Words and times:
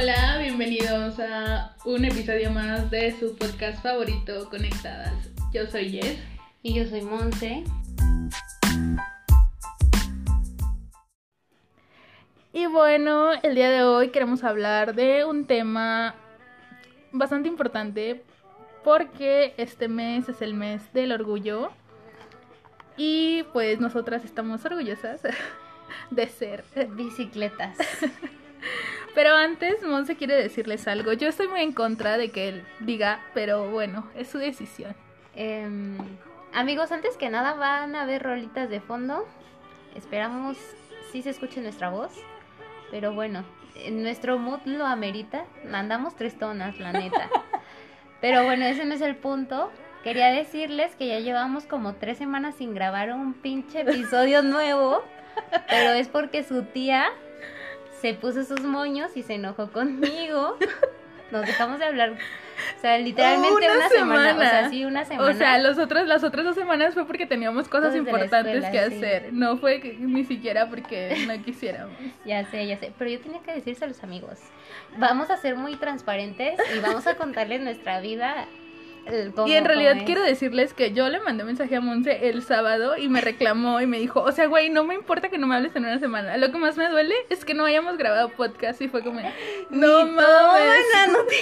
Hola, 0.00 0.38
bienvenidos 0.38 1.18
a 1.18 1.74
un 1.84 2.04
episodio 2.04 2.52
más 2.52 2.88
de 2.88 3.18
su 3.18 3.34
podcast 3.36 3.82
favorito, 3.82 4.48
Conectadas. 4.48 5.12
Yo 5.52 5.66
soy 5.66 5.90
Jess. 5.90 6.20
Y 6.62 6.74
yo 6.74 6.86
soy 6.86 7.02
Monse. 7.02 7.64
Y 12.52 12.66
bueno, 12.66 13.32
el 13.42 13.56
día 13.56 13.70
de 13.70 13.82
hoy 13.82 14.10
queremos 14.10 14.44
hablar 14.44 14.94
de 14.94 15.24
un 15.24 15.46
tema 15.46 16.14
bastante 17.10 17.48
importante 17.48 18.22
porque 18.84 19.52
este 19.56 19.88
mes 19.88 20.28
es 20.28 20.40
el 20.42 20.54
mes 20.54 20.92
del 20.92 21.10
orgullo 21.10 21.72
y 22.96 23.42
pues 23.52 23.80
nosotras 23.80 24.24
estamos 24.24 24.64
orgullosas 24.64 25.22
de 26.12 26.28
ser 26.28 26.62
Bicicletas. 26.94 27.76
Pero 29.18 29.34
antes, 29.34 29.82
Monse 29.82 30.14
quiere 30.14 30.36
decirles 30.36 30.86
algo. 30.86 31.12
Yo 31.12 31.26
estoy 31.26 31.48
muy 31.48 31.60
en 31.62 31.72
contra 31.72 32.16
de 32.16 32.30
que 32.30 32.50
él 32.50 32.64
diga, 32.78 33.18
pero 33.34 33.68
bueno, 33.68 34.08
es 34.14 34.28
su 34.28 34.38
decisión. 34.38 34.94
Em, 35.34 35.98
amigos, 36.54 36.92
antes 36.92 37.16
que 37.16 37.28
nada 37.28 37.54
van 37.54 37.96
a 37.96 38.06
ver 38.06 38.22
rolitas 38.22 38.70
de 38.70 38.80
fondo. 38.80 39.26
Esperamos 39.96 40.56
si 41.10 41.22
se 41.22 41.30
escuche 41.30 41.60
nuestra 41.60 41.90
voz. 41.90 42.12
Pero 42.92 43.12
bueno, 43.12 43.42
en 43.74 44.04
nuestro 44.04 44.38
mood 44.38 44.60
lo 44.66 44.86
amerita. 44.86 45.46
Mandamos 45.68 46.14
tres 46.14 46.38
tonas, 46.38 46.78
la 46.78 46.92
neta. 46.92 47.28
Pero 48.20 48.44
bueno, 48.44 48.66
ese 48.66 48.84
no 48.84 48.94
es 48.94 49.00
el 49.00 49.16
punto. 49.16 49.72
Quería 50.04 50.28
decirles 50.28 50.94
que 50.94 51.08
ya 51.08 51.18
llevamos 51.18 51.66
como 51.66 51.94
tres 51.94 52.18
semanas 52.18 52.54
sin 52.54 52.72
grabar 52.72 53.12
un 53.12 53.34
pinche 53.34 53.80
episodio 53.80 54.42
nuevo. 54.42 55.02
Pero 55.68 55.90
es 55.90 56.06
porque 56.06 56.44
su 56.44 56.62
tía 56.62 57.10
se 58.00 58.14
puso 58.14 58.44
sus 58.44 58.60
moños 58.62 59.16
y 59.16 59.22
se 59.22 59.34
enojó 59.34 59.70
conmigo. 59.70 60.56
Nos 61.30 61.44
dejamos 61.44 61.78
de 61.78 61.84
hablar. 61.84 62.12
O 62.12 62.80
sea, 62.80 62.98
literalmente 62.98 63.54
una, 63.54 63.88
semana. 63.88 64.34
O 64.34 64.40
sea, 64.40 64.70
sí, 64.70 64.84
una 64.84 65.04
semana. 65.04 65.30
O 65.30 65.34
sea, 65.34 65.58
los 65.58 65.78
otros, 65.78 66.06
las 66.06 66.24
otras 66.24 66.44
dos 66.44 66.54
semanas 66.54 66.94
fue 66.94 67.06
porque 67.06 67.26
teníamos 67.26 67.68
cosas 67.68 67.94
importantes 67.94 68.64
escuela, 68.64 68.70
que 68.70 68.90
sí. 68.90 68.96
hacer. 68.96 69.32
No 69.32 69.58
fue 69.58 69.80
que- 69.80 69.94
ni 69.94 70.24
siquiera 70.24 70.68
porque 70.70 71.26
no 71.26 71.42
quisiéramos. 71.44 71.94
Ya 72.24 72.44
sé, 72.46 72.66
ya 72.66 72.78
sé. 72.78 72.92
Pero 72.98 73.10
yo 73.10 73.20
tenía 73.20 73.40
que 73.40 73.52
decirse 73.52 73.84
a 73.84 73.88
los 73.88 74.02
amigos. 74.02 74.38
Vamos 74.96 75.30
a 75.30 75.36
ser 75.36 75.56
muy 75.56 75.76
transparentes 75.76 76.58
y 76.74 76.80
vamos 76.80 77.06
a 77.06 77.16
contarles 77.16 77.60
nuestra 77.60 78.00
vida. 78.00 78.46
Y 79.46 79.52
en 79.52 79.64
realidad 79.64 79.96
quiero 80.04 80.22
decirles 80.22 80.74
que 80.74 80.92
yo 80.92 81.08
le 81.08 81.20
mandé 81.20 81.44
mensaje 81.44 81.76
a 81.76 81.80
Monse 81.80 82.28
el 82.28 82.42
sábado 82.42 82.96
y 82.96 83.08
me 83.08 83.20
reclamó 83.20 83.80
y 83.80 83.86
me 83.86 83.98
dijo, 83.98 84.20
o 84.22 84.32
sea, 84.32 84.46
güey, 84.46 84.70
no 84.70 84.84
me 84.84 84.94
importa 84.94 85.28
que 85.28 85.38
no 85.38 85.46
me 85.46 85.56
hables 85.56 85.74
en 85.76 85.84
una 85.84 85.98
semana. 85.98 86.36
Lo 86.36 86.50
que 86.52 86.58
más 86.58 86.76
me 86.76 86.88
duele 86.88 87.14
es 87.30 87.44
que 87.44 87.54
no 87.54 87.64
hayamos 87.64 87.96
grabado 87.98 88.28
podcast 88.30 88.80
y 88.82 88.88
fue 88.88 89.02
como, 89.02 89.20
no 89.70 90.06
mames. 90.06 90.84
No 91.12 91.18
te- 91.24 91.38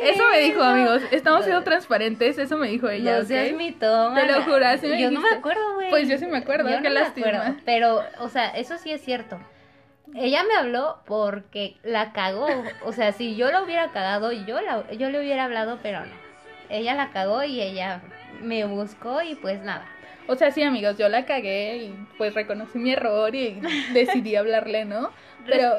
Eso 0.10 0.22
me 0.30 0.38
dijo, 0.40 0.62
amigos. 0.62 1.02
Estamos 1.10 1.44
siendo 1.44 1.62
transparentes, 1.62 2.38
eso 2.38 2.56
me 2.56 2.68
dijo 2.68 2.88
ella. 2.88 3.18
No 3.18 3.24
seas 3.24 3.52
mitómana. 3.56 4.26
Te 4.26 4.32
lo 4.32 4.42
juro, 4.42 4.66
así 4.66 4.86
me 4.86 5.00
Yo 5.00 5.10
no 5.10 5.20
me 5.20 5.28
acuerdo, 5.30 5.74
güey. 5.74 5.90
Pues 5.90 6.08
yo 6.08 6.18
sí 6.18 6.26
me 6.26 6.38
acuerdo, 6.38 6.68
Yo 6.68 6.76
qué 6.76 6.88
no 6.88 6.94
me 6.94 7.00
lástima. 7.00 7.26
acuerdo, 7.28 7.56
Pero, 7.64 8.02
o 8.18 8.28
sea, 8.28 8.48
eso 8.50 8.78
sí 8.78 8.90
es 8.92 9.02
cierto. 9.02 9.38
Ella 10.14 10.42
me 10.42 10.54
habló 10.56 10.98
porque 11.06 11.76
la 11.84 12.12
cagó. 12.12 12.48
O 12.84 12.92
sea, 12.92 13.12
si 13.12 13.36
yo 13.36 13.50
la 13.50 13.62
hubiera 13.62 13.92
cagado, 13.92 14.32
yo, 14.32 14.60
la, 14.60 14.90
yo 14.92 15.08
le 15.10 15.20
hubiera 15.20 15.44
hablado, 15.44 15.78
pero 15.82 16.00
no. 16.04 16.12
Ella 16.70 16.94
la 16.94 17.10
cagó 17.10 17.42
y 17.44 17.60
ella 17.60 18.02
me 18.40 18.64
buscó 18.64 19.22
y 19.22 19.34
pues 19.34 19.60
nada. 19.62 19.86
O 20.26 20.36
sea, 20.36 20.50
sí, 20.52 20.62
amigos, 20.62 20.96
yo 20.96 21.08
la 21.08 21.26
cagué 21.26 21.76
y 21.78 22.06
pues 22.16 22.34
reconocí 22.34 22.78
mi 22.78 22.92
error 22.92 23.34
y 23.34 23.60
decidí 23.92 24.36
hablarle, 24.36 24.84
¿no? 24.84 25.10
Pero 25.46 25.72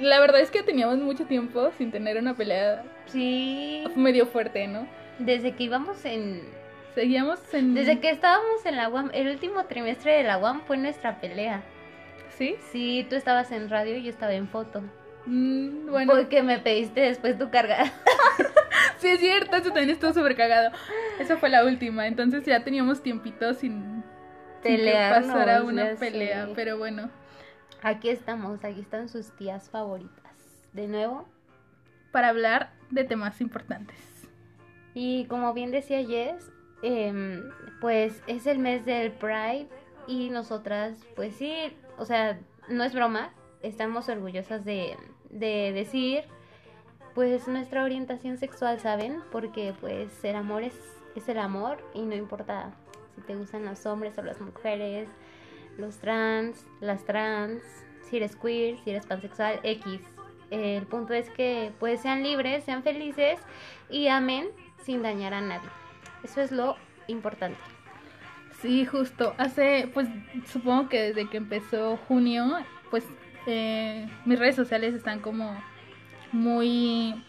la 0.00 0.20
verdad 0.20 0.40
es 0.40 0.50
que 0.50 0.62
teníamos 0.62 0.98
mucho 0.98 1.26
tiempo 1.26 1.70
sin 1.76 1.90
tener 1.90 2.16
una 2.16 2.34
pelea 2.34 2.82
Sí, 3.06 3.84
medio 3.96 4.26
fuerte, 4.26 4.66
¿no? 4.66 4.86
desde 5.20 5.52
que 5.52 5.64
íbamos 5.64 6.04
en... 6.04 6.42
Seguíamos 6.94 7.38
en... 7.54 7.74
Desde 7.74 8.00
que 8.00 8.10
estábamos 8.10 8.64
en 8.64 8.76
la 8.76 8.88
UAM, 8.88 9.10
el 9.12 9.28
último 9.28 9.64
trimestre 9.66 10.14
de 10.14 10.22
la 10.24 10.38
UAM 10.38 10.62
fue 10.62 10.76
nuestra 10.76 11.20
pelea. 11.20 11.62
¿Sí? 12.36 12.56
Sí, 12.72 13.06
tú 13.08 13.16
estabas 13.16 13.52
en 13.52 13.68
radio 13.68 13.96
y 13.96 14.02
yo 14.02 14.10
estaba 14.10 14.32
en 14.32 14.48
foto. 14.48 14.82
Mm, 15.26 15.90
bueno, 15.90 16.12
Porque 16.12 16.42
me 16.42 16.58
pediste 16.58 17.00
después 17.00 17.38
tu 17.38 17.50
carga. 17.50 17.84
sí 18.98 19.08
es 19.08 19.20
cierto, 19.20 19.56
eso 19.56 19.66
también 19.66 19.90
estuvo 19.90 20.12
súper 20.12 20.36
cagado. 20.36 20.70
Esa 21.18 21.36
fue 21.36 21.48
la 21.48 21.64
última, 21.64 22.06
entonces 22.06 22.44
ya 22.44 22.64
teníamos 22.64 23.02
tiempito 23.02 23.54
sin, 23.54 24.02
sin 24.62 24.76
que 24.76 24.92
pasara 24.92 25.62
una 25.62 25.94
pelea, 25.94 26.46
sé. 26.46 26.52
pero 26.54 26.78
bueno. 26.78 27.10
Aquí 27.82 28.08
estamos, 28.08 28.64
aquí 28.64 28.80
están 28.80 29.08
sus 29.08 29.34
tías 29.36 29.70
favoritas. 29.70 30.20
De 30.72 30.86
nuevo. 30.86 31.28
Para 32.12 32.28
hablar 32.28 32.72
de 32.90 33.04
temas 33.04 33.40
importantes. 33.40 33.96
Y 34.94 35.26
como 35.26 35.54
bien 35.54 35.70
decía 35.70 36.04
Jess, 36.04 36.50
em, 36.82 37.42
pues 37.80 38.22
es 38.26 38.46
el 38.46 38.58
mes 38.58 38.84
del 38.84 39.12
Pride 39.12 39.68
y 40.06 40.30
nosotras, 40.30 40.98
pues 41.14 41.34
sí, 41.36 41.54
o 41.96 42.04
sea, 42.04 42.38
no 42.68 42.82
es 42.84 42.94
broma, 42.94 43.32
estamos 43.62 44.08
orgullosas 44.08 44.64
de, 44.64 44.96
de 45.30 45.72
decir, 45.72 46.24
pues 47.14 47.46
nuestra 47.48 47.84
orientación 47.84 48.38
sexual, 48.38 48.80
¿saben? 48.80 49.20
Porque 49.30 49.74
pues 49.80 50.24
el 50.24 50.36
amor 50.36 50.62
es, 50.62 50.78
es 51.16 51.28
el 51.28 51.38
amor 51.38 51.78
y 51.94 52.02
no 52.02 52.14
importa 52.14 52.72
si 53.14 53.20
te 53.22 53.34
gustan 53.34 53.64
los 53.64 53.84
hombres 53.86 54.16
o 54.18 54.22
las 54.22 54.40
mujeres, 54.40 55.08
los 55.76 55.98
trans, 55.98 56.66
las 56.80 57.04
trans, 57.04 57.62
si 58.08 58.16
eres 58.16 58.36
queer, 58.36 58.78
si 58.84 58.90
eres 58.90 59.06
pansexual, 59.06 59.60
X. 59.62 60.00
El 60.50 60.86
punto 60.86 61.14
es 61.14 61.30
que 61.30 61.72
pues 61.78 62.00
sean 62.00 62.22
libres, 62.22 62.64
sean 62.64 62.82
felices 62.82 63.38
y 63.88 64.08
amen 64.08 64.48
sin 64.84 65.02
dañar 65.02 65.34
a 65.34 65.40
nadie. 65.40 65.68
Eso 66.22 66.40
es 66.40 66.50
lo 66.50 66.76
importante. 67.06 67.58
Sí, 68.60 68.84
justo. 68.84 69.34
Hace, 69.38 69.90
pues 69.94 70.08
supongo 70.46 70.88
que 70.88 71.00
desde 71.00 71.28
que 71.30 71.38
empezó 71.38 71.96
junio, 72.08 72.58
pues 72.90 73.04
eh, 73.46 74.08
mis 74.24 74.38
redes 74.38 74.56
sociales 74.56 74.94
están 74.94 75.20
como 75.20 75.56
muy 76.32 77.22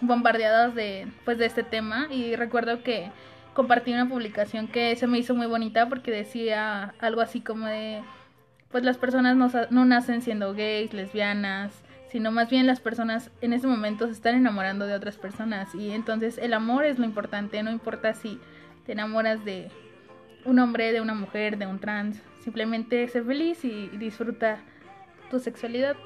bombardeadas 0.00 0.74
de, 0.74 1.06
pues, 1.24 1.38
de 1.38 1.46
este 1.46 1.62
tema. 1.62 2.08
Y 2.10 2.36
recuerdo 2.36 2.82
que 2.82 3.10
compartí 3.54 3.92
una 3.92 4.08
publicación 4.08 4.68
que 4.68 4.94
se 4.96 5.06
me 5.06 5.18
hizo 5.18 5.34
muy 5.34 5.46
bonita 5.46 5.88
porque 5.88 6.10
decía 6.10 6.94
algo 6.98 7.20
así 7.20 7.40
como 7.40 7.66
de, 7.66 8.02
pues 8.70 8.84
las 8.84 8.98
personas 8.98 9.36
no, 9.36 9.50
no 9.70 9.84
nacen 9.84 10.22
siendo 10.22 10.54
gays, 10.54 10.92
lesbianas, 10.92 11.82
sino 12.10 12.32
más 12.32 12.50
bien 12.50 12.66
las 12.66 12.80
personas 12.80 13.30
en 13.40 13.52
ese 13.52 13.66
momento 13.66 14.06
se 14.06 14.12
están 14.12 14.34
enamorando 14.34 14.86
de 14.86 14.94
otras 14.94 15.16
personas. 15.16 15.74
Y 15.74 15.90
entonces 15.92 16.38
el 16.38 16.54
amor 16.54 16.84
es 16.84 16.98
lo 16.98 17.04
importante, 17.04 17.62
no 17.62 17.70
importa 17.70 18.14
si 18.14 18.40
te 18.86 18.92
enamoras 18.92 19.44
de 19.44 19.70
un 20.44 20.58
hombre, 20.58 20.92
de 20.92 21.00
una 21.00 21.14
mujer, 21.14 21.58
de 21.58 21.66
un 21.66 21.78
trans. 21.78 22.20
Simplemente 22.42 23.06
sé 23.08 23.22
feliz 23.22 23.64
y 23.64 23.88
disfruta 23.88 24.58
tu 25.30 25.38
sexualidad. 25.38 25.96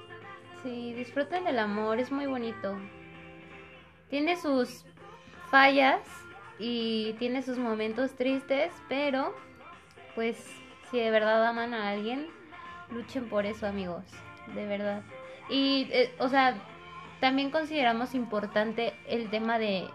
Sí, 0.62 0.93
disfruten 0.95 1.45
del 1.45 1.59
amor, 1.59 1.99
es 1.99 2.12
muy 2.12 2.27
bonito. 2.27 2.77
Tiene 4.09 4.37
sus 4.37 4.85
fallas 5.51 6.01
y 6.59 7.15
tiene 7.19 7.43
sus 7.43 7.59
momentos 7.59 8.15
tristes, 8.15 8.73
pero 8.89 9.35
pues 10.15 10.37
si 10.91 10.99
de 10.99 11.11
verdad 11.11 11.45
aman 11.47 11.75
a 11.75 11.91
alguien, 11.91 12.29
luchen 12.91 13.29
por 13.29 13.47
eso, 13.47 13.67
amigos, 13.67 14.05
de 14.55 14.67
verdad. 14.67 15.03
Y, 15.49 15.89
eh, 15.91 16.15
o 16.19 16.29
sea, 16.29 16.55
también 17.21 17.51
consideramos 17.51 18.15
importante 18.15 18.95
el 19.06 19.31
tema 19.31 19.59
de, 19.59 19.89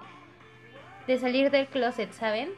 de 1.07 1.17
salir 1.17 1.51
del 1.51 1.67
closet, 1.67 2.11
¿saben? 2.11 2.49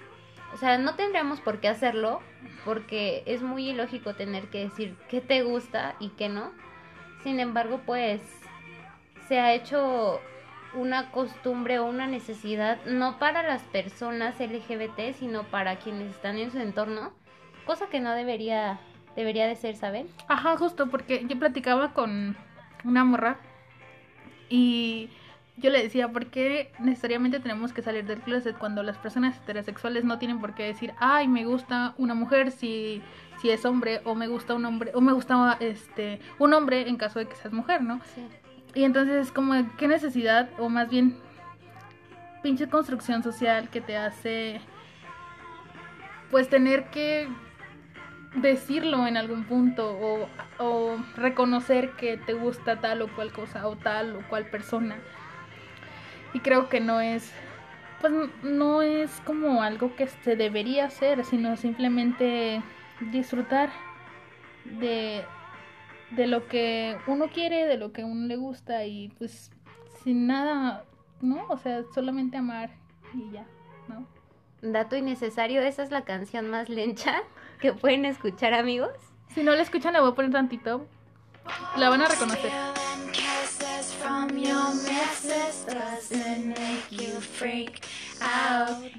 O 0.54 0.58
sea, 0.58 0.78
no 0.78 0.96
tendríamos 0.96 1.40
por 1.40 1.60
qué 1.60 1.68
hacerlo, 1.68 2.22
porque 2.66 3.24
es 3.26 3.42
muy 3.42 3.70
ilógico 3.70 4.14
tener 4.14 4.48
que 4.50 4.66
decir 4.66 4.96
qué 5.10 5.22
te 5.22 5.44
gusta 5.44 5.96
y 6.00 6.10
qué 6.10 6.30
no. 6.30 6.52
Sin 7.24 7.40
embargo, 7.40 7.82
pues 7.86 8.22
se 9.28 9.40
ha 9.40 9.54
hecho 9.54 10.20
una 10.74 11.12
costumbre 11.12 11.80
o 11.80 11.86
una 11.86 12.08
necesidad, 12.08 12.84
no 12.86 13.20
para 13.20 13.44
las 13.44 13.62
personas 13.64 14.40
LGBT, 14.40 15.14
sino 15.18 15.44
para 15.44 15.78
quienes 15.78 16.12
están 16.12 16.38
en 16.38 16.52
su 16.52 16.60
entorno, 16.60 17.12
cosa 17.66 17.88
que 17.88 18.00
no 18.00 18.14
debería, 18.14 18.80
debería 19.16 19.48
de 19.48 19.56
ser, 19.56 19.76
¿saben? 19.76 20.08
Ajá, 20.28 20.58
justo, 20.58 20.90
porque 20.90 21.26
yo 21.28 21.38
platicaba 21.38 21.94
con 21.94 22.38
una 22.84 23.04
morra 23.04 23.38
y 24.50 25.10
yo 25.62 25.70
le 25.70 25.84
decía, 25.84 26.10
¿por 26.10 26.26
qué 26.28 26.72
necesariamente 26.80 27.40
tenemos 27.40 27.72
que 27.72 27.82
salir 27.82 28.06
del 28.06 28.20
closet 28.20 28.58
cuando 28.58 28.84
las 28.84 28.98
personas 28.98 29.38
heterosexuales 29.38 30.04
no 30.04 30.18
tienen 30.18 30.40
por 30.40 30.56
qué 30.56 30.64
decir, 30.64 30.94
ay, 31.00 31.28
me 31.28 31.46
gusta 31.46 31.94
una 31.98 32.16
mujer 32.16 32.52
si, 32.52 33.02
si 33.42 33.52
es 33.52 33.64
hombre, 33.64 34.02
o 34.04 34.16
me 34.16 34.28
gusta 34.28 34.56
un 34.56 34.66
hombre, 34.66 34.92
o 34.96 35.02
me 35.02 35.14
gusta 35.14 35.58
este, 35.60 36.20
un 36.40 36.54
hombre 36.54 36.90
en 36.90 36.98
caso 36.98 37.20
de 37.20 37.28
que 37.28 37.36
seas 37.36 37.54
mujer, 37.54 37.84
¿no? 37.84 38.02
Sí. 38.16 38.28
Y 38.74 38.84
entonces 38.84 39.28
es 39.28 39.32
como, 39.32 39.54
¿qué 39.78 39.88
necesidad? 39.88 40.50
O 40.58 40.68
más 40.68 40.90
bien, 40.90 41.16
pinche 42.42 42.68
construcción 42.68 43.22
social 43.22 43.70
que 43.70 43.82
te 43.82 43.98
hace, 43.98 44.62
pues, 46.32 46.50
tener 46.50 46.90
que 46.90 47.28
decirlo 48.36 49.06
en 49.08 49.18
algún 49.18 49.44
punto 49.44 49.92
o, 49.92 50.30
o 50.58 50.98
reconocer 51.18 51.92
que 51.92 52.18
te 52.18 52.34
gusta 52.34 52.80
tal 52.80 53.02
o 53.02 53.14
cual 53.14 53.32
cosa 53.32 53.68
o 53.68 53.76
tal 53.76 54.16
o 54.16 54.28
cual 54.30 54.46
persona. 54.46 54.96
Y 56.34 56.40
creo 56.40 56.70
que 56.70 56.80
no 56.80 57.02
es, 57.02 57.32
pues 58.00 58.14
no 58.44 58.82
es 58.82 59.12
como 59.26 59.62
algo 59.62 59.96
que 59.96 60.08
se 60.08 60.36
debería 60.36 60.86
hacer, 60.86 61.26
sino 61.26 61.58
simplemente 61.58 62.62
disfrutar 63.12 63.70
de, 64.66 65.24
de 66.12 66.28
lo 66.28 66.48
que 66.48 66.98
uno 67.08 67.30
quiere, 67.30 67.66
de 67.66 67.78
lo 67.78 67.92
que 67.92 68.04
a 68.04 68.06
uno 68.06 68.28
le 68.28 68.36
gusta 68.36 68.86
y 68.86 69.10
pues 69.18 69.52
sin 70.04 70.28
nada, 70.28 70.86
¿no? 71.22 71.46
O 71.50 71.58
sea, 71.58 71.84
solamente 71.94 72.38
amar 72.38 72.72
y 73.14 73.32
ya, 73.32 73.46
¿no? 73.88 74.08
Dato 74.62 74.96
innecesario, 74.96 75.62
esa 75.62 75.84
es 75.84 75.92
la 75.92 76.04
canción 76.04 76.50
más 76.50 76.70
lencha 76.70 77.24
que 77.60 77.74
pueden 77.74 78.06
escuchar 78.06 78.54
amigos. 78.54 78.92
Si 79.30 79.44
no 79.44 79.56
la 79.56 79.62
escuchan, 79.62 79.94
la 79.94 80.02
voy 80.02 80.12
a 80.12 80.16
poner 80.16 80.32
tantito. 80.32 80.88
La 81.78 81.90
van 81.90 82.02
a 82.02 82.08
reconocer. 82.08 82.52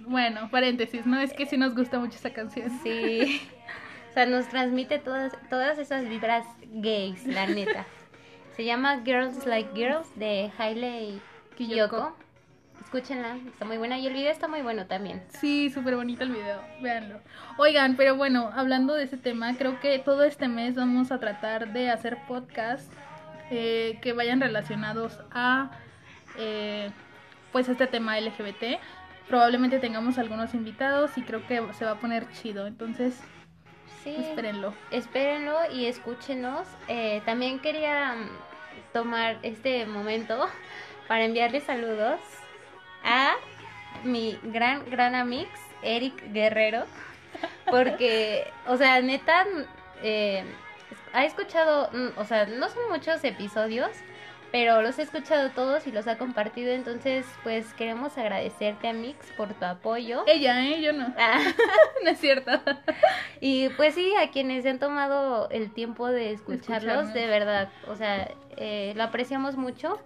Bueno, 0.06 0.48
paréntesis, 0.50 1.06
¿no? 1.06 1.20
Es 1.20 1.32
que 1.32 1.46
sí 1.46 1.56
nos 1.56 1.74
gusta 1.74 1.98
mucho 1.98 2.16
esa 2.16 2.32
canción. 2.32 2.70
Sí. 2.82 3.40
O 4.10 4.12
sea, 4.12 4.26
nos 4.26 4.46
transmite 4.48 4.98
todas, 4.98 5.32
todas 5.48 5.78
esas 5.78 6.08
vibras 6.08 6.46
gays, 6.70 7.26
la 7.26 7.46
neta. 7.46 7.86
Se 8.56 8.64
llama 8.64 9.00
Girls 9.04 9.46
Like 9.46 9.70
Girls 9.74 10.06
de 10.16 10.52
Hailey 10.58 11.20
Kiyoko. 11.56 12.14
Escúchenla, 12.84 13.36
está 13.46 13.64
muy 13.64 13.78
buena 13.78 13.98
y 13.98 14.06
el 14.06 14.12
video 14.12 14.30
está 14.30 14.48
muy 14.48 14.60
bueno 14.60 14.86
también. 14.86 15.22
Sí, 15.40 15.70
súper 15.70 15.96
bonito 15.96 16.24
el 16.24 16.32
video, 16.32 16.60
véanlo. 16.82 17.20
Oigan, 17.56 17.96
pero 17.96 18.16
bueno, 18.16 18.50
hablando 18.54 18.92
de 18.92 19.04
ese 19.04 19.16
tema, 19.16 19.54
creo 19.56 19.80
que 19.80 19.98
todo 19.98 20.24
este 20.24 20.48
mes 20.48 20.74
vamos 20.74 21.10
a 21.10 21.18
tratar 21.18 21.72
de 21.72 21.90
hacer 21.90 22.18
podcasts 22.28 22.90
eh, 23.52 23.98
que 24.00 24.12
vayan 24.12 24.40
relacionados 24.40 25.18
a 25.30 25.70
eh, 26.36 26.90
pues 27.52 27.68
este 27.68 27.86
tema 27.86 28.18
LGBT. 28.18 28.80
Probablemente 29.28 29.78
tengamos 29.78 30.18
algunos 30.18 30.54
invitados 30.54 31.16
y 31.16 31.22
creo 31.22 31.46
que 31.46 31.62
se 31.74 31.84
va 31.84 31.92
a 31.92 32.00
poner 32.00 32.30
chido, 32.32 32.66
entonces 32.66 33.20
Sí. 34.02 34.16
espérenlo. 34.18 34.74
Espérenlo 34.90 35.56
y 35.72 35.86
escúchenos. 35.86 36.66
Eh, 36.88 37.22
también 37.24 37.60
quería 37.60 38.14
mm, 38.14 38.92
tomar 38.92 39.38
este 39.42 39.86
momento 39.86 40.48
para 41.08 41.24
enviarle 41.24 41.60
saludos 41.60 42.18
a 43.04 43.34
mi 44.02 44.38
gran, 44.42 44.88
gran 44.90 45.14
amix, 45.14 45.48
Eric 45.82 46.32
Guerrero. 46.32 46.84
Porque, 47.70 48.46
o 48.66 48.76
sea, 48.76 49.00
neta, 49.00 49.44
eh, 50.02 50.44
ha 51.12 51.24
escuchado, 51.24 51.90
mm, 51.92 52.18
o 52.18 52.24
sea, 52.24 52.46
no 52.46 52.68
son 52.68 52.88
muchos 52.90 53.22
episodios, 53.24 53.90
pero 54.50 54.82
los 54.82 54.98
he 54.98 55.02
escuchado 55.02 55.50
todos 55.50 55.86
y 55.86 55.92
los 55.92 56.06
ha 56.06 56.18
compartido. 56.18 56.72
Entonces, 56.72 57.24
pues 57.42 57.72
queremos 57.74 58.18
agradecerte, 58.18 58.88
Amix, 58.88 59.30
por 59.36 59.54
tu 59.54 59.64
apoyo. 59.64 60.24
Ella, 60.26 60.62
¿eh? 60.66 60.82
Yo 60.82 60.92
no. 60.92 61.12
Ah, 61.18 61.40
no 62.04 62.10
es 62.10 62.18
cierto. 62.20 62.50
y 63.40 63.70
pues 63.70 63.94
sí, 63.94 64.12
a 64.20 64.30
quienes 64.30 64.64
se 64.64 64.70
han 64.70 64.78
tomado 64.78 65.48
el 65.50 65.72
tiempo 65.72 66.08
de 66.08 66.32
escucharlos, 66.32 67.06
Escucharnos. 67.06 67.14
de 67.14 67.26
verdad, 67.26 67.68
o 67.88 67.96
sea, 67.96 68.30
eh, 68.58 68.92
lo 68.94 69.04
apreciamos 69.04 69.56
mucho. 69.56 69.98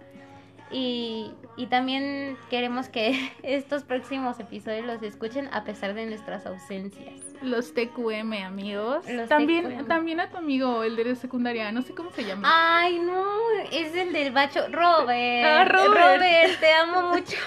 Y, 0.69 1.31
y 1.55 1.67
también 1.67 2.37
queremos 2.49 2.89
que 2.89 3.31
estos 3.43 3.83
próximos 3.83 4.39
episodios 4.39 4.85
los 4.85 5.01
escuchen 5.01 5.49
a 5.53 5.63
pesar 5.63 5.93
de 5.93 6.05
nuestras 6.05 6.45
ausencias. 6.45 7.21
Los 7.41 7.73
TQM, 7.73 8.33
amigos. 8.45 9.07
Los 9.09 9.29
también, 9.29 9.77
TQM. 9.77 9.87
también 9.87 10.19
a 10.19 10.29
tu 10.29 10.37
amigo, 10.37 10.83
el 10.83 10.95
de 10.95 11.15
secundaria, 11.15 11.71
no 11.71 11.81
sé 11.83 11.93
cómo 11.93 12.11
se 12.11 12.25
llama. 12.25 12.49
Ay, 12.51 12.99
no, 12.99 13.25
es 13.71 13.95
el 13.95 14.11
del 14.11 14.31
bacho. 14.31 14.67
Robert. 14.71 15.45
Ah, 15.45 15.65
Robert. 15.65 16.59
te 16.59 16.73
amo 16.73 17.01
mucho. 17.13 17.37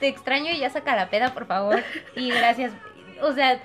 te 0.00 0.08
extraño 0.08 0.50
y 0.52 0.58
ya 0.58 0.70
saca 0.70 0.96
la 0.96 1.08
peda, 1.08 1.32
por 1.34 1.46
favor. 1.46 1.82
Y 2.16 2.30
gracias. 2.30 2.72
O 3.22 3.32
sea, 3.32 3.60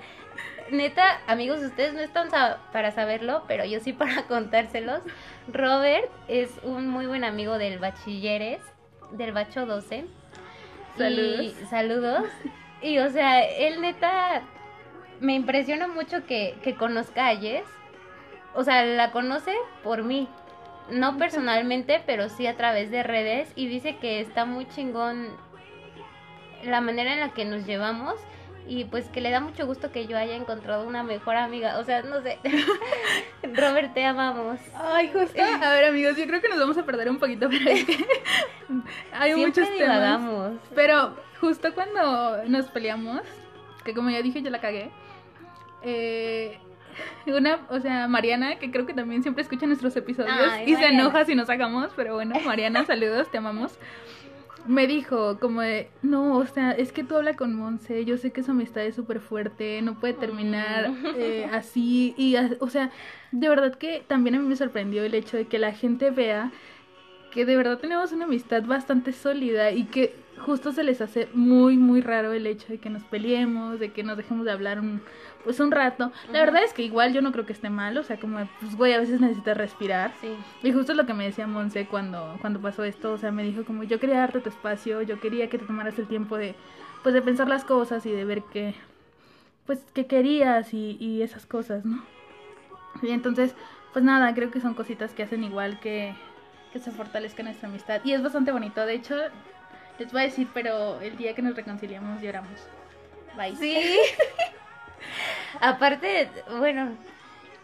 neta, 0.70 1.20
amigos, 1.26 1.60
ustedes 1.62 1.94
no 1.94 2.00
están 2.00 2.28
para 2.72 2.90
saberlo, 2.92 3.44
pero 3.48 3.64
yo 3.64 3.80
sí 3.80 3.92
para 3.92 4.22
contárselos. 4.24 5.02
Robert 5.48 6.10
es 6.28 6.50
un 6.62 6.88
muy 6.88 7.06
buen 7.06 7.24
amigo 7.24 7.58
del 7.58 7.78
bachilleres, 7.78 8.60
del 9.12 9.32
bacho 9.32 9.66
12. 9.66 10.06
Saludos. 10.96 11.40
Y, 11.40 11.66
saludos. 11.66 12.24
Y 12.82 12.98
o 12.98 13.10
sea, 13.10 13.42
él 13.44 13.80
neta 13.80 14.42
me 15.20 15.34
impresiona 15.34 15.86
mucho 15.86 16.26
que, 16.26 16.56
que 16.62 16.74
conozca 16.74 17.28
a 17.28 17.36
Jess. 17.36 17.66
O 18.54 18.64
sea, 18.64 18.84
la 18.84 19.12
conoce 19.12 19.54
por 19.82 20.02
mí. 20.02 20.28
No 20.90 21.16
personalmente, 21.16 22.02
pero 22.04 22.28
sí 22.28 22.46
a 22.46 22.56
través 22.56 22.90
de 22.90 23.02
redes. 23.02 23.52
Y 23.54 23.68
dice 23.68 23.96
que 23.96 24.20
está 24.20 24.44
muy 24.44 24.66
chingón 24.68 25.28
la 26.64 26.80
manera 26.80 27.14
en 27.14 27.20
la 27.20 27.30
que 27.30 27.44
nos 27.44 27.66
llevamos. 27.66 28.14
Y 28.66 28.84
pues 28.84 29.08
que 29.08 29.20
le 29.20 29.30
da 29.30 29.40
mucho 29.40 29.66
gusto 29.66 29.90
que 29.90 30.06
yo 30.06 30.16
haya 30.16 30.36
encontrado 30.36 30.86
una 30.86 31.02
mejor 31.02 31.36
amiga. 31.36 31.78
O 31.78 31.84
sea, 31.84 32.02
no 32.02 32.22
sé. 32.22 32.38
Robert, 33.42 33.92
te 33.92 34.04
amamos. 34.04 34.60
Ay, 34.74 35.10
justo. 35.12 35.40
A 35.42 35.72
ver, 35.72 35.84
amigos, 35.86 36.16
yo 36.16 36.26
creo 36.26 36.40
que 36.40 36.48
nos 36.48 36.58
vamos 36.58 36.78
a 36.78 36.84
perder 36.84 37.10
un 37.10 37.18
poquito, 37.18 37.48
pero 37.48 37.70
es 37.70 37.84
que 37.84 38.06
hay 39.12 39.34
Siempre 39.34 39.62
muchos 39.62 39.76
temas. 39.76 40.52
Pero 40.74 41.16
justo 41.40 41.74
cuando 41.74 42.44
nos 42.46 42.66
peleamos, 42.66 43.22
que 43.84 43.94
como 43.94 44.10
ya 44.10 44.22
dije, 44.22 44.42
yo 44.42 44.50
la 44.50 44.60
cagué. 44.60 44.90
Eh, 45.82 46.58
una, 47.26 47.60
o 47.70 47.80
sea, 47.80 48.06
Mariana, 48.08 48.58
que 48.58 48.70
creo 48.70 48.86
que 48.86 48.94
también 48.94 49.22
siempre 49.22 49.42
escucha 49.42 49.66
nuestros 49.66 49.96
episodios 49.96 50.34
Ay, 50.50 50.70
y 50.70 50.76
se 50.76 50.86
enoja 50.86 51.24
si 51.24 51.34
nos 51.34 51.46
sacamos, 51.46 51.90
pero 51.96 52.14
bueno, 52.14 52.38
Mariana, 52.44 52.84
saludos, 52.84 53.30
te 53.30 53.38
amamos. 53.38 53.78
Me 54.66 54.86
dijo 54.86 55.38
como 55.40 55.60
de, 55.60 55.88
no, 56.02 56.36
o 56.36 56.46
sea, 56.46 56.70
es 56.72 56.92
que 56.92 57.02
tú 57.02 57.16
habla 57.16 57.34
con 57.34 57.54
Monse, 57.54 58.04
yo 58.04 58.16
sé 58.16 58.30
que 58.30 58.44
su 58.44 58.52
amistad 58.52 58.84
es 58.84 58.94
súper 58.94 59.20
fuerte, 59.20 59.82
no 59.82 59.98
puede 59.98 60.14
terminar 60.14 60.90
Mm. 60.90 61.06
eh, 61.16 61.48
así, 61.52 62.14
y, 62.16 62.36
o 62.60 62.68
sea, 62.68 62.90
de 63.32 63.48
verdad 63.48 63.74
que 63.74 64.04
también 64.06 64.36
a 64.36 64.38
mí 64.38 64.46
me 64.46 64.56
sorprendió 64.56 65.02
el 65.04 65.14
hecho 65.14 65.36
de 65.36 65.46
que 65.46 65.58
la 65.58 65.72
gente 65.72 66.10
vea 66.10 66.52
que 67.32 67.44
de 67.44 67.56
verdad 67.56 67.78
tenemos 67.78 68.12
una 68.12 68.26
amistad 68.26 68.62
bastante 68.64 69.12
sólida 69.12 69.72
y 69.72 69.84
que 69.84 70.14
justo 70.38 70.72
se 70.72 70.82
les 70.84 71.00
hace 71.00 71.28
muy 71.34 71.76
muy 71.76 72.00
raro 72.00 72.32
el 72.32 72.46
hecho 72.46 72.68
de 72.68 72.78
que 72.78 72.90
nos 72.90 73.04
peleemos, 73.04 73.78
de 73.78 73.92
que 73.92 74.02
nos 74.02 74.16
dejemos 74.16 74.44
de 74.44 74.52
hablar 74.52 74.80
un 74.80 75.02
pues 75.44 75.58
un 75.60 75.70
rato. 75.70 76.12
La 76.32 76.40
verdad 76.40 76.62
es 76.64 76.72
que 76.72 76.82
igual 76.82 77.12
yo 77.12 77.20
no 77.20 77.32
creo 77.32 77.46
que 77.46 77.52
esté 77.52 77.70
mal, 77.70 77.98
o 77.98 78.02
sea, 78.02 78.18
como 78.18 78.38
pues 78.60 78.76
güey, 78.76 78.92
a 78.92 79.00
veces 79.00 79.20
necesitas 79.20 79.56
respirar. 79.56 80.12
Sí. 80.20 80.34
Y 80.62 80.72
justo 80.72 80.92
es 80.92 80.98
lo 80.98 81.06
que 81.06 81.14
me 81.14 81.24
decía 81.24 81.46
Monse 81.46 81.86
cuando 81.86 82.36
cuando 82.40 82.60
pasó 82.60 82.84
esto, 82.84 83.12
o 83.12 83.18
sea, 83.18 83.32
me 83.32 83.44
dijo 83.44 83.64
como 83.64 83.82
yo 83.84 84.00
quería 84.00 84.18
darte 84.18 84.40
tu 84.40 84.48
espacio, 84.48 85.02
yo 85.02 85.20
quería 85.20 85.48
que 85.48 85.58
te 85.58 85.66
tomaras 85.66 85.98
el 85.98 86.06
tiempo 86.06 86.36
de 86.36 86.54
pues 87.02 87.14
de 87.14 87.22
pensar 87.22 87.48
las 87.48 87.64
cosas 87.64 88.06
y 88.06 88.12
de 88.12 88.24
ver 88.24 88.42
qué 88.52 88.74
pues 89.66 89.80
qué 89.94 90.06
querías 90.06 90.74
y, 90.74 90.96
y 91.00 91.22
esas 91.22 91.46
cosas, 91.46 91.84
¿no? 91.84 92.02
Y 93.00 93.10
entonces, 93.10 93.54
pues 93.92 94.04
nada, 94.04 94.34
creo 94.34 94.50
que 94.50 94.60
son 94.60 94.74
cositas 94.74 95.12
que 95.12 95.22
hacen 95.22 95.44
igual 95.44 95.80
que, 95.80 96.14
que 96.72 96.78
se 96.78 96.90
fortalezca 96.90 97.42
nuestra 97.42 97.68
amistad. 97.68 98.00
Y 98.04 98.12
es 98.12 98.22
bastante 98.22 98.52
bonito. 98.52 98.84
De 98.84 98.94
hecho, 98.94 99.16
les 99.98 100.12
voy 100.12 100.22
a 100.22 100.24
decir, 100.24 100.48
pero 100.52 101.00
el 101.00 101.16
día 101.16 101.34
que 101.34 101.42
nos 101.42 101.56
reconciliamos 101.56 102.20
lloramos. 102.22 102.58
Bye. 103.36 103.56
Sí. 103.56 103.98
Aparte, 105.60 106.30
bueno, 106.58 106.96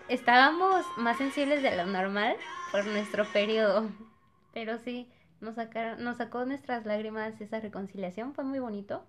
estábamos 0.08 0.84
más 0.96 1.18
sensibles 1.18 1.62
de 1.62 1.76
lo 1.76 1.86
normal 1.86 2.36
por 2.70 2.86
nuestro 2.86 3.24
periodo. 3.32 3.90
Pero 4.52 4.78
sí, 4.78 5.08
nos 5.40 5.54
sacaron, 5.54 6.02
nos 6.04 6.18
sacó 6.18 6.44
nuestras 6.44 6.84
lágrimas 6.86 7.40
esa 7.40 7.60
reconciliación, 7.60 8.34
fue 8.34 8.44
muy 8.44 8.58
bonito. 8.58 9.04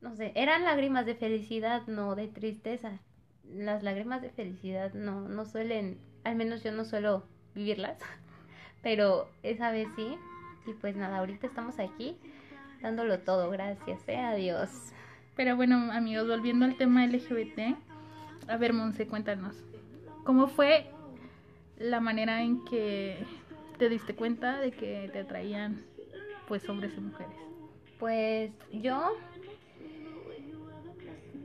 No 0.00 0.14
sé, 0.14 0.32
eran 0.34 0.64
lágrimas 0.64 1.06
de 1.06 1.14
felicidad, 1.14 1.86
no 1.86 2.14
de 2.14 2.28
tristeza. 2.28 2.98
Las 3.44 3.82
lágrimas 3.82 4.22
de 4.22 4.30
felicidad 4.30 4.92
no, 4.94 5.28
no 5.28 5.44
suelen, 5.44 5.98
al 6.24 6.36
menos 6.36 6.62
yo 6.62 6.72
no 6.72 6.84
suelo 6.84 7.24
vivirlas, 7.54 7.98
pero 8.82 9.28
esa 9.42 9.70
vez 9.70 9.88
sí. 9.96 10.16
Y 10.66 10.72
pues 10.74 10.96
nada, 10.96 11.18
ahorita 11.18 11.46
estamos 11.46 11.78
aquí 11.78 12.18
dándolo 12.84 13.18
todo, 13.20 13.48
gracias, 13.50 14.06
eh, 14.08 14.18
adiós. 14.18 14.92
Pero 15.34 15.56
bueno, 15.56 15.90
amigos, 15.90 16.28
volviendo 16.28 16.66
al 16.66 16.76
tema 16.76 17.06
LGBT. 17.06 17.76
A 18.46 18.58
ver, 18.58 18.74
Monse, 18.74 19.06
cuéntanos. 19.06 19.56
¿Cómo 20.24 20.48
fue 20.48 20.90
la 21.78 22.00
manera 22.00 22.42
en 22.42 22.62
que 22.66 23.24
te 23.78 23.88
diste 23.88 24.14
cuenta 24.14 24.60
de 24.60 24.70
que 24.70 25.08
te 25.12 25.20
atraían 25.20 25.82
pues 26.46 26.68
hombres 26.68 26.92
y 26.98 27.00
mujeres? 27.00 27.34
Pues 27.98 28.50
yo, 28.70 29.16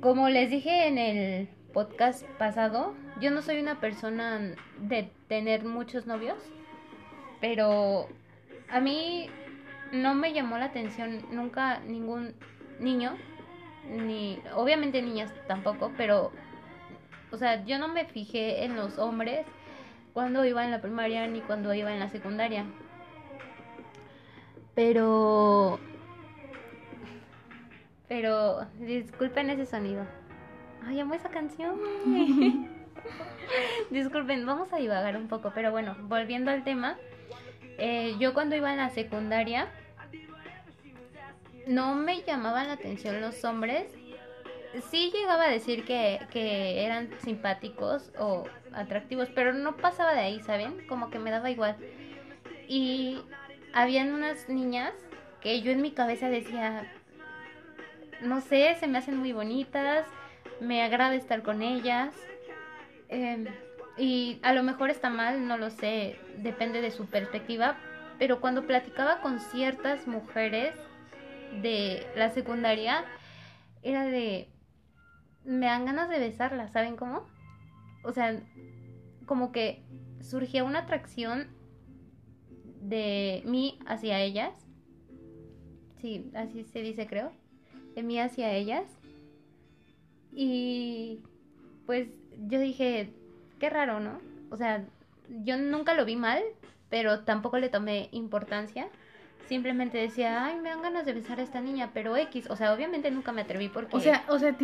como 0.02 0.28
les 0.28 0.50
dije 0.50 0.88
en 0.88 0.98
el 0.98 1.48
podcast 1.74 2.26
pasado, 2.38 2.96
yo 3.22 3.32
no 3.32 3.42
soy 3.42 3.60
una 3.60 3.80
persona 3.80 4.56
de 4.82 5.10
tener 5.30 5.64
muchos 5.64 6.06
novios, 6.06 6.38
pero 7.40 8.10
a 8.70 8.82
mí 8.82 9.30
no 9.92 10.16
me 10.16 10.34
llamó 10.34 10.58
la 10.58 10.66
atención 10.66 11.26
nunca 11.32 11.80
ningún 11.80 12.34
niño, 12.80 13.16
ni 13.90 14.40
obviamente 14.56 15.02
niñas 15.02 15.34
tampoco, 15.48 15.92
pero 15.98 16.32
O 17.32 17.38
sea, 17.38 17.64
yo 17.66 17.78
no 17.78 17.88
me 17.88 18.06
fijé 18.06 18.64
en 18.66 18.76
los 18.76 18.98
hombres 18.98 19.46
cuando 20.14 20.44
iba 20.46 20.66
en 20.66 20.72
la 20.72 20.82
primaria 20.82 21.28
ni 21.28 21.42
cuando 21.42 21.74
iba 21.74 21.94
en 21.94 22.00
la 22.00 22.10
secundaria. 22.10 22.66
Pero... 24.74 25.80
Pero 28.08 28.66
disculpen 28.80 29.52
ese 29.52 29.68
sonido. 29.68 30.06
Ay, 30.84 31.00
amo 31.00 31.14
esa 31.14 31.30
canción. 31.30 31.78
disculpen, 33.92 34.46
vamos 34.48 34.74
a 34.74 34.78
divagar 34.78 35.16
un 35.16 35.28
poco, 35.28 35.52
pero 35.54 35.72
bueno, 35.72 35.96
volviendo 36.02 36.50
al 36.50 36.64
tema. 36.64 36.98
Eh, 37.78 38.16
yo 38.20 38.34
cuando 38.34 38.56
iba 38.56 38.72
en 38.72 38.78
la 38.78 38.90
secundaria 38.90 39.68
no 41.70 41.94
me 41.94 42.24
llamaban 42.24 42.68
la 42.68 42.74
atención 42.74 43.22
los 43.22 43.46
hombres. 43.46 43.86
Sí 44.90 45.12
llegaba 45.14 45.46
a 45.46 45.52
decir 45.52 45.86
que, 45.86 46.20
que 46.32 46.84
eran 46.84 47.10
simpáticos 47.20 48.12
o 48.18 48.46
atractivos, 48.74 49.30
pero 49.36 49.54
no 49.54 49.78
pasaba 49.78 50.14
de 50.14 50.22
ahí, 50.22 50.42
¿saben? 50.42 50.88
Como 50.88 51.12
que 51.12 51.20
me 51.20 51.30
daba 51.30 51.52
igual. 51.52 51.78
Y 52.68 53.22
habían 53.72 54.14
unas 54.14 54.50
niñas 54.50 54.94
que 55.42 55.62
yo 55.62 55.72
en 55.72 55.82
mi 55.84 55.92
cabeza 55.92 56.28
decía, 56.28 56.92
no 58.22 58.42
sé, 58.42 58.76
se 58.80 58.88
me 58.88 58.98
hacen 58.98 59.18
muy 59.18 59.32
bonitas, 59.32 60.08
me 60.60 60.82
agrada 60.82 61.14
estar 61.14 61.44
con 61.44 61.62
ellas. 61.62 62.16
Em, 63.10 63.46
y 63.96 64.40
a 64.42 64.54
lo 64.54 64.64
mejor 64.64 64.90
está 64.90 65.12
mal, 65.12 65.48
no 65.48 65.56
lo 65.58 65.70
sé, 65.70 66.20
depende 66.38 66.82
de 66.82 66.90
su 66.90 67.06
perspectiva, 67.06 67.78
pero 68.18 68.42
cuando 68.42 68.66
platicaba 68.66 69.22
con 69.22 69.40
ciertas 69.40 70.08
mujeres 70.08 70.74
de 71.62 72.06
la 72.16 72.30
secundaria, 72.30 73.06
era 73.82 74.06
de, 74.06 74.50
me 75.44 75.66
dan 75.66 75.86
ganas 75.86 76.10
de 76.10 76.20
besarlas, 76.20 76.72
¿saben 76.72 76.96
cómo? 76.96 77.26
O 78.04 78.12
sea, 78.12 78.42
como 79.26 79.52
que 79.52 79.84
surgía 80.22 80.64
una 80.64 80.80
atracción 80.80 81.48
de 82.82 83.44
mí 83.46 83.80
hacia 83.86 84.20
ellas. 84.22 84.54
Sí, 86.02 86.32
así 86.34 86.64
se 86.64 86.82
dice, 86.82 87.08
creo. 87.08 87.32
De 87.96 88.04
mí 88.04 88.20
hacia 88.20 88.54
ellas. 88.54 88.86
Y 90.32 91.22
pues 91.86 92.08
yo 92.48 92.60
dije, 92.60 93.14
qué 93.60 93.70
raro, 93.70 94.00
¿no? 94.00 94.20
O 94.50 94.58
sea, 94.58 94.86
yo 95.44 95.58
nunca 95.58 95.94
lo 95.94 96.06
vi 96.06 96.16
mal, 96.16 96.42
pero 96.90 97.24
tampoco 97.24 97.58
le 97.58 97.70
tomé 97.70 98.10
importancia. 98.12 98.90
Simplemente 99.48 99.98
decía, 99.98 100.46
ay, 100.46 100.60
me 100.60 100.70
dan 100.70 100.82
ganas 100.82 101.06
de 101.06 101.14
besar 101.14 101.40
a 101.40 101.44
esta 101.44 101.62
niña, 101.62 101.90
pero 101.94 102.16
X, 102.16 102.50
o 102.50 102.56
sea, 102.56 102.74
obviamente 102.74 103.10
nunca 103.10 103.32
me 103.32 103.42
atreví 103.42 103.70
porque... 103.70 103.96
O 103.96 104.00
sea, 104.00 104.24
o 104.28 104.38
sea, 104.38 104.56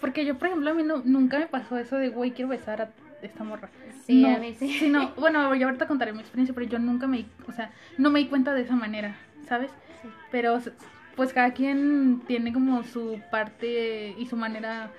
porque 0.00 0.24
yo, 0.24 0.38
por 0.38 0.48
ejemplo, 0.48 0.70
a 0.70 0.74
mí 0.74 0.82
no, 0.82 1.02
nunca 1.04 1.38
me 1.38 1.46
pasó 1.46 1.78
eso 1.78 1.96
de, 1.96 2.10
güey, 2.10 2.30
quiero 2.30 2.48
besar 2.48 2.82
a 2.82 2.90
esta 3.22 3.44
morra. 3.44 3.70
Sí, 4.06 4.24
a 4.24 4.38
mí 4.38 4.54
sí. 4.54 4.72
sí. 4.72 4.88
no, 4.88 5.12
bueno, 5.16 5.54
yo 5.54 5.66
ahorita 5.66 5.86
contaré 5.86 6.12
mi 6.12 6.20
experiencia, 6.20 6.54
pero 6.54 6.66
yo 6.66 6.78
nunca 6.78 7.06
me, 7.06 7.26
o 7.48 7.52
sea, 7.52 7.72
no 7.98 8.10
me 8.10 8.20
di 8.20 8.26
cuenta 8.26 8.54
de 8.54 8.62
esa 8.62 8.76
manera, 8.76 9.16
¿sabes? 9.48 9.70
Sí. 10.00 10.08
Pero, 10.30 10.60
pues 11.16 11.32
cada 11.32 11.52
quien 11.52 12.22
tiene 12.26 12.52
como 12.52 12.82
su 12.84 13.20
parte 13.30 14.14
y 14.16 14.26
su 14.26 14.36
manera 14.36 14.90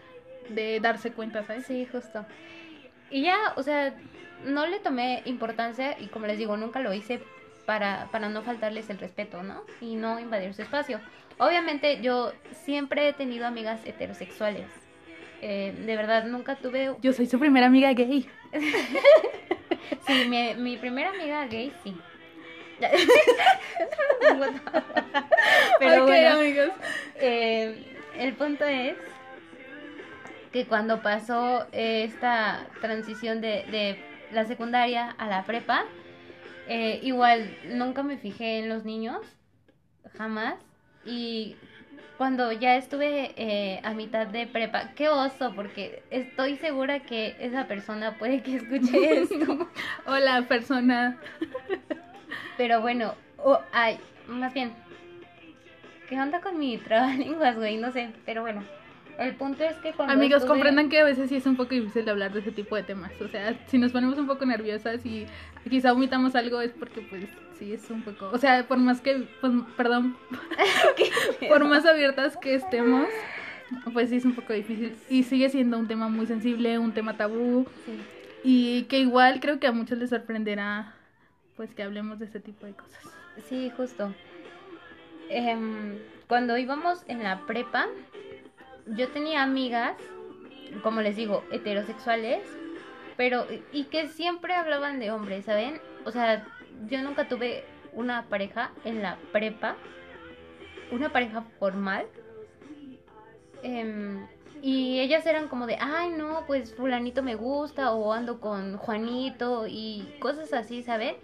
de 0.49 0.79
darse 0.79 1.11
cuenta, 1.11 1.43
¿sabes? 1.43 1.65
Sí, 1.65 1.87
justo. 1.91 2.25
Y 3.09 3.23
ya, 3.23 3.37
o 3.55 3.63
sea, 3.63 3.93
no 4.45 4.67
le 4.67 4.79
tomé 4.79 5.21
importancia 5.25 5.99
y 5.99 6.07
como 6.07 6.27
les 6.27 6.37
digo, 6.37 6.57
nunca 6.57 6.79
lo 6.79 6.93
hice 6.93 7.21
para, 7.65 8.09
para 8.11 8.29
no 8.29 8.41
faltarles 8.41 8.89
el 8.89 8.97
respeto, 8.99 9.43
¿no? 9.43 9.63
Y 9.79 9.95
no 9.95 10.19
invadir 10.19 10.53
su 10.53 10.61
espacio. 10.61 10.99
Obviamente 11.37 12.01
yo 12.01 12.33
siempre 12.63 13.07
he 13.07 13.13
tenido 13.13 13.45
amigas 13.45 13.81
heterosexuales. 13.85 14.67
Eh, 15.41 15.73
de 15.85 15.95
verdad, 15.95 16.25
nunca 16.25 16.55
tuve... 16.55 16.95
Yo 17.01 17.13
soy 17.13 17.25
su 17.25 17.39
primera 17.39 17.65
amiga 17.65 17.91
gay. 17.93 18.29
sí, 20.07 20.25
mi, 20.29 20.53
mi 20.55 20.77
primera 20.77 21.09
amiga 21.09 21.45
gay, 21.47 21.73
sí. 21.83 21.97
Pero 25.79 26.03
okay, 26.03 26.23
bueno, 26.23 26.39
amigos. 26.39 26.69
eh, 27.15 27.97
el 28.17 28.33
punto 28.33 28.65
es 28.65 28.95
que 30.51 30.65
cuando 30.65 31.01
pasó 31.01 31.65
esta 31.71 32.67
transición 32.81 33.41
de, 33.41 33.65
de, 33.71 34.03
la 34.31 34.45
secundaria 34.45 35.15
a 35.17 35.27
la 35.27 35.43
prepa, 35.43 35.85
eh, 36.67 36.99
igual 37.03 37.55
nunca 37.69 38.03
me 38.03 38.17
fijé 38.17 38.59
en 38.59 38.69
los 38.69 38.85
niños, 38.85 39.21
jamás. 40.17 40.55
Y 41.05 41.55
cuando 42.17 42.51
ya 42.51 42.75
estuve 42.75 43.33
eh, 43.35 43.81
a 43.83 43.93
mitad 43.93 44.27
de 44.27 44.45
prepa, 44.45 44.91
qué 44.95 45.09
oso, 45.09 45.53
porque 45.55 46.03
estoy 46.11 46.57
segura 46.57 46.99
que 46.99 47.35
esa 47.39 47.67
persona 47.67 48.17
puede 48.17 48.43
que 48.43 48.57
escuche 48.57 49.21
esto. 49.21 49.69
Hola, 50.05 50.45
persona. 50.47 51.17
Pero 52.57 52.81
bueno, 52.81 53.15
oh, 53.37 53.59
ay, 53.71 53.99
más 54.27 54.53
bien, 54.53 54.71
¿qué 56.07 56.19
onda 56.19 56.41
con 56.41 56.59
mi 56.59 56.77
trabalenguas, 56.77 57.55
güey? 57.55 57.77
No 57.77 57.91
sé, 57.91 58.11
pero 58.25 58.41
bueno. 58.41 58.63
El 59.19 59.35
punto 59.35 59.63
es 59.63 59.75
que 59.77 59.91
cuando 59.93 60.13
Amigos, 60.13 60.37
estuve- 60.41 60.49
comprendan 60.55 60.89
que 60.89 60.99
a 60.99 61.03
veces 61.03 61.29
sí 61.29 61.35
es 61.35 61.45
un 61.45 61.55
poco 61.55 61.75
difícil 61.75 62.05
de 62.05 62.11
hablar 62.11 62.33
de 62.33 62.39
ese 62.39 62.51
tipo 62.51 62.75
de 62.75 62.83
temas. 62.83 63.11
O 63.21 63.27
sea, 63.27 63.55
si 63.67 63.77
nos 63.77 63.91
ponemos 63.91 64.17
un 64.17 64.27
poco 64.27 64.45
nerviosas 64.45 65.05
y 65.05 65.25
quizá 65.69 65.91
vomitamos 65.91 66.35
algo 66.35 66.59
es 66.61 66.71
porque 66.71 67.01
pues 67.01 67.25
sí 67.59 67.73
es 67.73 67.89
un 67.89 68.01
poco... 68.01 68.29
O 68.31 68.37
sea, 68.37 68.67
por 68.67 68.77
más 68.77 69.01
que... 69.01 69.27
Pues, 69.41 69.53
perdón. 69.77 70.17
por 71.49 71.63
más 71.65 71.85
abiertas 71.85 72.35
que 72.37 72.55
estemos, 72.55 73.07
pues 73.93 74.09
sí 74.09 74.15
es 74.17 74.25
un 74.25 74.33
poco 74.33 74.53
difícil. 74.53 74.95
Y 75.09 75.23
sigue 75.23 75.49
siendo 75.49 75.77
un 75.77 75.87
tema 75.87 76.07
muy 76.09 76.25
sensible, 76.25 76.79
un 76.79 76.93
tema 76.93 77.17
tabú. 77.17 77.67
Sí. 77.85 77.99
Y 78.43 78.83
que 78.83 78.99
igual 78.99 79.39
creo 79.39 79.59
que 79.59 79.67
a 79.67 79.71
muchos 79.71 79.97
les 79.99 80.09
sorprenderá 80.09 80.95
pues 81.55 81.73
que 81.75 81.83
hablemos 81.83 82.17
de 82.17 82.25
este 82.25 82.39
tipo 82.39 82.65
de 82.65 82.73
cosas. 82.73 83.03
Sí, 83.47 83.71
justo. 83.77 84.11
Em, 85.29 85.97
cuando 86.27 86.57
íbamos 86.57 87.03
en 87.07 87.21
la 87.23 87.45
prepa, 87.45 87.85
yo 88.87 89.09
tenía 89.09 89.43
amigas, 89.43 89.95
como 90.83 91.01
les 91.01 91.15
digo, 91.15 91.43
heterosexuales, 91.51 92.43
pero 93.17 93.45
y 93.71 93.85
que 93.85 94.07
siempre 94.07 94.53
hablaban 94.53 94.99
de 94.99 95.11
hombres, 95.11 95.45
¿saben? 95.45 95.79
O 96.05 96.11
sea, 96.11 96.45
yo 96.87 97.01
nunca 97.01 97.27
tuve 97.27 97.63
una 97.93 98.25
pareja 98.27 98.71
en 98.83 99.01
la 99.01 99.17
prepa, 99.31 99.75
una 100.91 101.09
pareja 101.09 101.41
formal. 101.59 102.07
Em, 103.63 104.25
y 104.61 104.99
ellas 104.99 105.25
eran 105.25 105.47
como 105.47 105.67
de, 105.67 105.77
ay, 105.79 106.09
no, 106.11 106.43
pues 106.47 106.73
fulanito 106.75 107.23
me 107.23 107.35
gusta 107.35 107.91
o 107.91 108.13
ando 108.13 108.39
con 108.39 108.77
Juanito 108.77 109.65
y 109.67 110.15
cosas 110.19 110.53
así, 110.53 110.83
¿saben? 110.83 111.15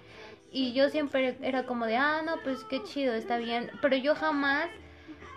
Y 0.52 0.74
yo 0.74 0.90
siempre 0.90 1.38
era 1.42 1.66
como 1.66 1.86
de, 1.86 1.98
ah, 1.98 2.22
no, 2.26 2.38
pues 2.44 2.64
qué 2.64 2.82
chido, 2.84 3.14
está 3.14 3.38
bien. 3.38 3.70
Pero 3.82 3.96
yo 3.98 4.16
jamás 4.16 4.68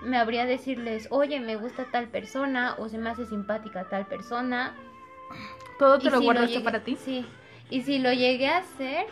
me 0.02 0.16
habría 0.18 0.46
decirles, 0.46 1.08
oye, 1.10 1.40
me 1.40 1.56
gusta 1.56 1.84
tal 1.90 2.08
persona 2.08 2.74
o 2.78 2.88
se 2.88 2.98
me 2.98 3.10
hace 3.10 3.26
simpática 3.26 3.84
tal 3.84 4.06
persona. 4.06 4.74
¿Todo 5.78 5.98
te 5.98 6.08
Y 6.08 6.10
lo 6.10 6.18
si 6.18 6.24
guardaste 6.24 6.52
llegué- 6.54 6.64
para 6.64 6.80
ti? 6.80 6.96
Sí. 6.96 7.26
Y 7.70 7.82
si 7.82 7.98
lo 7.98 8.12
llegué 8.12 8.48
a 8.48 8.58
hacer, 8.58 9.06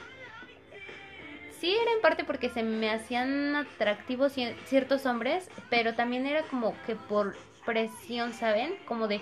sí 1.60 1.74
era 1.74 1.92
en 1.92 2.00
parte 2.00 2.24
porque 2.24 2.48
se 2.48 2.62
me 2.62 2.90
hacían 2.90 3.54
atractivos 3.56 4.36
cier- 4.36 4.56
ciertos 4.64 5.06
hombres, 5.06 5.48
pero 5.70 5.94
también 5.94 6.26
era 6.26 6.42
como 6.42 6.74
que 6.86 6.96
por 6.96 7.36
presión, 7.64 8.32
¿saben? 8.32 8.74
Como 8.86 9.08
de, 9.08 9.20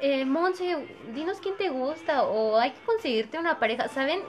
eh, 0.00 0.24
Monse, 0.24 0.86
dinos 1.14 1.38
quién 1.40 1.56
te 1.56 1.68
gusta 1.70 2.24
o 2.24 2.58
hay 2.58 2.72
que 2.72 2.80
conseguirte 2.80 3.38
una 3.38 3.58
pareja, 3.58 3.88
¿saben? 3.88 4.20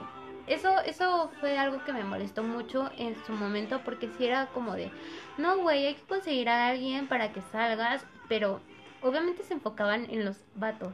Eso, 0.50 0.80
eso 0.80 1.30
fue 1.38 1.56
algo 1.56 1.84
que 1.84 1.92
me 1.92 2.02
molestó 2.02 2.42
mucho 2.42 2.90
en 2.98 3.14
su 3.24 3.32
momento 3.32 3.82
porque 3.84 4.10
si 4.18 4.26
era 4.26 4.46
como 4.48 4.74
de, 4.74 4.90
no, 5.38 5.58
güey, 5.58 5.86
hay 5.86 5.94
que 5.94 6.02
conseguir 6.02 6.48
a 6.48 6.66
alguien 6.66 7.06
para 7.06 7.32
que 7.32 7.40
salgas, 7.40 8.04
pero 8.28 8.60
obviamente 9.00 9.44
se 9.44 9.54
enfocaban 9.54 10.06
en 10.10 10.24
los 10.24 10.36
vatos 10.56 10.92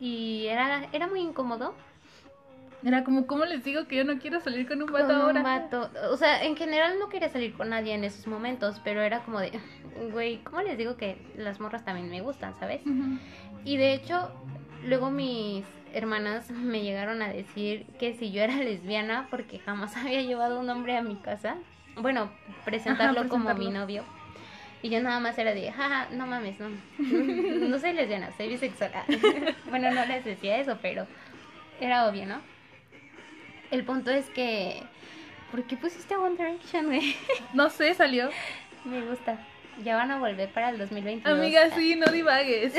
y 0.00 0.46
era, 0.48 0.88
era 0.92 1.06
muy 1.06 1.20
incómodo. 1.20 1.74
Era 2.84 3.04
como, 3.04 3.26
¿cómo 3.26 3.44
les 3.44 3.62
digo 3.64 3.86
que 3.86 3.96
yo 3.96 4.04
no 4.04 4.18
quiero 4.18 4.40
salir 4.40 4.66
con 4.66 4.82
un 4.82 4.90
vato 4.92 5.06
con 5.06 5.16
un 5.16 5.22
ahora? 5.22 5.42
vato. 5.42 5.90
O 6.10 6.16
sea, 6.16 6.44
en 6.44 6.56
general 6.56 6.98
no 6.98 7.08
quería 7.08 7.28
salir 7.28 7.52
con 7.54 7.70
nadie 7.70 7.94
en 7.94 8.02
esos 8.04 8.26
momentos, 8.26 8.80
pero 8.82 9.00
era 9.02 9.20
como 9.20 9.38
de, 9.38 9.52
güey, 10.12 10.38
¿cómo 10.42 10.62
les 10.62 10.76
digo 10.76 10.96
que 10.96 11.18
las 11.36 11.60
morras 11.60 11.84
también 11.84 12.08
me 12.08 12.20
gustan, 12.20 12.58
sabes? 12.58 12.82
Y 13.64 13.76
de 13.76 13.94
hecho, 13.94 14.30
luego 14.84 15.10
mis 15.10 15.64
hermanas 15.94 16.50
me 16.50 16.82
llegaron 16.82 17.22
a 17.22 17.28
decir 17.28 17.86
que 17.98 18.14
si 18.14 18.30
yo 18.32 18.42
era 18.42 18.56
lesbiana 18.56 19.26
porque 19.30 19.58
jamás 19.58 19.96
había 19.96 20.22
llevado 20.22 20.60
un 20.60 20.68
hombre 20.70 20.96
a 20.96 21.02
mi 21.02 21.16
casa. 21.16 21.56
Bueno, 21.96 22.30
presentarlo, 22.64 23.20
Ajá, 23.20 23.28
como 23.28 23.44
mi 23.48 23.54
presentarlo. 23.54 23.80
novio. 23.80 24.04
Y 24.80 24.90
yo 24.90 25.00
nada 25.02 25.18
más 25.18 25.36
era 25.38 25.54
de, 25.54 25.72
jaja, 25.72 26.06
no 26.12 26.26
mames, 26.26 26.58
no. 26.60 26.68
No 27.68 27.78
soy 27.80 27.92
lesbiana, 27.94 28.30
soy 28.36 28.48
bisexual. 28.48 28.92
bueno, 29.70 29.90
no 29.90 30.06
les 30.06 30.24
decía 30.24 30.58
eso, 30.58 30.78
pero 30.80 31.06
era 31.80 32.06
obvio, 32.08 32.26
¿no? 32.26 32.40
El 33.70 33.84
punto 33.84 34.10
es 34.10 34.30
que... 34.30 34.82
¿Por 35.50 35.64
qué 35.64 35.76
pusiste 35.76 36.14
One 36.16 36.36
Direction, 36.36 36.86
güey? 36.86 37.16
No 37.54 37.70
sé, 37.70 37.92
salió. 37.94 38.30
Me 38.84 39.00
gusta. 39.02 39.38
Ya 39.82 39.96
van 39.96 40.10
a 40.10 40.18
volver 40.18 40.48
para 40.50 40.70
el 40.70 40.78
2022. 40.78 41.38
Amiga, 41.38 41.70
sí, 41.70 41.96
no 41.96 42.06
divagues. 42.12 42.74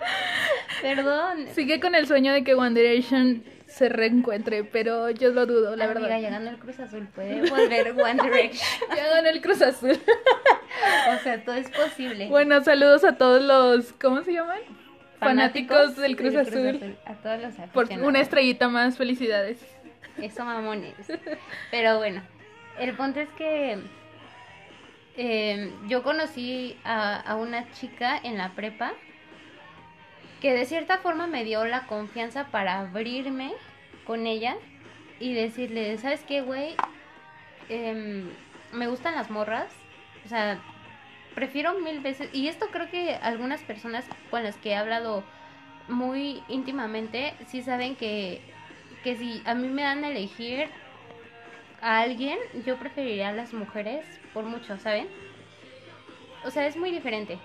Perdón. 0.82 1.46
Sigue 1.54 1.80
con 1.80 1.94
el 1.94 2.06
sueño 2.06 2.32
de 2.32 2.44
que 2.44 2.54
One 2.54 2.78
Direction 2.80 3.44
se 3.66 3.88
reencuentre, 3.88 4.64
pero 4.64 5.10
yo 5.10 5.30
lo 5.30 5.46
dudo, 5.46 5.76
la 5.76 5.84
Amiga, 5.84 6.00
verdad. 6.00 6.20
llegando 6.20 6.50
el 6.50 6.58
Cruz 6.58 6.80
Azul 6.80 7.06
puede 7.14 7.48
volver 7.48 7.92
One 7.92 8.22
Direction. 8.22 8.68
Ya 8.96 9.06
ganó 9.08 9.28
el 9.28 9.40
Cruz 9.40 9.62
Azul. 9.62 9.98
O 11.12 11.22
sea, 11.22 11.44
todo 11.44 11.54
es 11.54 11.70
posible. 11.70 12.28
Bueno, 12.28 12.62
saludos 12.64 13.04
a 13.04 13.16
todos 13.16 13.42
los, 13.42 13.92
¿cómo 13.94 14.22
se 14.22 14.32
llaman? 14.32 14.58
Fanáticos, 15.18 15.96
del 15.96 16.16
Cruz, 16.16 16.34
Azul. 16.34 16.96
A 17.04 17.14
todos 17.14 17.40
los 17.40 17.54
Por 17.72 17.92
una 17.92 18.20
estrellita 18.20 18.68
más, 18.68 18.96
felicidades. 18.96 19.60
Eso 20.20 20.44
mamones. 20.44 20.94
Pero 21.70 21.98
bueno, 21.98 22.22
el 22.78 22.94
punto 22.94 23.20
es 23.20 23.28
que 23.36 23.78
eh, 25.16 25.72
yo 25.88 26.02
conocí 26.02 26.76
a, 26.84 27.20
a 27.20 27.36
una 27.36 27.70
chica 27.72 28.18
en 28.22 28.38
la 28.38 28.50
prepa 28.54 28.92
que 30.40 30.54
de 30.54 30.64
cierta 30.64 30.98
forma 30.98 31.26
me 31.26 31.44
dio 31.44 31.64
la 31.64 31.86
confianza 31.86 32.46
para 32.46 32.80
abrirme 32.80 33.52
con 34.04 34.26
ella 34.26 34.56
y 35.18 35.34
decirle, 35.34 35.98
¿sabes 35.98 36.22
qué, 36.26 36.40
güey? 36.40 36.74
Em, 37.68 38.28
me 38.72 38.88
gustan 38.88 39.14
las 39.14 39.30
morras. 39.30 39.72
O 40.24 40.28
sea, 40.28 40.58
prefiero 41.34 41.78
mil 41.80 42.00
veces. 42.00 42.30
Y 42.32 42.48
esto 42.48 42.68
creo 42.72 42.90
que 42.90 43.14
algunas 43.16 43.60
personas 43.62 44.06
con 44.30 44.42
las 44.42 44.56
que 44.56 44.70
he 44.70 44.76
hablado 44.76 45.22
muy 45.88 46.42
íntimamente 46.48 47.34
sí 47.46 47.62
saben 47.62 47.96
que, 47.96 48.40
que 49.04 49.16
si 49.16 49.42
a 49.44 49.54
mí 49.54 49.68
me 49.68 49.82
dan 49.82 50.04
a 50.04 50.08
elegir 50.08 50.68
a 51.82 52.00
alguien, 52.00 52.38
yo 52.64 52.76
preferiría 52.78 53.28
a 53.28 53.32
las 53.32 53.52
mujeres 53.52 54.06
por 54.32 54.44
mucho, 54.44 54.78
¿saben? 54.78 55.06
O 56.44 56.50
sea, 56.50 56.66
es 56.66 56.76
muy 56.76 56.90
diferente. 56.90 57.38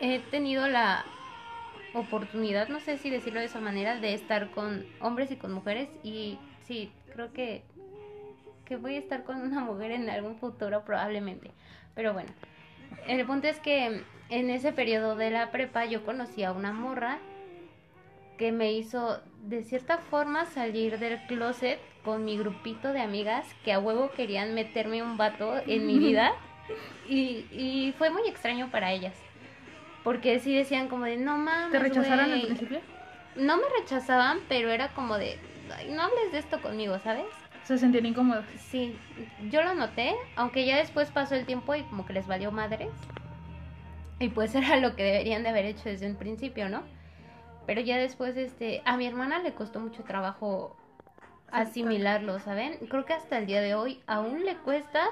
He 0.00 0.20
tenido 0.20 0.66
la 0.68 1.04
oportunidad, 1.94 2.68
no 2.68 2.80
sé 2.80 2.98
si 2.98 3.10
decirlo 3.10 3.40
de 3.40 3.46
esa 3.46 3.60
manera, 3.60 3.98
de 3.98 4.14
estar 4.14 4.50
con 4.50 4.86
hombres 5.00 5.30
y 5.30 5.36
con 5.36 5.52
mujeres 5.52 5.88
y 6.02 6.38
sí, 6.64 6.92
creo 7.12 7.32
que 7.32 7.62
que 8.68 8.76
voy 8.76 8.96
a 8.96 8.98
estar 8.98 9.24
con 9.24 9.40
una 9.40 9.60
mujer 9.60 9.92
en 9.92 10.10
algún 10.10 10.36
futuro 10.36 10.84
probablemente. 10.84 11.50
Pero 11.94 12.12
bueno, 12.12 12.30
el 13.06 13.24
punto 13.24 13.48
es 13.48 13.58
que 13.60 14.02
en 14.28 14.50
ese 14.50 14.72
periodo 14.72 15.16
de 15.16 15.30
la 15.30 15.50
prepa 15.50 15.86
yo 15.86 16.04
conocí 16.04 16.44
a 16.44 16.52
una 16.52 16.72
morra 16.72 17.18
que 18.36 18.52
me 18.52 18.72
hizo 18.72 19.20
de 19.42 19.64
cierta 19.64 19.98
forma 19.98 20.44
salir 20.44 20.98
del 20.98 21.18
closet 21.26 21.80
con 22.04 22.24
mi 22.24 22.38
grupito 22.38 22.92
de 22.92 23.00
amigas 23.00 23.46
que 23.64 23.72
a 23.72 23.80
huevo 23.80 24.10
querían 24.10 24.54
meterme 24.54 25.02
un 25.02 25.16
vato 25.16 25.54
en 25.66 25.86
mi 25.86 25.98
vida 25.98 26.32
y, 27.08 27.46
y 27.50 27.94
fue 27.96 28.10
muy 28.10 28.28
extraño 28.28 28.70
para 28.70 28.92
ellas. 28.92 29.14
Porque 30.04 30.38
sí 30.38 30.54
decían 30.54 30.88
como 30.88 31.04
de, 31.04 31.16
no 31.16 31.36
mames, 31.36 31.72
¿Te 31.72 31.78
rechazaron 31.78 32.20
al 32.20 32.28
güey". 32.30 32.46
principio? 32.46 32.80
No 33.36 33.56
me 33.56 33.64
rechazaban, 33.80 34.38
pero 34.48 34.70
era 34.70 34.88
como 34.88 35.16
de, 35.18 35.38
"Ay, 35.76 35.90
no 35.90 36.02
hables 36.02 36.32
de 36.32 36.38
esto 36.38 36.60
conmigo, 36.60 36.98
¿sabes? 36.98 37.26
Se 37.64 37.76
sentían 37.76 38.06
incómodos. 38.06 38.44
Sí, 38.70 38.96
yo 39.50 39.62
lo 39.62 39.74
noté, 39.74 40.14
aunque 40.36 40.64
ya 40.64 40.76
después 40.78 41.10
pasó 41.10 41.34
el 41.34 41.44
tiempo 41.44 41.74
y 41.74 41.82
como 41.82 42.06
que 42.06 42.14
les 42.14 42.26
valió 42.26 42.50
madres. 42.50 42.88
Y 44.18 44.28
pues 44.30 44.54
era 44.54 44.76
lo 44.76 44.96
que 44.96 45.04
deberían 45.04 45.42
de 45.42 45.50
haber 45.50 45.66
hecho 45.66 45.88
desde 45.88 46.06
un 46.06 46.16
principio, 46.16 46.68
¿no? 46.68 46.82
Pero 47.66 47.82
ya 47.82 47.98
después, 47.98 48.36
este, 48.36 48.80
a 48.86 48.96
mi 48.96 49.06
hermana 49.06 49.40
le 49.40 49.52
costó 49.52 49.78
mucho 49.80 50.02
trabajo 50.02 50.74
asimilarlo, 51.52 52.38
¿saben? 52.40 52.78
Creo 52.88 53.04
que 53.04 53.12
hasta 53.12 53.38
el 53.38 53.46
día 53.46 53.60
de 53.60 53.74
hoy 53.74 54.02
aún 54.06 54.44
le 54.44 54.56
cuesta 54.56 55.04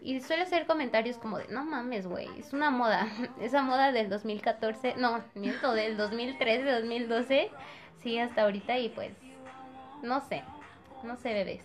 y 0.00 0.20
suele 0.20 0.44
hacer 0.44 0.66
comentarios 0.66 1.18
como 1.18 1.38
de, 1.38 1.48
no 1.48 1.64
mames, 1.64 2.06
güey, 2.06 2.28
es 2.38 2.52
una 2.52 2.70
moda. 2.70 3.08
Esa 3.40 3.62
moda 3.62 3.92
del 3.92 4.08
2014, 4.08 4.94
no, 4.96 5.22
miento, 5.34 5.72
del 5.72 5.96
2013, 5.96 6.70
2012, 6.70 7.50
sí, 8.02 8.18
hasta 8.18 8.42
ahorita 8.42 8.78
y 8.78 8.90
pues, 8.90 9.12
no 10.02 10.20
sé, 10.20 10.44
no 11.02 11.16
sé, 11.16 11.32
bebés. 11.34 11.62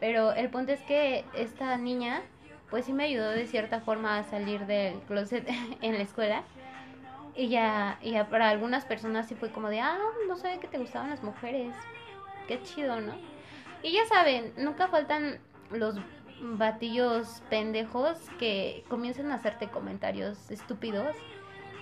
Pero 0.00 0.32
el 0.32 0.48
punto 0.48 0.72
es 0.72 0.80
que 0.82 1.24
esta 1.34 1.76
niña, 1.76 2.22
pues 2.70 2.86
sí 2.86 2.92
me 2.92 3.04
ayudó 3.04 3.30
de 3.30 3.46
cierta 3.46 3.80
forma 3.80 4.18
a 4.18 4.24
salir 4.24 4.66
del 4.66 5.00
closet 5.00 5.46
en 5.82 5.94
la 5.94 6.02
escuela. 6.02 6.44
Y 7.34 7.48
ya, 7.48 7.98
y 8.02 8.12
ya 8.12 8.28
para 8.28 8.48
algunas 8.48 8.84
personas 8.84 9.28
sí 9.28 9.36
fue 9.36 9.52
como 9.52 9.68
de, 9.68 9.80
ah, 9.80 9.98
no 10.26 10.36
sabía 10.36 10.58
que 10.58 10.66
te 10.66 10.78
gustaban 10.78 11.10
las 11.10 11.22
mujeres. 11.22 11.74
Qué 12.48 12.60
chido, 12.62 13.00
¿no? 13.00 13.14
Y 13.82 13.92
ya 13.92 14.04
saben, 14.06 14.52
nunca 14.56 14.88
faltan 14.88 15.38
los 15.70 15.96
batillos 16.40 17.42
pendejos 17.50 18.18
que 18.38 18.84
comienzan 18.88 19.30
a 19.30 19.36
hacerte 19.36 19.68
comentarios 19.68 20.50
estúpidos 20.50 21.16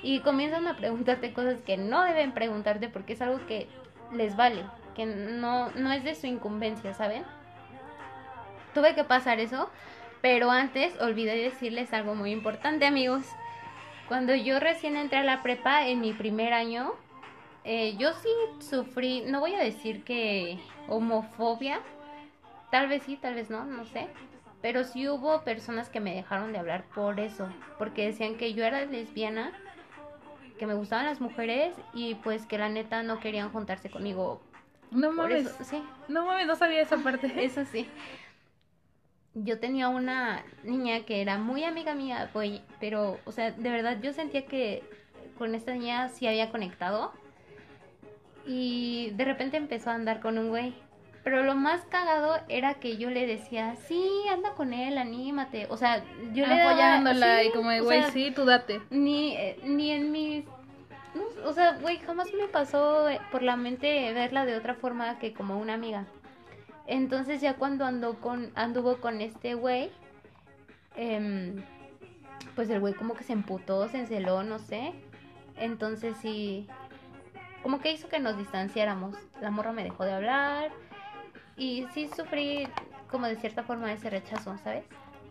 y 0.03 0.21
comienzan 0.21 0.66
a 0.66 0.77
preguntarte 0.77 1.33
cosas 1.33 1.61
que 1.62 1.77
no 1.77 2.03
deben 2.05 2.33
preguntarte 2.33 2.88
porque 2.88 3.14
es 3.14 3.23
algo 3.23 3.45
que 3.47 3.69
les 4.12 4.37
vale, 4.37 4.64
que 4.95 5.07
no, 5.07 5.71
no 5.71 5.92
es 5.92 6.05
de 6.05 6.14
su 6.14 6.27
incumbencia, 6.27 6.95
¿saben? 6.95 7.25
Tuve 8.75 8.95
que 8.95 9.05
pasar 9.05 9.40
eso, 9.40 9.71
pero 10.21 10.51
antes 10.51 10.99
olvidé 11.01 11.37
decirles 11.37 11.92
algo 11.92 12.14
muy 12.14 12.31
importante, 12.31 12.87
amigos. 12.87 13.27
Cuando 14.09 14.35
yo 14.35 14.61
recién 14.61 14.97
entré 14.97 15.19
a 15.19 15.25
la 15.25 15.42
prepa 15.42 15.87
en 15.88 16.01
mi 16.01 16.12
primer 16.12 16.53
año, 16.53 16.92
eh, 17.64 17.97
yo 17.97 18.12
sí 18.12 18.29
sufrí, 18.61 19.23
no 19.27 19.40
voy 19.40 19.55
a 19.55 19.59
decir 19.59 20.05
que 20.05 20.59
homofobia, 20.88 21.81
tal 22.71 22.88
vez 22.88 23.03
sí, 23.03 23.16
tal 23.16 23.35
vez 23.35 23.51
no, 23.51 23.64
no 23.64 23.85
sé. 23.87 24.07
Pero 24.66 24.83
sí 24.83 25.09
hubo 25.09 25.42
personas 25.42 25.88
que 25.90 26.00
me 26.00 26.12
dejaron 26.12 26.50
de 26.50 26.59
hablar 26.59 26.87
por 26.92 27.20
eso, 27.20 27.48
porque 27.79 28.05
decían 28.05 28.35
que 28.35 28.52
yo 28.52 28.64
era 28.64 28.85
lesbiana, 28.85 29.52
que 30.59 30.66
me 30.66 30.74
gustaban 30.74 31.07
las 31.07 31.20
mujeres 31.20 31.72
y 31.94 32.16
pues 32.16 32.46
que 32.46 32.59
la 32.59 32.68
neta 32.68 33.05
no 33.05 33.20
querían 33.20 33.52
juntarse 33.52 33.90
conmigo. 33.90 34.42
No 34.90 35.12
mames. 35.12 35.46
eso, 35.46 35.62
sí, 35.62 35.81
No 36.09 36.26
mames, 36.26 36.48
no 36.48 36.57
sabía 36.57 36.81
esa 36.81 36.96
parte. 36.96 37.33
eso 37.44 37.64
sí. 37.64 37.88
Yo 39.35 39.61
tenía 39.61 39.88
una 39.88 40.42
niña 40.64 41.05
que 41.05 41.22
era 41.22 41.38
muy 41.38 41.62
amiga 41.62 41.94
mía, 41.94 42.33
pero, 42.81 43.20
o 43.24 43.31
sea, 43.31 43.52
de 43.52 43.70
verdad 43.70 43.98
yo 44.02 44.12
sentía 44.12 44.46
que 44.46 44.83
con 45.38 45.55
esta 45.55 45.74
niña 45.74 46.09
sí 46.09 46.26
había 46.26 46.50
conectado. 46.50 47.12
Y 48.44 49.12
de 49.12 49.26
repente 49.26 49.59
empezó 49.59 49.90
a 49.90 49.94
andar 49.94 50.18
con 50.18 50.38
un 50.38 50.48
güey. 50.48 50.74
Pero 51.27 51.43
lo 51.43 51.57
más 51.57 51.85
cagado 51.87 52.39
era 52.49 52.75
que 52.75 52.99
yo 52.99 53.11
le 53.11 53.27
decía, 53.27 53.75
sí, 53.89 54.09
anda 54.33 54.53
con 54.53 54.73
él, 54.73 54.97
anímate. 54.97 55.67
O 55.71 55.77
sea, 55.77 56.05
yo 56.33 56.47
le 56.47 56.57
daba... 56.57 56.71
Apoyándola 56.71 57.41
sí, 57.41 57.49
y 57.49 57.51
como 57.51 57.71
de, 57.71 57.81
o 57.81 57.85
güey, 57.85 58.01
sea, 58.01 58.12
sí, 58.12 58.31
tú 58.31 58.45
date. 58.45 58.81
ni, 58.91 59.35
eh, 59.35 59.59
ni 59.65 59.91
en 59.91 60.12
mis... 60.12 60.45
no, 61.17 61.25
o 61.45 61.53
sea, 61.53 61.79
güey, 61.79 61.99
jamás 61.99 62.29
me 62.33 62.47
pasó 62.47 63.09
eh, 63.09 63.21
por 63.33 63.43
la 63.43 63.57
mente 63.57 64.12
verla 64.12 64.47
de 64.47 64.55
otra 64.55 64.77
forma 64.77 65.19
que 65.19 65.33
como 65.33 65.59
una 65.59 65.75
amiga. 65.75 66.07
Entonces 66.87 67.41
ya 67.41 67.55
cuando 67.55 67.85
andó 67.85 68.21
con, 68.21 68.53
anduvo 68.55 68.99
con 68.99 69.21
este 69.21 69.55
güey, 69.55 69.91
em, 70.95 71.61
pues 72.55 72.71
el 72.71 72.79
güey 72.79 72.95
como 72.95 73.15
que 73.15 73.25
se 73.25 73.33
emputó, 73.33 73.89
se 73.89 73.99
enceló, 73.99 74.45
no 74.45 74.61
sé. 74.61 74.93
Entonces 75.57 76.17
sí, 76.19 76.69
como 77.65 77.81
que 77.81 77.91
hizo 77.91 78.09
que 78.09 78.21
nos 78.21 78.39
distanciáramos. 78.39 79.17
La 79.41 79.51
morra 79.51 79.73
me 79.73 79.83
dejó 79.83 80.05
de 80.05 80.12
hablar 80.12 80.86
y 81.57 81.87
sí 81.95 82.09
sufrí 82.14 82.69
como 83.11 83.27
de 83.27 83.37
cierta 83.37 83.62
forma 83.62 83.92
ese 83.92 84.11
rechazo, 84.11 84.57
¿sabes? 84.59 84.85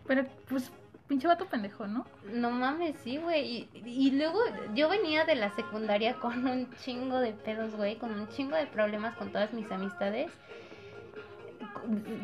Pero, 0.06 0.24
pues, 0.48 0.72
pinche 1.06 1.28
vato 1.28 1.46
pendejo, 1.46 1.86
¿no? 1.86 2.06
No 2.32 2.50
mames, 2.50 2.96
sí, 3.02 3.18
güey. 3.18 3.68
Y, 3.74 3.82
y 3.84 4.10
luego 4.12 4.38
yo 4.74 4.88
venía 4.88 5.24
de 5.24 5.36
la 5.36 5.50
secundaria 5.50 6.14
con 6.14 6.46
un 6.46 6.70
chingo 6.76 7.18
de 7.20 7.32
pedos, 7.32 7.74
güey, 7.76 7.96
con 7.96 8.12
un 8.12 8.28
chingo 8.28 8.56
de 8.56 8.66
problemas 8.66 9.14
con 9.16 9.30
todas 9.30 9.52
mis 9.52 9.70
amistades. 9.70 10.32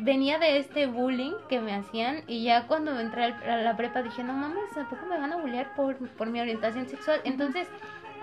Venía 0.01 0.39
de 0.39 0.57
este 0.57 0.87
bullying 0.87 1.33
que 1.47 1.61
me 1.61 1.73
hacían 1.73 2.23
y 2.27 2.43
ya 2.43 2.67
cuando 2.67 2.99
entré 2.99 3.25
a 3.25 3.57
la 3.57 3.77
prepa 3.77 4.03
dije, 4.03 4.23
no 4.23 4.33
mames, 4.33 4.71
tampoco 4.73 5.05
me 5.05 5.17
van 5.17 5.31
a 5.31 5.37
bullear 5.37 5.73
por, 5.75 5.95
por 5.95 6.27
mi 6.27 6.41
orientación 6.41 6.87
sexual. 6.89 7.21
Entonces, 7.23 7.67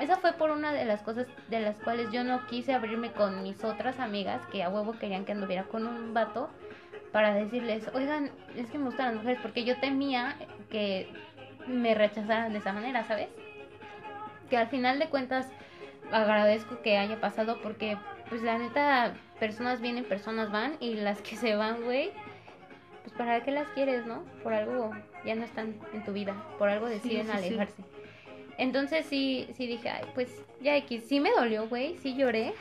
esa 0.00 0.16
fue 0.16 0.32
por 0.32 0.50
una 0.50 0.72
de 0.72 0.84
las 0.84 1.02
cosas 1.02 1.26
de 1.48 1.60
las 1.60 1.78
cuales 1.78 2.10
yo 2.10 2.24
no 2.24 2.46
quise 2.46 2.72
abrirme 2.72 3.12
con 3.12 3.42
mis 3.42 3.62
otras 3.64 3.98
amigas 4.00 4.44
que 4.46 4.62
a 4.62 4.68
huevo 4.68 4.92
querían 4.98 5.24
que 5.24 5.32
anduviera 5.32 5.64
con 5.64 5.86
un 5.86 6.14
vato 6.14 6.50
para 7.12 7.34
decirles, 7.34 7.88
oigan, 7.92 8.30
es 8.56 8.70
que 8.70 8.78
me 8.78 8.86
gustan 8.86 9.06
las 9.06 9.14
mujeres, 9.16 9.38
porque 9.42 9.64
yo 9.64 9.78
temía 9.80 10.36
que 10.70 11.12
me 11.66 11.94
rechazaran 11.94 12.52
de 12.52 12.58
esa 12.58 12.72
manera, 12.72 13.04
¿sabes? 13.04 13.28
Que 14.48 14.56
al 14.56 14.68
final 14.68 14.98
de 14.98 15.08
cuentas 15.08 15.48
agradezco 16.12 16.80
que 16.82 16.98
haya 16.98 17.20
pasado 17.20 17.60
porque, 17.62 17.96
pues 18.28 18.42
la 18.42 18.58
neta, 18.58 19.14
personas 19.38 19.80
vienen, 19.80 20.04
personas 20.04 20.50
van 20.50 20.76
y 20.80 20.94
las 20.94 21.20
que 21.20 21.36
se 21.36 21.56
van, 21.56 21.82
güey, 21.82 22.12
pues 23.02 23.14
para 23.16 23.42
qué 23.42 23.50
las 23.50 23.68
quieres, 23.68 24.06
¿no? 24.06 24.22
Por 24.42 24.54
algo 24.54 24.90
ya 25.24 25.34
no 25.34 25.44
están 25.44 25.78
en 25.92 26.04
tu 26.04 26.12
vida, 26.12 26.34
por 26.58 26.68
algo 26.68 26.88
deciden 26.88 27.26
sí, 27.26 27.32
sí. 27.32 27.38
alejarse. 27.38 27.82
Entonces 28.60 29.06
sí, 29.06 29.48
sí 29.56 29.66
dije, 29.66 29.88
ay, 29.88 30.04
pues 30.14 30.44
ya 30.60 30.76
X, 30.76 31.04
sí 31.08 31.18
me 31.18 31.30
dolió, 31.30 31.66
güey, 31.66 31.96
sí 31.96 32.14
lloré, 32.14 32.52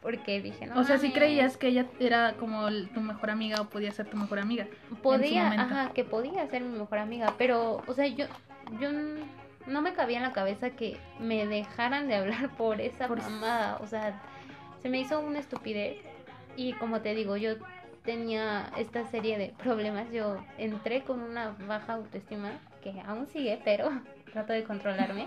porque 0.00 0.40
dije, 0.40 0.66
no 0.66 0.80
o 0.80 0.84
sea, 0.84 0.96
mames". 0.96 1.12
creías 1.12 1.56
que 1.56 1.66
ella 1.66 1.86
era 1.98 2.34
como 2.38 2.68
tu 2.94 3.00
mejor 3.00 3.30
amiga 3.30 3.60
o 3.60 3.68
podía 3.68 3.90
ser 3.90 4.06
tu 4.06 4.16
mejor 4.16 4.38
amiga. 4.38 4.68
podía, 5.02 5.48
ajá, 5.50 5.90
que 5.92 6.04
podía 6.04 6.46
ser 6.46 6.62
mi 6.62 6.78
mejor 6.78 6.98
amiga, 6.98 7.34
pero, 7.36 7.82
o 7.86 7.92
sea, 7.92 8.06
yo, 8.06 8.26
yo, 8.80 8.90
no 9.66 9.82
me 9.82 9.92
cabía 9.92 10.18
en 10.18 10.22
la 10.22 10.32
cabeza 10.32 10.70
que 10.70 10.96
me 11.18 11.46
dejaran 11.46 12.06
de 12.06 12.14
hablar 12.14 12.50
por 12.56 12.80
esa 12.80 13.08
Por- 13.08 13.20
mamada. 13.20 13.78
O 13.82 13.86
sea, 13.88 14.20
se 14.82 14.88
me 14.88 15.00
hizo 15.00 15.20
una 15.20 15.40
estupidez. 15.40 15.98
Y 16.56 16.74
como 16.74 17.00
te 17.00 17.14
digo, 17.14 17.36
yo 17.36 17.56
tenía 18.04 18.70
esta 18.76 19.04
serie 19.06 19.36
de 19.36 19.52
problemas. 19.62 20.10
Yo 20.12 20.38
entré 20.58 21.02
con 21.02 21.20
una 21.22 21.56
baja 21.66 21.94
autoestima, 21.94 22.52
que 22.82 23.00
aún 23.06 23.26
sigue, 23.26 23.60
pero 23.64 23.90
trato 24.32 24.52
de 24.52 24.64
controlarme. 24.64 25.26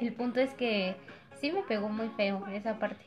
El 0.00 0.12
punto 0.12 0.40
es 0.40 0.52
que 0.54 0.96
sí 1.40 1.52
me 1.52 1.62
pegó 1.62 1.88
muy 1.88 2.08
feo 2.10 2.46
esa 2.52 2.78
parte. 2.78 3.04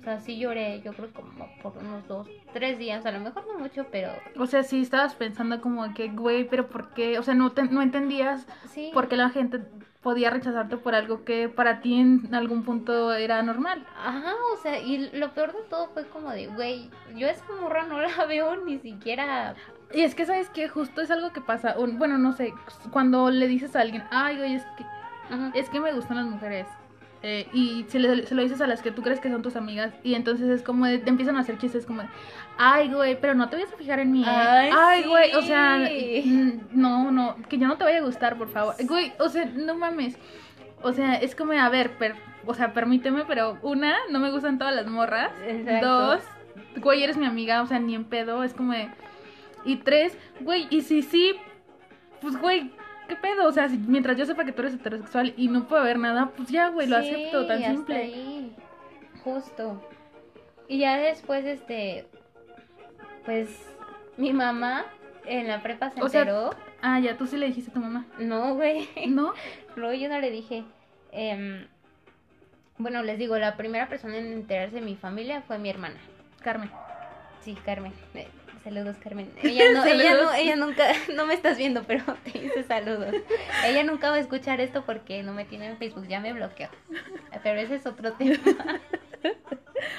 O 0.00 0.04
sea, 0.04 0.20
sí 0.20 0.38
lloré, 0.38 0.82
yo 0.82 0.92
creo 0.92 1.10
como 1.14 1.48
por 1.62 1.78
unos 1.78 2.06
dos, 2.06 2.28
tres 2.52 2.78
días, 2.78 3.06
a 3.06 3.10
lo 3.10 3.20
mejor 3.20 3.46
no 3.46 3.58
mucho, 3.58 3.86
pero 3.90 4.10
O 4.38 4.46
sea, 4.46 4.62
sí 4.62 4.82
estabas 4.82 5.14
pensando 5.14 5.62
como 5.62 5.94
que, 5.94 6.08
güey, 6.08 6.44
pero 6.46 6.66
¿por 6.68 6.92
qué? 6.92 7.18
O 7.18 7.22
sea, 7.22 7.32
no, 7.34 7.52
te- 7.52 7.62
no 7.64 7.80
entendías 7.80 8.46
sí. 8.68 8.90
por 8.92 9.08
qué 9.08 9.16
la 9.16 9.30
gente 9.30 9.60
podía 10.02 10.28
rechazarte 10.28 10.76
por 10.76 10.94
algo 10.94 11.24
que 11.24 11.48
para 11.48 11.80
ti 11.80 11.98
en 11.98 12.34
algún 12.34 12.64
punto 12.64 13.14
era 13.14 13.42
normal. 13.42 13.86
Ajá, 13.96 14.34
o 14.52 14.58
sea, 14.58 14.78
y 14.78 15.08
lo 15.12 15.32
peor 15.32 15.54
de 15.54 15.62
todo 15.70 15.88
fue 15.94 16.06
como 16.08 16.28
de, 16.30 16.48
güey, 16.48 16.90
yo 17.16 17.26
a 17.26 17.30
esa 17.30 17.44
morra 17.58 17.84
no 17.86 17.98
la 17.98 18.24
veo 18.28 18.56
ni 18.62 18.78
siquiera. 18.80 19.54
Y 19.94 20.02
es 20.02 20.14
que, 20.14 20.26
¿sabes 20.26 20.50
qué? 20.50 20.68
Justo 20.68 21.00
es 21.00 21.10
algo 21.10 21.32
que 21.32 21.40
pasa. 21.40 21.78
un- 21.78 21.98
bueno, 21.98 22.18
no 22.18 22.32
sé, 22.32 22.52
cuando 22.90 23.30
le 23.30 23.46
dices 23.46 23.74
a 23.76 23.80
alguien, 23.80 24.02
ay, 24.10 24.36
güey, 24.38 24.54
es 24.54 24.64
que, 24.76 24.84
Ajá. 25.32 25.50
es 25.54 25.68
que 25.70 25.80
me 25.80 25.92
gustan 25.92 26.16
las 26.16 26.26
mujeres. 26.26 26.66
eh, 27.26 27.48
y 27.54 27.86
se, 27.88 27.98
le- 28.00 28.26
se 28.26 28.34
lo 28.34 28.42
dices 28.42 28.60
a 28.60 28.66
las 28.66 28.82
que 28.82 28.90
tú 28.90 29.00
crees 29.00 29.18
que 29.18 29.30
son 29.30 29.40
tus 29.40 29.56
amigas. 29.56 29.94
Y 30.02 30.14
entonces 30.14 30.46
es 30.50 30.62
como, 30.62 30.84
de- 30.84 30.98
te 30.98 31.08
empiezan 31.08 31.36
a 31.38 31.40
hacer 31.40 31.56
chistes 31.56 31.86
como, 31.86 32.02
de, 32.02 32.08
ay, 32.58 32.92
güey, 32.92 33.18
pero 33.18 33.32
no 33.34 33.48
te 33.48 33.56
vayas 33.56 33.72
a 33.72 33.76
fijar 33.78 33.98
en 33.98 34.12
mí. 34.12 34.22
¿eh? 34.22 34.26
Ay, 34.28 34.70
Ay, 34.76 35.04
güey, 35.04 35.34
o 35.34 35.40
sea, 35.40 35.78
no, 36.72 37.10
no, 37.10 37.36
que 37.48 37.56
yo 37.56 37.66
no 37.66 37.76
te 37.78 37.84
vaya 37.84 37.98
a 37.98 38.02
gustar, 38.02 38.36
por 38.36 38.48
favor. 38.48 38.74
Güey, 38.86 39.14
o 39.18 39.30
sea, 39.30 39.46
no 39.46 39.74
mames. 39.74 40.18
O 40.82 40.92
sea, 40.92 41.14
es 41.14 41.34
como, 41.34 41.52
a 41.52 41.68
ver, 41.70 41.92
per- 41.96 42.16
o 42.44 42.52
sea, 42.52 42.74
permíteme, 42.74 43.24
pero 43.26 43.56
una, 43.62 43.94
no 44.10 44.18
me 44.18 44.30
gustan 44.30 44.58
todas 44.58 44.74
las 44.74 44.86
morras. 44.86 45.30
Exacto. 45.46 45.88
Dos, 45.88 46.20
güey, 46.82 47.02
eres 47.04 47.16
mi 47.16 47.24
amiga, 47.24 47.62
o 47.62 47.66
sea, 47.66 47.78
ni 47.78 47.94
en 47.94 48.04
pedo, 48.04 48.44
es 48.44 48.52
como 48.52 48.72
de... 48.74 48.90
Y 49.64 49.76
tres, 49.76 50.16
güey, 50.40 50.66
y 50.70 50.82
si 50.82 51.02
sí, 51.02 51.34
pues, 52.20 52.36
güey, 52.38 52.70
¿qué 53.08 53.16
pedo? 53.16 53.46
O 53.46 53.52
sea, 53.52 53.68
si- 53.68 53.78
mientras 53.78 54.16
yo 54.16 54.26
sepa 54.26 54.44
que 54.44 54.52
tú 54.52 54.62
eres 54.62 54.74
heterosexual 54.74 55.32
y 55.36 55.48
no 55.48 55.66
puedo 55.66 55.82
ver 55.84 55.98
nada, 55.98 56.30
pues 56.36 56.48
ya, 56.48 56.68
güey, 56.68 56.86
lo 56.86 57.00
Sí, 57.00 57.08
acepto, 57.10 57.46
tan 57.46 57.58
hasta 57.58 57.70
simple. 57.72 57.96
ahí. 57.96 58.56
Justo. 59.22 59.82
Y 60.68 60.78
ya 60.78 60.96
después, 60.98 61.44
este, 61.44 62.06
pues, 63.24 63.48
mi 64.16 64.32
mamá 64.32 64.84
en 65.26 65.48
la 65.48 65.62
prepa 65.62 65.90
se 65.90 66.02
O 66.02 66.08
sea- 66.08 66.20
enteró. 66.22 66.50
Ah, 66.82 67.00
ya, 67.00 67.16
tú 67.16 67.26
sí 67.26 67.38
le 67.38 67.46
dijiste 67.46 67.70
a 67.70 67.74
tu 67.74 67.80
mamá. 67.80 68.04
No, 68.18 68.54
güey. 68.54 68.88
¿No? 69.08 69.32
Luego 69.76 69.94
yo 69.94 70.08
no 70.08 70.20
le 70.20 70.30
dije. 70.30 70.64
em, 71.12 71.66
bueno, 72.76 73.02
les 73.04 73.18
digo, 73.18 73.38
la 73.38 73.56
primera 73.56 73.88
persona 73.88 74.16
en 74.18 74.32
enterarse 74.32 74.74
de 74.76 74.80
mi 74.82 74.96
familia 74.96 75.42
fue 75.42 75.58
mi 75.58 75.70
hermana. 75.70 75.96
Carmen. 76.42 76.70
Sí, 77.40 77.56
Carmen. 77.64 77.92
Saludos, 78.64 78.96
Carmen. 78.96 79.30
Ella 79.42 79.64
no, 79.74 79.84
ella 79.84 80.14
no, 80.14 80.32
ella 80.32 80.56
nunca, 80.56 80.84
no 81.14 81.26
me 81.26 81.34
estás 81.34 81.58
viendo, 81.58 81.84
pero 81.84 82.02
te 82.24 82.38
dice 82.38 82.64
saludos. 82.64 83.14
Ella 83.64 83.84
nunca 83.84 84.08
va 84.08 84.16
a 84.16 84.20
escuchar 84.20 84.60
esto 84.60 84.84
porque 84.86 85.22
no 85.22 85.34
me 85.34 85.44
tiene 85.44 85.66
en 85.66 85.76
Facebook, 85.76 86.08
ya 86.08 86.18
me 86.18 86.32
bloqueó. 86.32 86.68
Pero 87.42 87.60
ese 87.60 87.76
es 87.76 87.86
otro 87.86 88.14
tema. 88.14 88.38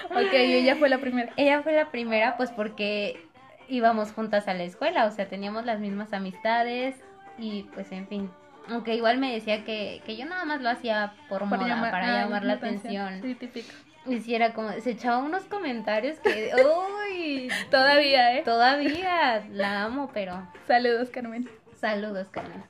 Ok, 0.09 0.33
ella 0.33 0.75
fue 0.77 0.89
la 0.89 0.97
primera. 0.97 1.31
Ella 1.37 1.61
fue 1.61 1.73
la 1.73 1.91
primera, 1.91 2.37
pues 2.37 2.49
porque 2.51 3.23
íbamos 3.67 4.11
juntas 4.11 4.47
a 4.47 4.53
la 4.53 4.63
escuela, 4.63 5.05
o 5.05 5.11
sea, 5.11 5.27
teníamos 5.27 5.65
las 5.65 5.79
mismas 5.79 6.11
amistades 6.13 6.95
y 7.37 7.63
pues 7.75 7.91
en 7.91 8.07
fin. 8.07 8.31
Aunque 8.67 8.95
igual 8.95 9.19
me 9.19 9.31
decía 9.31 9.63
que, 9.63 10.01
que 10.05 10.17
yo 10.17 10.25
nada 10.25 10.43
más 10.45 10.61
lo 10.61 10.69
hacía 10.69 11.13
por 11.29 11.45
moda, 11.45 11.91
para 11.91 12.07
ah, 12.07 12.23
llamar 12.23 12.43
la 12.43 12.53
atención. 12.53 13.21
Sí, 13.21 13.35
típico. 13.35 13.71
Y 14.07 14.19
si 14.21 14.35
era 14.35 14.53
como, 14.53 14.71
se 14.81 14.91
echaba 14.91 15.17
unos 15.17 15.43
comentarios 15.45 16.19
que, 16.19 16.51
uy, 17.09 17.49
Todavía, 17.71 18.37
¿eh? 18.37 18.43
todavía 18.43 19.45
la 19.51 19.83
amo, 19.83 20.11
pero 20.13 20.47
Saludos, 20.67 21.09
Carmen. 21.09 21.49
saludos, 21.79 22.27
Carmen. 22.29 22.63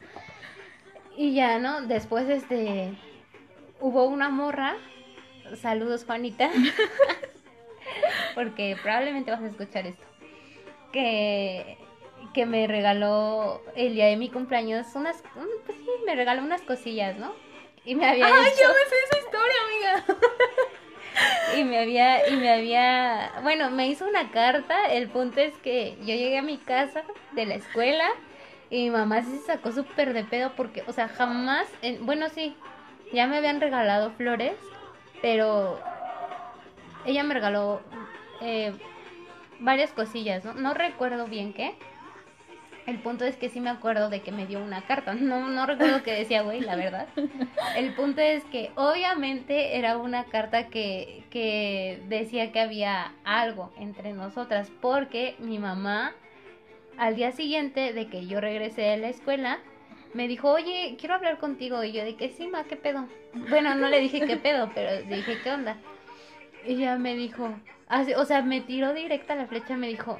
Y 1.17 1.33
ya, 1.33 1.59
¿no? 1.59 1.81
Después, 1.81 2.27
este, 2.29 2.93
hubo 3.79 4.05
una 4.05 4.29
morra, 4.29 4.75
saludos, 5.61 6.03
Juanita, 6.05 6.49
porque 8.35 8.77
probablemente 8.81 9.31
vas 9.31 9.41
a 9.41 9.47
escuchar 9.47 9.87
esto, 9.87 10.05
que, 10.91 11.77
que 12.33 12.45
me 12.45 12.67
regaló 12.67 13.61
el 13.75 13.93
día 13.93 14.07
de 14.07 14.17
mi 14.17 14.29
cumpleaños 14.29 14.87
unas, 14.95 15.23
un- 15.35 15.47
pues 15.65 15.77
sí, 15.77 15.89
me 16.05 16.15
regaló 16.15 16.41
unas 16.43 16.61
cosillas, 16.61 17.17
¿no? 17.17 17.33
Y 17.85 17.95
me 17.95 18.05
había 18.07 18.25
Ay, 18.25 18.47
hecho- 18.51 18.61
yo 18.63 18.69
me 18.69 18.89
sé 18.89 18.95
esa 19.05 19.19
historia, 19.19 19.55
amiga. 19.65 20.05
y 21.57 21.63
me 21.63 21.79
había, 21.79 22.27
y 22.29 22.35
me 22.37 22.51
había, 22.51 23.31
bueno, 23.43 23.69
me 23.71 23.87
hizo 23.87 24.05
una 24.07 24.31
carta, 24.31 24.75
el 24.91 25.07
punto 25.09 25.39
es 25.41 25.53
que 25.57 25.95
yo 26.01 26.07
llegué 26.15 26.37
a 26.37 26.41
mi 26.43 26.57
casa 26.57 27.03
de 27.31 27.45
la 27.45 27.55
escuela 27.55 28.05
y 28.69 28.83
mi 28.85 28.89
mamá 28.89 29.21
se 29.23 29.37
sacó 29.39 29.71
súper 29.71 30.13
de 30.13 30.23
pedo 30.23 30.51
porque, 30.55 30.83
o 30.87 30.91
sea, 30.93 31.07
jamás, 31.07 31.67
en- 31.81 32.05
bueno, 32.05 32.27
sí, 32.29 32.55
ya 33.13 33.27
me 33.27 33.37
habían 33.37 33.61
regalado 33.61 34.11
flores, 34.11 34.53
pero 35.21 35.79
ella 37.05 37.23
me 37.23 37.33
regaló 37.33 37.81
eh, 38.41 38.73
varias 39.59 39.91
cosillas, 39.91 40.43
¿no? 40.43 40.53
No 40.53 40.73
recuerdo 40.73 41.27
bien 41.27 41.53
qué. 41.53 41.73
El 42.85 42.99
punto 42.99 43.25
es 43.25 43.35
que 43.35 43.49
sí 43.49 43.59
me 43.59 43.71
acuerdo 43.71 44.09
de 44.09 44.21
que 44.21 44.31
me 44.31 44.45
dio 44.45 44.63
una 44.63 44.81
carta. 44.83 45.13
No, 45.15 45.49
no 45.49 45.65
recuerdo 45.65 46.03
qué 46.03 46.13
decía, 46.13 46.43
güey, 46.43 46.61
la 46.61 46.75
verdad. 46.75 47.07
El 47.75 47.93
punto 47.93 48.21
es 48.21 48.43
que 48.45 48.71
obviamente 48.75 49.77
era 49.77 49.97
una 49.97 50.25
carta 50.25 50.67
que, 50.67 51.23
que 51.31 52.01
decía 52.07 52.51
que 52.51 52.59
había 52.59 53.13
algo 53.23 53.73
entre 53.79 54.13
nosotras, 54.13 54.71
porque 54.81 55.35
mi 55.39 55.57
mamá 55.57 56.13
al 56.97 57.15
día 57.15 57.31
siguiente 57.31 57.93
de 57.93 58.07
que 58.07 58.27
yo 58.27 58.39
regresé 58.39 58.81
de 58.83 58.97
la 58.97 59.09
escuela, 59.09 59.59
me 60.13 60.27
dijo, 60.27 60.51
oye, 60.51 60.95
quiero 60.99 61.15
hablar 61.15 61.39
contigo. 61.39 61.83
Y 61.83 61.91
yo 61.91 62.01
que 62.17 62.29
sí, 62.29 62.47
ma, 62.47 62.63
¿qué 62.63 62.75
pedo? 62.75 63.07
Bueno, 63.49 63.75
no 63.75 63.89
le 63.89 63.99
dije 63.99 64.25
qué 64.25 64.37
pedo, 64.37 64.71
pero 64.73 65.01
dije, 65.03 65.37
¿qué 65.43 65.51
onda? 65.51 65.77
Y 66.65 66.73
ella 66.75 66.97
me 66.97 67.15
dijo, 67.15 67.53
o 68.17 68.25
sea, 68.25 68.41
me 68.41 68.61
tiró 68.61 68.93
directa 68.93 69.35
la 69.35 69.47
flecha, 69.47 69.75
me 69.75 69.87
dijo, 69.87 70.17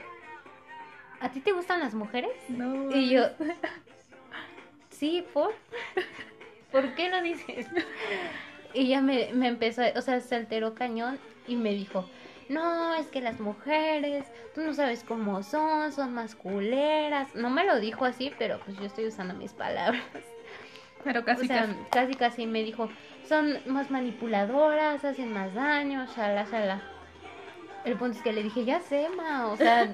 ¿a 1.26 1.32
ti 1.32 1.40
te 1.40 1.52
gustan 1.52 1.80
las 1.80 1.96
mujeres? 1.96 2.32
No. 2.50 2.96
Y 2.96 3.10
yo, 3.10 3.24
sí, 4.90 5.26
¿por? 5.34 5.54
¿Por 6.72 6.94
qué 6.94 7.10
lo 7.10 7.22
dices? 7.22 7.68
Y 8.74 8.82
ella 8.82 9.02
me, 9.02 9.34
me 9.34 9.48
empezó, 9.48 9.82
o 9.96 10.02
sea, 10.02 10.20
se 10.20 10.36
alteró 10.36 10.76
cañón 10.76 11.18
y 11.48 11.56
me 11.56 11.72
dijo, 11.74 12.08
no, 12.48 12.94
es 12.94 13.08
que 13.08 13.22
las 13.22 13.40
mujeres, 13.40 14.26
tú 14.54 14.62
no 14.62 14.74
sabes 14.74 15.04
cómo 15.04 15.42
son, 15.42 15.92
son 15.92 16.14
más 16.14 16.36
culeras. 16.36 17.34
No 17.34 17.50
me 17.50 17.66
lo 17.66 17.80
dijo 17.80 18.06
así, 18.06 18.32
pero 18.38 18.60
pues 18.60 18.78
yo 18.78 18.86
estoy 18.86 19.08
usando 19.08 19.34
mis 19.34 19.54
palabras. 19.54 20.04
Pero 21.04 21.24
casi, 21.24 21.46
o 21.46 21.48
sea, 21.48 21.62
casi. 21.62 21.76
casi 21.92 22.14
casi 22.14 22.46
me 22.48 22.64
dijo, 22.64 22.90
son 23.28 23.60
más 23.66 23.90
manipuladoras, 23.90 25.04
hacen 25.06 25.34
más 25.34 25.54
daño, 25.54 26.06
shala, 26.16 26.46
shala. 26.52 26.95
El 27.86 27.96
punto 27.98 28.18
es 28.18 28.24
que 28.24 28.34
le 28.34 28.42
dije, 28.42 28.66
ya 28.66 28.80
sé, 28.82 29.08
ma, 29.16 29.48
o 29.48 29.58
sea, 29.58 29.88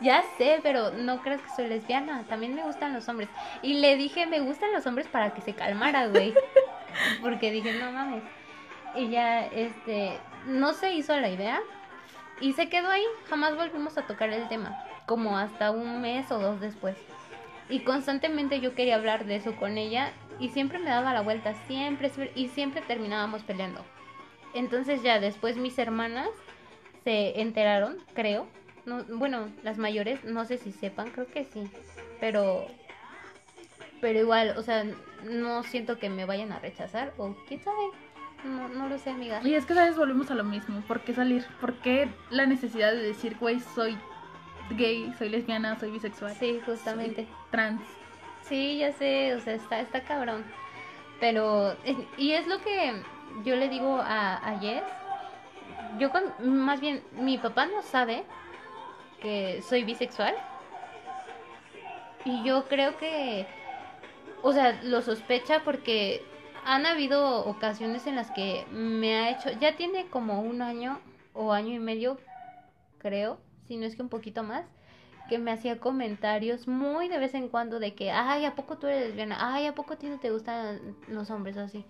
ya 0.00 0.22
sé, 0.38 0.60
pero 0.62 0.92
no 0.92 1.20
creas 1.20 1.40
que 1.42 1.50
soy 1.50 1.66
lesbiana, 1.68 2.22
también 2.28 2.54
me 2.54 2.62
gustan 2.62 2.92
los 2.94 3.08
hombres. 3.08 3.28
Y 3.60 3.74
le 3.74 3.96
dije, 3.96 4.26
me 4.26 4.38
gustan 4.40 4.72
los 4.72 4.86
hombres 4.86 5.08
para 5.08 5.34
que 5.34 5.40
se 5.40 5.52
calmara, 5.54 6.06
güey. 6.06 6.32
Porque 7.20 7.50
dije, 7.50 7.72
no 7.74 7.90
mames. 7.90 8.22
Y 8.94 9.08
ya, 9.10 9.44
este, 9.46 10.16
no 10.46 10.72
se 10.74 10.94
hizo 10.94 11.16
la 11.18 11.28
idea 11.28 11.60
y 12.40 12.52
se 12.52 12.68
quedó 12.68 12.88
ahí, 12.88 13.02
jamás 13.28 13.56
volvimos 13.56 13.98
a 13.98 14.06
tocar 14.06 14.30
el 14.30 14.46
tema, 14.48 14.80
como 15.06 15.36
hasta 15.36 15.72
un 15.72 16.00
mes 16.00 16.30
o 16.30 16.38
dos 16.38 16.60
después. 16.60 16.96
Y 17.68 17.80
constantemente 17.80 18.60
yo 18.60 18.74
quería 18.76 18.94
hablar 18.94 19.24
de 19.26 19.36
eso 19.36 19.56
con 19.56 19.76
ella 19.76 20.12
y 20.38 20.50
siempre 20.50 20.78
me 20.78 20.88
daba 20.88 21.12
la 21.12 21.20
vuelta, 21.20 21.54
siempre, 21.66 22.08
siempre- 22.10 22.32
y 22.40 22.46
siempre 22.48 22.80
terminábamos 22.80 23.42
peleando. 23.42 23.84
Entonces 24.54 25.02
ya 25.02 25.18
después 25.20 25.56
mis 25.56 25.78
hermanas 25.78 26.28
se 27.04 27.40
enteraron, 27.40 27.96
creo. 28.14 28.46
No, 28.86 29.04
bueno, 29.04 29.48
las 29.62 29.76
mayores, 29.78 30.24
no 30.24 30.44
sé 30.44 30.56
si 30.58 30.72
sepan, 30.72 31.10
creo 31.10 31.26
que 31.26 31.44
sí. 31.44 31.64
Pero 32.20 32.66
pero 34.00 34.18
igual, 34.20 34.54
o 34.56 34.62
sea, 34.62 34.84
no 35.24 35.62
siento 35.64 35.98
que 35.98 36.08
me 36.08 36.24
vayan 36.24 36.52
a 36.52 36.58
rechazar 36.60 37.12
o 37.18 37.34
quién 37.48 37.62
sabe. 37.62 37.76
No, 38.44 38.68
no 38.68 38.88
lo 38.88 38.98
sé, 38.98 39.10
amiga. 39.10 39.40
Y 39.42 39.54
es 39.54 39.66
que, 39.66 39.74
¿sabes? 39.74 39.96
Volvemos 39.96 40.30
a 40.30 40.34
lo 40.34 40.44
mismo. 40.44 40.80
¿Por 40.82 41.00
qué 41.00 41.12
salir? 41.12 41.44
¿Por 41.60 41.74
qué 41.80 42.08
la 42.30 42.46
necesidad 42.46 42.92
de 42.92 43.02
decir, 43.02 43.36
güey, 43.40 43.58
soy 43.58 43.98
gay, 44.70 45.12
soy 45.18 45.28
lesbiana, 45.28 45.78
soy 45.80 45.90
bisexual, 45.90 46.36
Sí, 46.38 46.60
justamente. 46.64 47.24
soy 47.24 47.34
trans? 47.50 47.82
Sí, 48.42 48.78
ya 48.78 48.92
sé, 48.92 49.34
o 49.34 49.40
sea, 49.40 49.54
está, 49.54 49.80
está 49.80 50.02
cabrón. 50.02 50.44
Pero, 51.18 51.76
y 52.16 52.30
es 52.32 52.46
lo 52.46 52.58
que 52.60 53.02
yo 53.44 53.56
le 53.56 53.68
digo 53.68 53.96
a, 54.00 54.36
a 54.36 54.58
Jess. 54.60 54.84
Yo 55.98 56.10
con, 56.10 56.22
más 56.64 56.80
bien, 56.80 57.02
mi 57.12 57.38
papá 57.38 57.66
no 57.66 57.82
sabe 57.82 58.24
que 59.20 59.62
soy 59.62 59.84
bisexual. 59.84 60.34
Y 62.24 62.44
yo 62.44 62.64
creo 62.68 62.98
que 62.98 63.46
o 64.42 64.52
sea, 64.52 64.80
lo 64.82 65.02
sospecha 65.02 65.62
porque 65.64 66.22
han 66.64 66.86
habido 66.86 67.44
ocasiones 67.46 68.06
en 68.06 68.16
las 68.16 68.30
que 68.30 68.66
me 68.70 69.16
ha 69.16 69.30
hecho, 69.30 69.50
ya 69.60 69.76
tiene 69.76 70.06
como 70.06 70.40
un 70.42 70.62
año 70.62 71.00
o 71.32 71.52
año 71.52 71.74
y 71.74 71.78
medio, 71.78 72.18
creo, 72.98 73.38
si 73.66 73.76
no 73.76 73.86
es 73.86 73.96
que 73.96 74.02
un 74.02 74.08
poquito 74.08 74.42
más, 74.42 74.64
que 75.28 75.38
me 75.38 75.52
hacía 75.52 75.78
comentarios 75.78 76.68
muy 76.68 77.08
de 77.08 77.18
vez 77.18 77.34
en 77.34 77.48
cuando 77.48 77.78
de 77.78 77.94
que, 77.94 78.10
ay, 78.10 78.44
¿a 78.44 78.54
poco 78.54 78.78
tú 78.78 78.86
eres 78.86 79.08
lesbiana? 79.08 79.36
Ay, 79.54 79.66
¿a 79.66 79.74
poco 79.74 79.94
a 79.94 79.96
ti 79.96 80.06
no 80.06 80.18
te 80.18 80.30
gustan 80.30 80.96
los 81.06 81.30
hombres 81.30 81.56
así? 81.56 81.84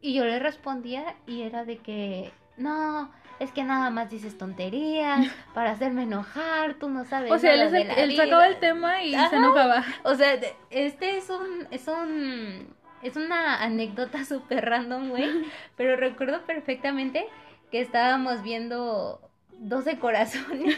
Y 0.00 0.14
yo 0.14 0.24
le 0.24 0.38
respondía 0.38 1.16
y 1.26 1.42
era 1.42 1.64
de 1.64 1.78
que, 1.78 2.32
no, 2.58 3.10
es 3.38 3.52
que 3.52 3.62
nada 3.62 3.90
más 3.90 4.10
dices 4.10 4.36
tonterías 4.36 5.26
para 5.54 5.70
hacerme 5.70 6.02
enojar, 6.02 6.74
tú 6.74 6.88
no 6.88 7.04
sabes. 7.04 7.30
O 7.30 7.38
sea, 7.38 7.52
nada 7.56 7.66
él, 7.66 7.72
de 7.72 7.84
la 7.84 7.94
él 7.94 8.10
vida". 8.10 8.24
sacaba 8.24 8.46
el 8.46 8.56
tema 8.58 9.02
y 9.02 9.14
Ajá. 9.14 9.30
se 9.30 9.36
enojaba. 9.36 9.84
O 10.02 10.14
sea, 10.14 10.38
este 10.70 11.16
es 11.16 11.30
un, 11.30 11.68
es 11.70 11.88
un, 11.88 12.74
es 13.02 13.16
una 13.16 13.62
anécdota 13.62 14.24
súper 14.24 14.68
random, 14.68 15.10
güey. 15.10 15.46
Pero 15.76 15.96
recuerdo 15.96 16.42
perfectamente 16.42 17.26
que 17.70 17.80
estábamos 17.80 18.42
viendo 18.42 19.20
12 19.58 19.98
corazones. 19.98 20.76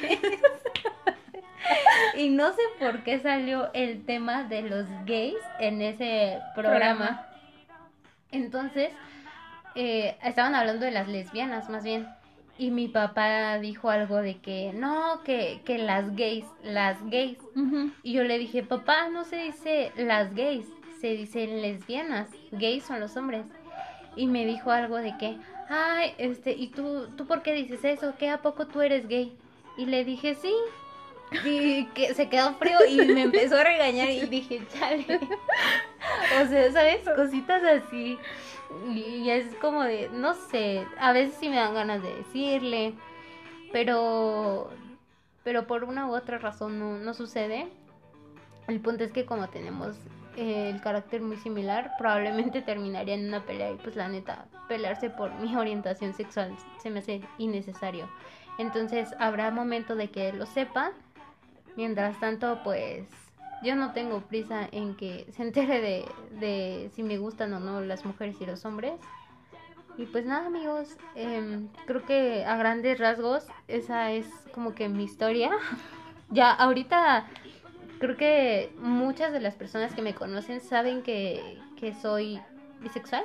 y 2.17 2.31
no 2.31 2.53
sé 2.53 2.63
por 2.79 3.03
qué 3.05 3.21
salió 3.21 3.71
el 3.75 4.05
tema 4.05 4.45
de 4.45 4.63
los 4.63 4.87
gays 5.07 5.37
en 5.61 5.81
ese 5.83 6.41
programa. 6.55 7.27
Entonces, 8.33 8.91
eh, 9.75 10.17
estaban 10.23 10.55
hablando 10.55 10.85
de 10.85 10.93
las 10.93 11.09
lesbianas, 11.09 11.69
más 11.69 11.85
bien. 11.85 12.09
Y 12.59 12.71
mi 12.71 12.89
papá 12.89 13.59
dijo 13.59 13.89
algo 13.89 14.17
de 14.19 14.37
que 14.39 14.73
no, 14.75 15.23
que, 15.25 15.63
que 15.65 15.79
las 15.79 16.15
gays, 16.15 16.45
las 16.63 17.03
gays. 17.09 17.39
Y 18.03 18.13
yo 18.13 18.25
le 18.25 18.39
dije, 18.39 18.63
papá, 18.63 19.09
no 19.09 19.25
se 19.25 19.37
dice 19.37 19.93
las 19.97 20.35
gays, 20.35 20.67
se 21.01 21.09
dicen 21.09 21.63
lesbianas. 21.63 22.29
Gays 22.53 22.85
son 22.85 23.01
los 23.01 23.17
hombres. 23.17 23.47
Y 24.15 24.27
me 24.27 24.45
dijo 24.45 24.71
algo 24.71 24.97
de 24.97 25.17
que, 25.17 25.39
ay, 25.71 26.13
este, 26.19 26.53
¿y 26.53 26.69
tú, 26.69 27.09
tú 27.17 27.27
por 27.27 27.43
qué 27.43 27.55
dices 27.55 27.83
eso? 27.85 28.15
¿Qué 28.19 28.29
a 28.29 28.43
poco 28.43 28.67
tú 28.67 28.83
eres 28.83 29.09
gay? 29.09 29.33
Y 29.79 29.87
le 29.87 30.05
dije, 30.05 30.35
sí. 30.35 30.53
Y 31.45 31.87
que 31.87 32.15
se 32.15 32.29
quedó 32.29 32.55
frío 32.55 32.79
y 32.89 32.97
me 32.97 33.23
empezó 33.23 33.57
a 33.57 33.65
regañar 33.65 34.11
y 34.11 34.23
dije, 34.23 34.63
chale. 34.73 35.07
O 36.43 36.47
sea, 36.49 36.73
¿sabes? 36.73 37.09
Cositas 37.15 37.63
así. 37.63 38.19
Y 38.89 39.31
es 39.31 39.55
como 39.57 39.83
de, 39.83 40.09
no 40.13 40.35
sé, 40.35 40.87
a 40.99 41.13
veces 41.13 41.37
sí 41.39 41.49
me 41.49 41.57
dan 41.57 41.75
ganas 41.75 42.03
de 42.03 42.15
decirle, 42.15 42.95
pero 43.73 44.71
pero 45.43 45.67
por 45.67 45.85
una 45.85 46.07
u 46.07 46.15
otra 46.15 46.39
razón 46.39 46.79
no, 46.79 46.99
no 46.99 47.15
sucede. 47.15 47.69
El 48.69 48.81
punto 48.81 49.05
es 49.05 49.13
que 49.13 49.25
como 49.25 49.49
tenemos 49.49 49.97
eh, 50.37 50.71
el 50.71 50.81
carácter 50.81 51.23
muy 51.23 51.37
similar, 51.39 51.93
probablemente 51.99 52.63
terminaría 52.67 53.15
en 53.15 53.29
una 53.29 53.45
pelea 53.45 53.73
y 53.73 53.77
pues 53.77 53.97
la 53.97 54.09
neta, 54.09 54.47
pelearse 54.69 55.11
por 55.11 55.33
mi 55.35 55.57
orientación 55.57 56.15
sexual 56.15 56.55
se 56.81 56.91
me 56.91 57.01
hace 57.01 57.21
innecesario. 57.39 58.09
Entonces 58.59 59.15
habrá 59.19 59.51
momento 59.51 59.97
de 59.97 60.11
que 60.11 60.33
lo 60.33 60.47
sepa. 60.47 60.93
Mientras 61.77 62.19
tanto, 62.21 62.61
pues 62.65 63.07
yo 63.63 63.75
no 63.77 63.93
tengo 63.93 64.21
prisa 64.21 64.69
en 64.73 64.97
que 64.97 65.27
se 65.33 65.43
entere 65.43 65.81
de, 65.81 66.05
de 66.41 66.91
si 66.95 67.03
me 67.03 67.19
gustan 67.19 67.53
o 67.53 67.61
no 67.61 67.81
las 67.81 68.05
mujeres 68.05 68.37
y 68.41 68.47
los 68.47 68.65
hombres. 68.65 68.95
Y 69.99 70.07
pues 70.07 70.25
nada 70.25 70.47
amigos, 70.47 70.97
em, 71.15 71.69
creo 71.87 72.05
que 72.07 72.45
a 72.45 72.57
grandes 72.57 72.99
rasgos 72.99 73.47
esa 73.69 74.13
es 74.13 74.27
como 74.53 74.75
que 74.75 74.89
mi 74.89 75.05
historia. 75.05 75.51
Ya 76.33 76.53
ahorita 76.53 77.27
creo 77.99 78.17
que 78.17 78.73
muchas 78.79 79.33
de 79.33 79.41
las 79.41 79.57
personas 79.57 79.93
que 79.95 80.01
me 80.01 80.15
conocen 80.15 80.61
saben 80.61 81.03
que, 81.03 81.59
que 81.77 81.93
soy 81.93 82.41
bisexual. 82.81 83.25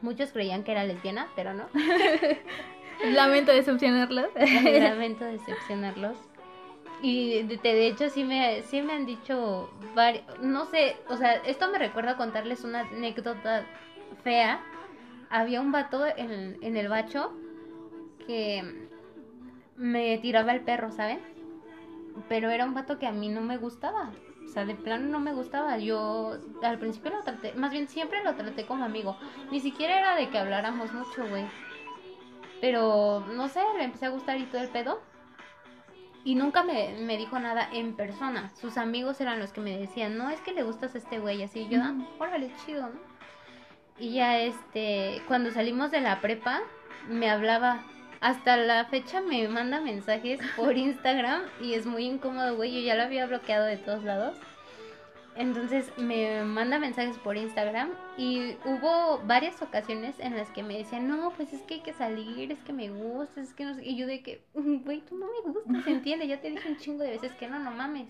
Muchos 0.00 0.30
creían 0.30 0.62
que 0.62 0.70
era 0.70 0.84
lesbiana, 0.84 1.26
pero 1.34 1.52
no. 1.52 1.64
Lamento 3.04 3.50
decepcionarlos. 3.50 4.28
Lamento 4.80 5.24
decepcionarlos. 5.24 6.16
Y 7.02 7.42
de, 7.44 7.56
de 7.56 7.86
hecho 7.86 8.10
sí 8.10 8.24
me, 8.24 8.62
sí 8.62 8.82
me 8.82 8.92
han 8.92 9.06
dicho 9.06 9.70
varios, 9.94 10.22
no 10.40 10.66
sé, 10.66 10.96
o 11.08 11.16
sea, 11.16 11.34
esto 11.34 11.70
me 11.70 11.78
recuerda 11.78 12.16
contarles 12.16 12.64
una 12.64 12.80
anécdota 12.80 13.64
fea. 14.22 14.62
Había 15.30 15.60
un 15.60 15.72
vato 15.72 16.04
en, 16.06 16.58
en 16.60 16.76
el 16.76 16.88
bacho 16.88 17.32
que 18.26 18.88
me 19.76 20.18
tiraba 20.18 20.52
el 20.52 20.60
perro, 20.60 20.90
¿saben? 20.90 21.20
Pero 22.28 22.50
era 22.50 22.66
un 22.66 22.74
vato 22.74 22.98
que 22.98 23.06
a 23.06 23.12
mí 23.12 23.28
no 23.28 23.40
me 23.40 23.56
gustaba. 23.56 24.10
O 24.44 24.48
sea, 24.52 24.64
de 24.64 24.74
plano 24.74 25.06
no 25.08 25.20
me 25.20 25.32
gustaba. 25.32 25.78
Yo 25.78 26.36
al 26.62 26.78
principio 26.78 27.12
lo 27.12 27.22
traté, 27.22 27.54
más 27.54 27.70
bien 27.70 27.88
siempre 27.88 28.22
lo 28.24 28.34
traté 28.34 28.66
como 28.66 28.84
amigo. 28.84 29.16
Ni 29.50 29.60
siquiera 29.60 29.98
era 29.98 30.16
de 30.16 30.28
que 30.28 30.38
habláramos 30.38 30.92
mucho, 30.92 31.26
güey. 31.28 31.46
Pero 32.60 33.24
no 33.32 33.48
sé, 33.48 33.60
le 33.78 33.84
empecé 33.84 34.06
a 34.06 34.10
gustar 34.10 34.38
y 34.38 34.44
todo 34.44 34.60
el 34.60 34.68
pedo. 34.68 35.00
Y 36.24 36.34
nunca 36.34 36.62
me, 36.62 36.94
me 36.98 37.16
dijo 37.16 37.38
nada 37.38 37.68
en 37.72 37.94
persona. 37.94 38.50
Sus 38.60 38.76
amigos 38.76 39.20
eran 39.20 39.38
los 39.38 39.52
que 39.52 39.60
me 39.60 39.78
decían, 39.78 40.18
no, 40.18 40.28
es 40.30 40.40
que 40.40 40.52
le 40.52 40.62
gustas 40.62 40.94
a 40.94 40.98
este 40.98 41.18
güey. 41.18 41.42
Así 41.42 41.66
yo, 41.68 41.80
ah, 41.82 41.94
órale, 42.18 42.52
chido, 42.64 42.88
¿no? 42.88 43.00
Y 43.98 44.14
ya 44.14 44.38
este, 44.38 45.22
cuando 45.28 45.50
salimos 45.50 45.90
de 45.90 46.00
la 46.00 46.20
prepa, 46.20 46.60
me 47.08 47.30
hablaba. 47.30 47.82
Hasta 48.20 48.58
la 48.58 48.84
fecha 48.84 49.22
me 49.22 49.48
manda 49.48 49.80
mensajes 49.80 50.40
por 50.56 50.76
Instagram 50.76 51.42
y 51.60 51.72
es 51.72 51.86
muy 51.86 52.04
incómodo, 52.04 52.56
güey. 52.56 52.72
Yo 52.74 52.80
ya 52.80 52.94
lo 52.94 53.04
había 53.04 53.26
bloqueado 53.26 53.64
de 53.64 53.78
todos 53.78 54.04
lados. 54.04 54.36
Entonces 55.40 55.90
me 55.96 56.44
manda 56.44 56.78
mensajes 56.78 57.16
por 57.16 57.34
Instagram 57.34 57.88
y 58.18 58.56
hubo 58.66 59.22
varias 59.24 59.62
ocasiones 59.62 60.20
en 60.20 60.36
las 60.36 60.50
que 60.50 60.62
me 60.62 60.76
decían, 60.76 61.08
no, 61.08 61.30
pues 61.30 61.54
es 61.54 61.62
que 61.62 61.74
hay 61.74 61.80
que 61.80 61.94
salir, 61.94 62.52
es 62.52 62.58
que 62.58 62.74
me 62.74 62.90
gustas, 62.90 63.48
es 63.48 63.54
que 63.54 63.64
no 63.64 63.74
sé. 63.74 63.86
Y 63.86 63.96
yo 63.96 64.06
de 64.06 64.20
que, 64.22 64.42
güey, 64.52 65.00
tú 65.00 65.16
no 65.16 65.24
me 65.24 65.50
gustas, 65.50 65.82
¿se 65.84 65.92
entiende? 65.92 66.26
Ya 66.26 66.42
te 66.42 66.50
dije 66.50 66.68
un 66.68 66.76
chingo 66.76 67.02
de 67.02 67.12
veces 67.12 67.32
que 67.32 67.48
no, 67.48 67.58
no 67.58 67.70
mames. 67.70 68.08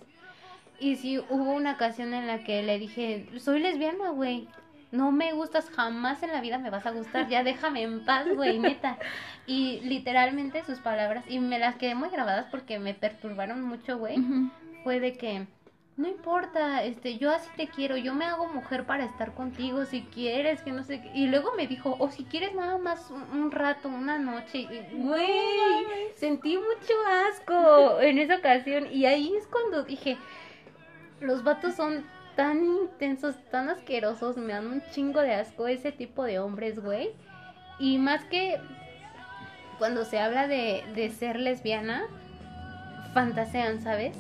Y 0.81 0.97
sí 0.97 1.21
hubo 1.21 1.53
una 1.53 1.75
ocasión 1.75 2.15
en 2.15 2.27
la 2.27 2.43
que 2.43 2.65
le 2.65 2.81
dije, 2.81 3.29
soy 3.39 3.61
lesbiana, 3.61 4.11
güey. 4.11 4.49
No 4.91 5.13
me 5.13 5.33
gustas, 5.33 5.71
jamás 5.71 6.25
en 6.25 6.33
la 6.33 6.41
vida 6.41 6.59
me 6.59 6.71
vas 6.71 6.85
a 6.85 6.91
gustar, 6.91 7.29
ya 7.29 7.45
déjame 7.45 7.83
en 7.83 8.05
paz, 8.05 8.27
güey, 8.35 8.59
neta. 8.59 8.99
Y 9.47 9.79
literalmente 9.83 10.65
sus 10.65 10.81
palabras, 10.81 11.25
y 11.29 11.39
me 11.39 11.61
las 11.61 11.77
quedé 11.77 11.95
muy 11.95 12.09
grabadas 12.09 12.47
porque 12.51 12.81
me 12.81 12.93
perturbaron 12.93 13.63
mucho, 13.63 13.99
güey, 13.99 14.17
fue 14.83 14.99
de 14.99 15.17
que, 15.17 15.47
no 16.01 16.09
importa, 16.09 16.83
este, 16.83 17.19
yo 17.19 17.31
así 17.31 17.51
te 17.59 17.69
quiero, 17.69 17.95
yo 17.99 18.15
me 18.15 18.25
hago 18.25 18.47
mujer 18.49 18.87
para 18.87 19.05
estar 19.05 19.35
contigo 19.35 19.85
si 19.85 20.01
quieres, 20.03 20.63
que 20.63 20.73
no 20.73 20.83
sé 20.83 21.03
qué. 21.03 21.11
Y 21.15 21.27
luego 21.27 21.53
me 21.59 21.67
dijo, 21.67 21.95
o 21.99 22.11
si 22.11 22.25
quieres 22.25 22.55
nada 22.55 22.79
más 22.79 23.11
un, 23.11 23.23
un 23.39 23.51
rato, 23.51 23.89
una 23.89 24.19
noche. 24.19 24.67
Güey, 24.95 25.85
sentí 26.17 26.57
mucho 26.57 26.95
asco 27.29 28.01
en 28.01 28.19
esa 28.19 28.37
ocasión. 28.37 28.87
Y 28.91 29.05
ahí 29.05 29.35
es 29.37 29.47
cuando 29.47 29.83
dije, 29.83 30.17
los 31.21 31.45
vatos 31.45 31.75
son 31.75 32.07
tan 32.35 32.65
intensos, 32.65 33.37
tan 33.51 33.69
asquerosos, 33.69 34.39
me 34.39 34.55
dan 34.55 34.69
un 34.69 34.83
chingo 34.93 35.21
de 35.21 35.35
asco 35.35 35.69
ese 35.69 35.93
tipo 35.93 36.25
de 36.25 36.39
hombres, 36.39 36.83
güey. 36.83 37.11
Y 37.79 37.99
más 37.99 38.25
que 38.25 38.59
cuando 39.79 40.07
se 40.07 40.19
habla 40.19 40.49
de, 40.49 40.83
de 40.95 41.11
ser 41.11 41.39
lesbiana, 41.39 42.07
fantasean, 43.15 43.81
¿sabes? 43.81 44.17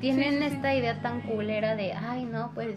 Tienen 0.00 0.34
Sí, 0.34 0.38
sí, 0.40 0.48
sí. 0.50 0.54
esta 0.56 0.74
idea 0.74 1.00
tan 1.00 1.20
culera 1.22 1.76
de, 1.76 1.92
ay, 1.92 2.24
no, 2.24 2.50
pues, 2.54 2.76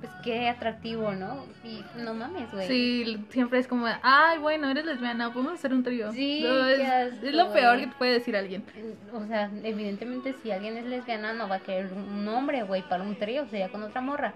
pues 0.00 0.12
qué 0.24 0.48
atractivo, 0.48 1.12
¿no? 1.12 1.44
Y 1.64 1.82
no 2.02 2.14
mames, 2.14 2.50
güey. 2.52 2.66
Sí, 2.68 3.24
siempre 3.30 3.58
es 3.58 3.68
como, 3.68 3.86
ay, 4.02 4.38
bueno, 4.38 4.70
eres 4.70 4.84
lesbiana, 4.84 5.32
podemos 5.32 5.54
hacer 5.54 5.72
un 5.72 5.82
trío. 5.82 6.12
Sí, 6.12 6.42
No, 6.44 6.66
es, 6.68 6.78
qué 6.78 6.86
asco, 6.86 7.26
es 7.26 7.34
lo 7.34 7.52
peor 7.52 7.78
que 7.78 7.86
te 7.88 7.94
puede 7.96 8.12
decir 8.12 8.36
alguien. 8.36 8.64
O 9.12 9.26
sea, 9.26 9.50
evidentemente 9.62 10.34
si 10.42 10.50
alguien 10.50 10.76
es 10.76 10.84
lesbiana 10.86 11.32
no 11.32 11.48
va 11.48 11.56
a 11.56 11.60
querer 11.60 11.92
un 11.92 12.26
hombre, 12.28 12.62
güey, 12.62 12.82
para 12.82 13.02
un 13.02 13.16
trío, 13.16 13.46
sería 13.46 13.68
con 13.70 13.82
otra 13.82 14.00
morra. 14.00 14.34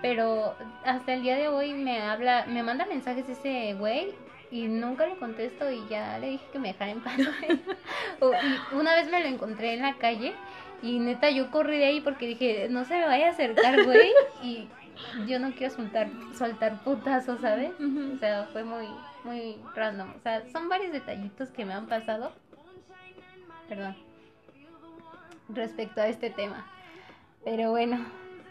Pero 0.00 0.54
hasta 0.84 1.14
el 1.14 1.22
día 1.22 1.36
de 1.36 1.48
hoy 1.48 1.74
me 1.74 2.00
habla, 2.00 2.46
me 2.46 2.62
manda 2.62 2.86
mensajes 2.86 3.28
ese 3.28 3.74
güey 3.74 4.14
y 4.50 4.66
nunca 4.66 5.06
le 5.06 5.16
contesto 5.16 5.70
y 5.70 5.86
ya 5.88 6.18
le 6.18 6.30
dije 6.30 6.44
que 6.52 6.58
me 6.58 6.68
dejara 6.68 6.92
en 6.92 7.00
paz. 7.00 7.18
y 8.20 8.74
una 8.74 8.94
vez 8.94 9.10
me 9.10 9.20
lo 9.20 9.26
encontré 9.26 9.74
en 9.74 9.82
la 9.82 9.94
calle 9.98 10.34
y 10.82 10.98
neta 10.98 11.30
yo 11.30 11.50
corrí 11.50 11.78
de 11.78 11.86
ahí 11.86 12.00
porque 12.00 12.26
dije, 12.26 12.68
no 12.70 12.84
se 12.84 12.98
me 12.98 13.06
vaya 13.06 13.28
a 13.28 13.30
acercar, 13.30 13.84
güey, 13.84 14.10
y 14.42 14.68
yo 15.26 15.38
no 15.38 15.52
quiero 15.52 15.74
soltar, 15.74 16.08
soltar 16.34 16.82
putazos, 16.82 17.40
¿sabes? 17.40 17.72
O 17.80 18.18
sea, 18.18 18.48
fue 18.52 18.64
muy, 18.64 18.86
muy 19.24 19.56
random. 19.74 20.12
O 20.16 20.20
sea, 20.20 20.48
son 20.50 20.68
varios 20.68 20.92
detallitos 20.92 21.50
que 21.50 21.64
me 21.64 21.72
han 21.72 21.86
pasado. 21.86 22.32
Perdón. 23.68 23.96
Respecto 25.48 26.00
a 26.00 26.08
este 26.08 26.30
tema. 26.30 26.66
Pero 27.44 27.70
bueno. 27.70 28.04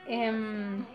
em, 0.08 0.86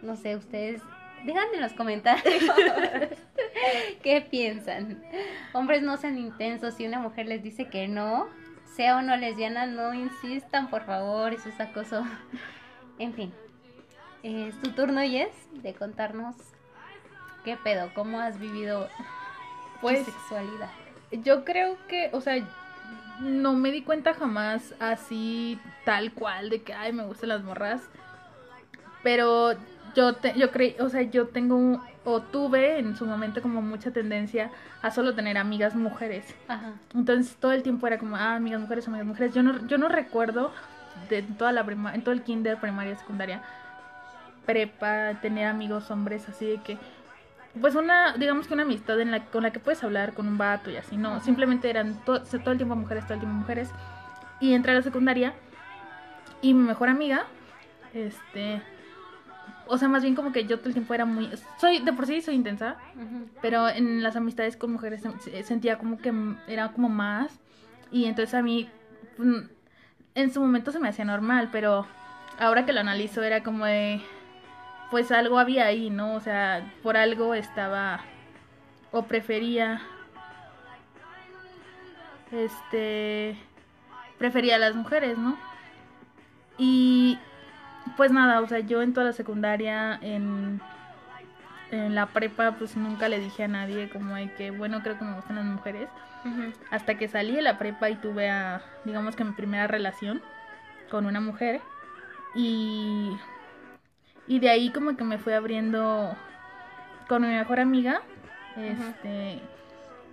no 0.00 0.16
sé, 0.16 0.36
ustedes. 0.36 0.82
Díganme 1.24 1.54
en 1.54 1.60
los 1.60 1.72
comentarios. 1.72 2.42
¿Qué 4.02 4.20
piensan? 4.28 5.02
Hombres 5.52 5.82
no 5.82 5.96
sean 5.96 6.18
intensos. 6.18 6.74
Si 6.74 6.86
una 6.86 6.98
mujer 6.98 7.26
les 7.26 7.42
dice 7.42 7.68
que 7.68 7.86
no, 7.88 8.28
sea 8.74 8.96
o 8.96 9.02
no 9.02 9.16
lesbiana, 9.16 9.66
no 9.66 9.94
insistan, 9.94 10.68
por 10.68 10.84
favor. 10.84 11.32
Eso 11.32 11.48
es 11.48 11.60
acoso. 11.60 12.04
En 12.98 13.14
fin. 13.14 13.32
es 14.22 14.60
tu 14.60 14.70
turno, 14.72 15.00
Jess, 15.00 15.32
de 15.62 15.74
contarnos 15.74 16.36
qué 17.44 17.56
pedo, 17.56 17.90
cómo 17.94 18.20
has 18.20 18.38
vivido 18.38 18.88
Pues- 19.80 20.04
tu 20.04 20.10
sexualidad. 20.12 20.70
Yo 21.10 21.44
creo 21.44 21.76
que, 21.88 22.08
o 22.12 22.20
sea, 22.20 22.36
no 23.20 23.52
me 23.54 23.70
di 23.70 23.82
cuenta 23.82 24.14
jamás 24.14 24.74
así 24.80 25.58
tal 25.84 26.12
cual 26.12 26.48
de 26.48 26.62
que, 26.62 26.72
ay, 26.72 26.92
me 26.92 27.04
gustan 27.04 27.28
las 27.28 27.42
morras. 27.42 27.82
Pero 29.02 29.54
yo, 29.94 30.14
te, 30.14 30.38
yo 30.38 30.50
creí, 30.50 30.76
o 30.80 30.88
sea, 30.88 31.02
yo 31.02 31.28
tengo 31.28 31.82
o 32.04 32.20
tuve 32.20 32.78
en 32.78 32.96
su 32.96 33.06
momento 33.06 33.40
como 33.42 33.62
mucha 33.62 33.90
tendencia 33.92 34.50
a 34.82 34.90
solo 34.90 35.14
tener 35.14 35.38
amigas 35.38 35.74
mujeres. 35.74 36.34
Ajá. 36.48 36.72
Entonces 36.94 37.36
todo 37.36 37.52
el 37.52 37.62
tiempo 37.62 37.86
era 37.86 37.98
como, 37.98 38.16
ah, 38.16 38.34
amigas 38.36 38.60
mujeres, 38.60 38.88
amigas 38.88 39.06
mujeres. 39.06 39.34
Yo 39.34 39.42
no, 39.42 39.66
yo 39.66 39.78
no 39.78 39.88
recuerdo 39.88 40.52
de 41.08 41.22
toda 41.22 41.52
la 41.52 41.64
prima, 41.64 41.94
en 41.94 42.02
todo 42.02 42.12
el 42.12 42.22
kinder, 42.22 42.58
primaria, 42.58 42.96
secundaria, 42.96 43.42
prepa, 44.46 45.14
tener 45.20 45.46
amigos 45.46 45.90
hombres 45.90 46.28
así 46.28 46.46
de 46.46 46.56
que, 46.62 46.78
pues 47.60 47.74
una, 47.74 48.14
digamos 48.16 48.46
que 48.48 48.54
una 48.54 48.62
amistad 48.64 49.00
en 49.00 49.10
la, 49.10 49.24
con 49.26 49.42
la 49.42 49.52
que 49.52 49.60
puedes 49.60 49.82
hablar 49.84 50.14
con 50.14 50.26
un 50.26 50.38
vato 50.38 50.70
y 50.70 50.76
así, 50.76 50.96
no, 50.96 51.16
Ajá. 51.16 51.20
simplemente 51.20 51.70
eran 51.70 51.94
to- 52.04 52.22
todo 52.22 52.50
el 52.50 52.56
tiempo 52.56 52.74
mujeres, 52.74 53.04
todo 53.04 53.14
el 53.14 53.20
tiempo 53.20 53.36
mujeres. 53.38 53.70
Y 54.40 54.54
entré 54.54 54.72
a 54.72 54.76
la 54.76 54.82
secundaria 54.82 55.34
y 56.40 56.54
mi 56.54 56.66
mejor 56.66 56.88
amiga, 56.88 57.26
este, 57.94 58.60
o 59.66 59.78
sea, 59.78 59.88
más 59.88 60.02
bien 60.02 60.14
como 60.14 60.32
que 60.32 60.44
yo 60.44 60.58
todo 60.58 60.68
el 60.68 60.74
tiempo 60.74 60.92
era 60.94 61.04
muy, 61.04 61.30
soy, 61.58 61.78
de 61.80 61.92
por 61.92 62.06
sí 62.06 62.20
soy 62.20 62.34
intensa, 62.34 62.76
pero 63.40 63.68
en 63.68 64.02
las 64.02 64.16
amistades 64.16 64.56
con 64.56 64.72
mujeres 64.72 65.02
se- 65.02 65.18
se- 65.20 65.42
sentía 65.44 65.78
como 65.78 65.98
que 65.98 66.12
era 66.48 66.72
como 66.72 66.88
más 66.88 67.38
y 67.90 68.04
entonces 68.06 68.34
a 68.34 68.42
mí 68.42 68.68
mm, 69.18 69.38
en 70.14 70.32
su 70.32 70.40
momento 70.40 70.72
se 70.72 70.78
me 70.80 70.88
hacía 70.88 71.04
normal, 71.04 71.48
pero 71.52 71.86
ahora 72.38 72.64
que 72.66 72.72
lo 72.72 72.80
analizo 72.80 73.22
era 73.22 73.42
como 73.42 73.64
de 73.66 74.00
pues 74.90 75.10
algo 75.10 75.38
había 75.38 75.64
ahí, 75.66 75.88
¿no? 75.90 76.14
O 76.14 76.20
sea, 76.20 76.70
por 76.82 76.96
algo 76.98 77.34
estaba 77.34 78.00
o 78.90 79.04
prefería 79.04 79.80
este 82.30 83.36
prefería 84.18 84.56
a 84.56 84.58
las 84.58 84.74
mujeres, 84.74 85.18
¿no? 85.18 85.36
Y 86.58 87.18
pues 87.96 88.12
nada, 88.12 88.40
o 88.40 88.46
sea, 88.46 88.60
yo 88.60 88.82
en 88.82 88.92
toda 88.92 89.06
la 89.06 89.12
secundaria 89.12 89.98
en 90.02 90.60
en 91.72 91.94
la 91.94 92.06
prepa 92.06 92.52
pues 92.58 92.76
nunca 92.76 93.08
le 93.08 93.18
dije 93.18 93.44
a 93.44 93.48
nadie 93.48 93.88
como 93.88 94.14
de 94.14 94.30
que 94.34 94.50
bueno 94.50 94.82
creo 94.82 94.98
que 94.98 95.04
me 95.04 95.14
gustan 95.14 95.36
las 95.36 95.44
mujeres. 95.46 95.88
Hasta 96.70 96.96
que 96.96 97.08
salí 97.08 97.34
de 97.34 97.42
la 97.42 97.58
prepa 97.58 97.90
y 97.90 97.96
tuve 97.96 98.30
a 98.30 98.62
digamos 98.84 99.16
que 99.16 99.24
mi 99.24 99.32
primera 99.32 99.66
relación 99.66 100.22
con 100.90 101.06
una 101.06 101.20
mujer. 101.20 101.60
Y 102.34 103.16
y 104.28 104.38
de 104.38 104.50
ahí 104.50 104.70
como 104.70 104.96
que 104.96 105.04
me 105.04 105.18
fui 105.18 105.32
abriendo 105.32 106.14
con 107.08 107.22
mi 107.22 107.28
mejor 107.28 107.58
amiga. 107.58 108.02
Este 108.56 109.40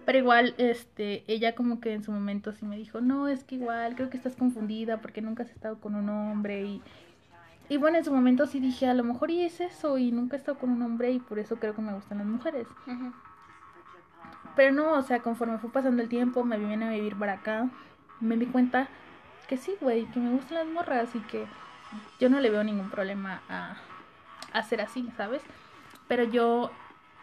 pero 0.06 0.18
igual 0.18 0.56
este 0.58 1.26
ella 1.28 1.54
como 1.54 1.82
que 1.82 1.94
en 1.94 2.04
su 2.04 2.12
momento 2.12 2.54
sí 2.54 2.66
me 2.66 2.78
dijo 2.78 3.02
no 3.02 3.28
es 3.28 3.44
que 3.44 3.56
igual 3.56 3.96
creo 3.96 4.10
que 4.10 4.18
estás 4.18 4.36
confundida 4.36 5.02
porque 5.02 5.22
nunca 5.22 5.44
has 5.44 5.52
estado 5.52 5.80
con 5.80 5.94
un 5.94 6.10
hombre 6.10 6.64
y 6.64 6.82
y 7.70 7.78
bueno, 7.78 8.00
en 8.00 8.04
su 8.04 8.12
momento 8.12 8.48
sí 8.48 8.60
dije, 8.60 8.88
a 8.88 8.96
lo 8.96 9.04
mejor 9.04 9.30
y 9.30 9.44
es 9.44 9.62
eso, 9.62 10.00
y 10.00 10.12
nunca 10.12 10.36
he 10.36 10.40
estado 10.40 10.58
con 10.58 10.72
un 10.72 10.82
hombre 10.82 11.12
y 11.12 11.20
por 11.20 11.38
eso 11.38 11.58
creo 11.58 11.76
que 11.76 11.84
me 11.84 11.94
gustan 11.94 12.18
las 12.18 12.28
mujeres. 12.28 12.68
Pero 14.56 14.74
no, 14.74 14.94
o 14.94 15.02
sea, 15.04 15.20
conforme 15.20 15.60
fue 15.60 15.72
pasando 15.72 16.02
el 16.02 16.10
tiempo, 16.10 16.44
me 16.44 16.58
vine 16.58 16.88
a 16.88 16.92
vivir 16.92 17.16
para 17.16 17.34
acá, 17.34 17.70
me 18.20 18.38
di 18.38 18.48
cuenta 18.48 18.88
que 19.48 19.56
sí, 19.58 19.76
güey, 19.80 20.06
que 20.08 20.20
me 20.20 20.32
gustan 20.32 20.58
las 20.58 20.68
morras 20.68 21.16
y 21.16 21.20
que 21.20 21.46
yo 22.20 22.30
no 22.30 22.40
le 22.40 22.50
veo 22.50 22.64
ningún 22.64 22.90
problema 22.90 23.42
a, 23.48 23.78
a 24.52 24.64
ser 24.64 24.82
así, 24.82 25.08
¿sabes? 25.16 25.44
Pero 26.08 26.24
yo 26.24 26.72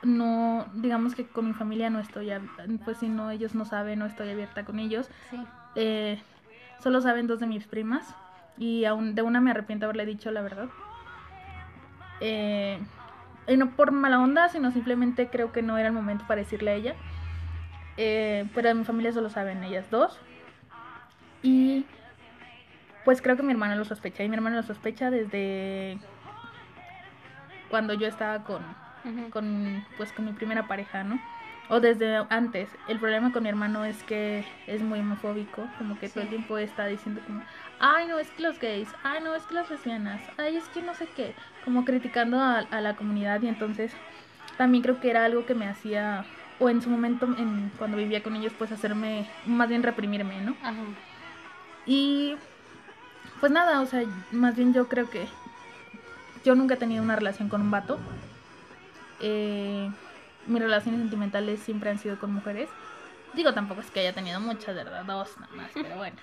no, 0.05 0.67
digamos 0.75 1.17
que 1.17 1.27
con 1.27 1.49
mi 1.49 1.55
familia 1.55 1.91
no 1.91 1.99
estoy, 1.99 2.31
pues 2.85 2.99
si 2.99 3.09
no, 3.09 3.33
ellos 3.33 3.57
no 3.57 3.65
saben, 3.65 3.99
no 3.99 4.07
estoy 4.07 4.31
abierta 4.31 4.65
con 4.65 4.79
ellos. 4.79 5.11
Sí. 5.31 5.45
Eh, 5.75 6.23
solo 6.81 7.01
saben 7.01 7.27
dos 7.27 7.41
de 7.41 7.47
mis 7.47 7.67
primas 7.67 8.15
y 8.59 8.85
aún 8.85 9.14
de 9.14 9.23
una 9.23 9.40
me 9.40 9.51
arrepiento 9.51 9.87
haberle 9.87 10.07
dicho 10.07 10.31
la 10.31 10.42
verdad. 10.42 10.69
Eh, 12.21 12.79
y 13.47 13.57
no 13.57 13.71
por 13.71 13.92
mala 13.92 14.19
onda, 14.19 14.49
sino 14.49 14.71
simplemente 14.73 15.29
creo 15.29 15.53
que 15.53 15.62
no 15.62 15.79
era 15.79 15.88
el 15.88 15.95
momento 15.95 16.25
para 16.27 16.40
decirle 16.40 16.71
a 16.71 16.75
ella. 16.75 16.95
Eh, 17.97 18.47
pero 18.55 18.69
de 18.69 18.75
mi 18.75 18.85
familia 18.85 19.12
solo 19.12 19.31
saben 19.31 19.62
ellas 19.62 19.90
dos. 19.90 20.19
Y 21.42 21.85
pues 23.05 23.23
creo 23.23 23.37
que 23.37 23.42
mi 23.42 23.53
hermano 23.53 23.77
lo 23.77 23.85
sospecha. 23.85 24.25
Y 24.25 24.29
mi 24.29 24.35
hermano 24.35 24.57
lo 24.57 24.62
sospecha 24.62 25.11
desde 25.11 25.99
cuando 27.71 27.95
yo 27.95 28.07
estaba 28.07 28.42
con, 28.45 28.62
Ujú. 29.05 29.31
con 29.31 29.85
pues 29.97 30.12
con 30.12 30.25
mi 30.25 30.33
primera 30.33 30.66
pareja, 30.66 31.05
¿no? 31.05 31.21
O 31.69 31.81
desde 31.81 32.25
antes. 32.31 32.69
El 32.89 32.99
problema 33.01 33.33
con 33.33 33.43
mi 33.43 33.49
hermano 33.49 33.85
es 33.85 34.03
que 34.05 34.45
es 34.67 34.83
muy 34.83 35.01
homofóbico, 35.01 35.67
como 35.79 35.99
que 35.99 36.09
todo 36.09 36.23
el 36.23 36.29
tiempo 36.29 36.59
está 36.59 36.87
diciendo 36.87 37.21
como, 37.27 37.43
ay 37.81 38.07
no 38.07 38.19
es 38.19 38.31
que 38.31 38.43
los 38.43 38.59
gays, 38.59 38.89
ay 39.03 39.21
no 39.23 39.35
es 39.35 39.43
que 39.45 39.55
las 39.55 39.69
lesbianas, 39.71 40.21
ay 40.39 40.57
es 40.57 40.69
que 40.69 40.83
no 40.83 40.95
sé 40.95 41.09
qué, 41.17 41.35
como 41.65 41.85
criticando 41.85 42.39
a, 42.39 42.59
a 42.59 42.81
la 42.81 42.95
comunidad 42.95 43.43
y 43.43 43.49
entonces 43.49 43.93
también 44.57 44.83
creo 44.83 45.01
que 45.01 45.11
era 45.11 45.25
algo 45.25 45.45
que 45.45 45.55
me 45.55 45.69
hacía, 45.69 46.25
o 46.59 46.71
en 46.71 46.81
su 46.81 46.89
momento 46.89 47.27
en, 47.27 47.71
cuando 47.79 47.97
vivía 47.97 48.23
con 48.23 48.37
ellos, 48.37 48.53
pues 48.57 48.73
hacerme, 48.73 49.29
más 49.45 49.69
bien 49.69 49.83
reprimirme, 49.83 50.41
¿no? 50.41 50.57
Ajá. 50.63 50.83
Y 51.85 52.37
pues 53.41 53.53
nada, 53.53 53.81
o 53.81 53.87
sea, 53.87 54.03
más 54.33 54.57
bien 54.57 54.73
yo 54.73 54.89
creo 54.89 55.11
que 55.11 55.27
yo 56.45 56.55
nunca 56.55 56.75
he 56.75 56.79
tenido 56.79 57.03
una 57.03 57.17
relación 57.17 57.49
con 57.49 57.61
un 57.61 57.71
vato. 57.71 57.99
Eh, 59.21 59.91
mis 60.47 60.63
relaciones 60.63 61.01
sentimentales 61.01 61.61
siempre 61.61 61.91
han 61.91 61.99
sido 61.99 62.19
con 62.19 62.33
mujeres. 62.33 62.69
Digo, 63.35 63.53
tampoco 63.53 63.81
es 63.81 63.91
que 63.91 64.01
haya 64.01 64.13
tenido 64.13 64.41
muchas, 64.41 64.75
de 64.75 64.85
verdad, 64.85 65.05
dos 65.05 65.39
nada 65.39 65.53
más, 65.55 65.71
pero 65.75 65.97
bueno. 65.97 66.17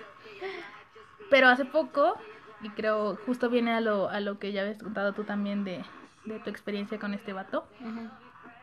Pero 1.30 1.48
hace 1.48 1.64
poco, 1.64 2.18
y 2.62 2.70
creo 2.70 3.16
justo 3.26 3.48
viene 3.50 3.72
a 3.72 3.80
lo, 3.80 4.08
a 4.08 4.20
lo 4.20 4.38
que 4.38 4.52
ya 4.52 4.62
habías 4.62 4.82
contado 4.82 5.12
tú 5.12 5.24
también 5.24 5.64
de, 5.64 5.84
de 6.24 6.38
tu 6.40 6.50
experiencia 6.50 6.98
con 6.98 7.14
este 7.14 7.32
vato 7.32 7.66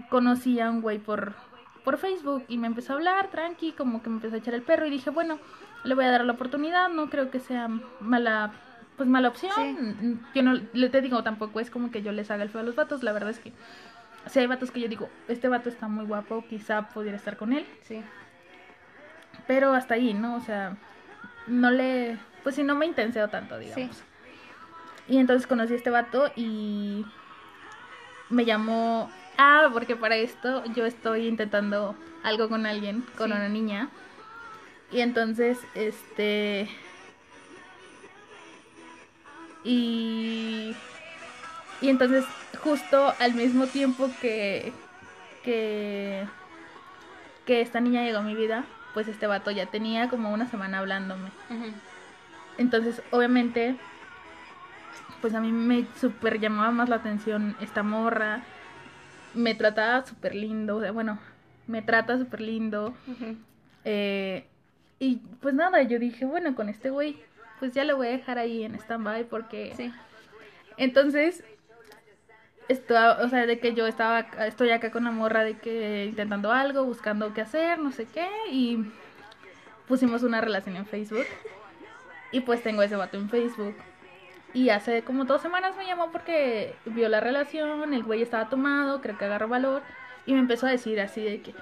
conocí 0.09 0.59
a 0.59 0.69
un 0.69 0.81
güey 0.81 0.99
por, 0.99 1.33
por 1.83 1.97
Facebook 1.97 2.43
y 2.47 2.57
me 2.57 2.67
empezó 2.67 2.93
a 2.93 2.95
hablar 2.97 3.29
tranqui, 3.31 3.71
como 3.71 4.03
que 4.03 4.09
me 4.09 4.17
empezó 4.17 4.35
a 4.35 4.39
echar 4.39 4.53
el 4.53 4.61
perro 4.61 4.85
y 4.85 4.91
dije, 4.91 5.09
bueno, 5.09 5.39
le 5.83 5.95
voy 5.95 6.05
a 6.05 6.11
dar 6.11 6.25
la 6.25 6.33
oportunidad, 6.33 6.89
no 6.89 7.09
creo 7.09 7.31
que 7.31 7.39
sea 7.39 7.69
mala, 7.99 8.51
pues 8.97 9.09
mala 9.09 9.29
opción. 9.29 9.51
Sí. 9.55 10.19
Yo 10.35 10.43
no, 10.43 10.59
le 10.73 10.89
te 10.89 11.01
digo, 11.01 11.23
tampoco 11.23 11.59
es 11.59 11.69
como 11.69 11.91
que 11.91 12.01
yo 12.03 12.11
les 12.11 12.29
haga 12.29 12.43
el 12.43 12.49
feo 12.49 12.61
a 12.61 12.65
los 12.65 12.75
vatos, 12.75 13.03
la 13.03 13.13
verdad 13.13 13.31
es 13.31 13.39
que 13.39 13.53
si 14.27 14.39
hay 14.39 14.47
vatos 14.47 14.71
que 14.71 14.79
yo 14.79 14.87
digo, 14.87 15.09
este 15.27 15.47
vato 15.47 15.69
está 15.69 15.87
muy 15.87 16.05
guapo, 16.05 16.43
quizá 16.49 16.89
pudiera 16.89 17.17
estar 17.17 17.37
con 17.37 17.53
él, 17.53 17.65
Sí. 17.87 18.01
pero 19.47 19.73
hasta 19.73 19.95
ahí, 19.95 20.13
¿no? 20.13 20.35
O 20.35 20.41
sea, 20.41 20.77
no 21.47 21.71
le, 21.71 22.17
pues 22.43 22.55
si 22.55 22.63
no 22.63 22.75
me 22.75 22.85
intenseo 22.85 23.27
tanto, 23.29 23.57
digamos. 23.57 23.95
Sí. 23.97 24.03
Y 25.07 25.17
entonces 25.17 25.47
conocí 25.47 25.73
a 25.73 25.77
este 25.77 25.89
vato 25.89 26.31
y 26.35 27.05
me 28.29 28.45
llamó. 28.45 29.11
Ah, 29.37 29.69
porque 29.73 29.95
para 29.95 30.15
esto 30.15 30.63
yo 30.75 30.85
estoy 30.85 31.27
intentando 31.27 31.95
algo 32.23 32.47
con 32.47 32.65
alguien, 32.65 33.01
con 33.17 33.29
Sí. 33.31 33.35
una 33.35 33.49
niña. 33.49 33.89
Y 34.91 35.01
entonces, 35.01 35.57
este. 35.73 36.69
Y. 39.63 40.75
Y 41.81 41.89
entonces, 41.89 42.25
justo 42.63 43.13
al 43.19 43.33
mismo 43.33 43.67
tiempo 43.67 44.09
que. 44.21 44.73
que. 45.43 46.25
que 47.45 47.61
esta 47.61 47.79
niña 47.79 48.03
llegó 48.03 48.19
a 48.19 48.23
mi 48.23 48.35
vida, 48.35 48.65
pues 48.93 49.07
este 49.07 49.27
vato 49.27 49.51
ya 49.51 49.65
tenía 49.67 50.09
como 50.09 50.33
una 50.33 50.47
semana 50.47 50.79
hablándome. 50.79 51.29
Entonces, 52.57 53.01
obviamente, 53.11 53.75
pues 55.21 55.33
a 55.33 55.39
mí 55.39 55.51
me 55.51 55.85
super 55.99 56.39
llamaba 56.39 56.71
más 56.71 56.89
la 56.89 56.97
atención 56.97 57.55
esta 57.61 57.83
morra. 57.83 58.41
Me 59.33 59.55
trataba 59.55 60.05
súper 60.05 60.35
lindo, 60.35 60.77
o 60.77 60.81
sea, 60.81 60.91
bueno, 60.91 61.19
me 61.67 61.81
trata 61.81 62.17
súper 62.17 62.41
lindo. 62.41 62.93
Eh, 63.85 64.45
y 64.99 65.17
pues 65.39 65.55
nada, 65.55 65.81
yo 65.83 65.97
dije, 65.99 66.25
bueno, 66.25 66.53
con 66.53 66.69
este 66.69 66.89
güey, 66.89 67.17
pues 67.59 67.73
ya 67.73 67.83
lo 67.83 67.97
voy 67.97 68.07
a 68.07 68.11
dejar 68.11 68.37
ahí 68.37 68.63
en 68.63 68.75
stand-by 68.75 69.25
porque... 69.25 69.73
Sí. 69.75 69.91
Entonces, 70.77 71.43
esto, 72.71 72.95
o 73.21 73.29
sea, 73.29 73.45
de 73.45 73.59
que 73.59 73.73
yo 73.73 73.87
estaba, 73.87 74.21
estoy 74.45 74.71
acá 74.71 74.91
con 74.91 75.03
la 75.03 75.11
morra 75.11 75.43
de 75.43 75.57
que 75.57 76.05
intentando 76.05 76.51
algo, 76.51 76.83
buscando 76.85 77.33
qué 77.33 77.41
hacer, 77.41 77.79
no 77.79 77.91
sé 77.91 78.05
qué, 78.05 78.27
y 78.49 78.79
pusimos 79.87 80.23
una 80.23 80.41
relación 80.41 80.75
en 80.75 80.85
Facebook. 80.85 81.25
Y 82.31 82.39
pues 82.41 82.63
tengo 82.63 82.81
ese 82.81 82.95
vato 82.95 83.17
en 83.17 83.29
Facebook. 83.29 83.75
Y 84.53 84.69
hace 84.69 85.03
como 85.03 85.25
dos 85.25 85.41
semanas 85.41 85.75
me 85.77 85.85
llamó 85.85 86.11
porque 86.11 86.75
vio 86.85 87.07
la 87.09 87.19
relación, 87.19 87.93
el 87.93 88.03
güey 88.03 88.21
estaba 88.21 88.49
tomado, 88.49 89.01
creo 89.01 89.17
que 89.17 89.25
agarró 89.25 89.47
valor, 89.47 89.81
y 90.25 90.33
me 90.33 90.39
empezó 90.39 90.67
a 90.67 90.71
decir 90.71 90.99
así 90.99 91.21
de 91.21 91.41
que, 91.41 91.53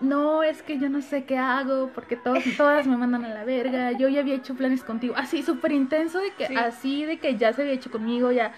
no, 0.00 0.42
es 0.42 0.62
que 0.62 0.78
yo 0.78 0.88
no 0.88 1.00
sé 1.00 1.24
qué 1.24 1.38
hago, 1.38 1.90
porque 1.94 2.16
todos, 2.16 2.42
todas 2.56 2.86
me 2.86 2.96
mandan 2.96 3.24
a 3.24 3.28
la 3.28 3.44
verga, 3.44 3.92
yo 3.92 4.08
ya 4.08 4.20
había 4.20 4.34
hecho 4.34 4.54
planes 4.54 4.82
contigo, 4.82 5.14
así 5.16 5.42
súper 5.42 5.72
intenso, 5.72 6.18
de 6.18 6.32
que 6.32 6.46
Sí. 6.48 6.56
así, 6.56 7.04
de 7.04 7.18
que 7.18 7.36
ya 7.36 7.52
se 7.52 7.62
había 7.62 7.74
hecho 7.74 7.90
conmigo, 7.90 8.30
ya 8.32 8.52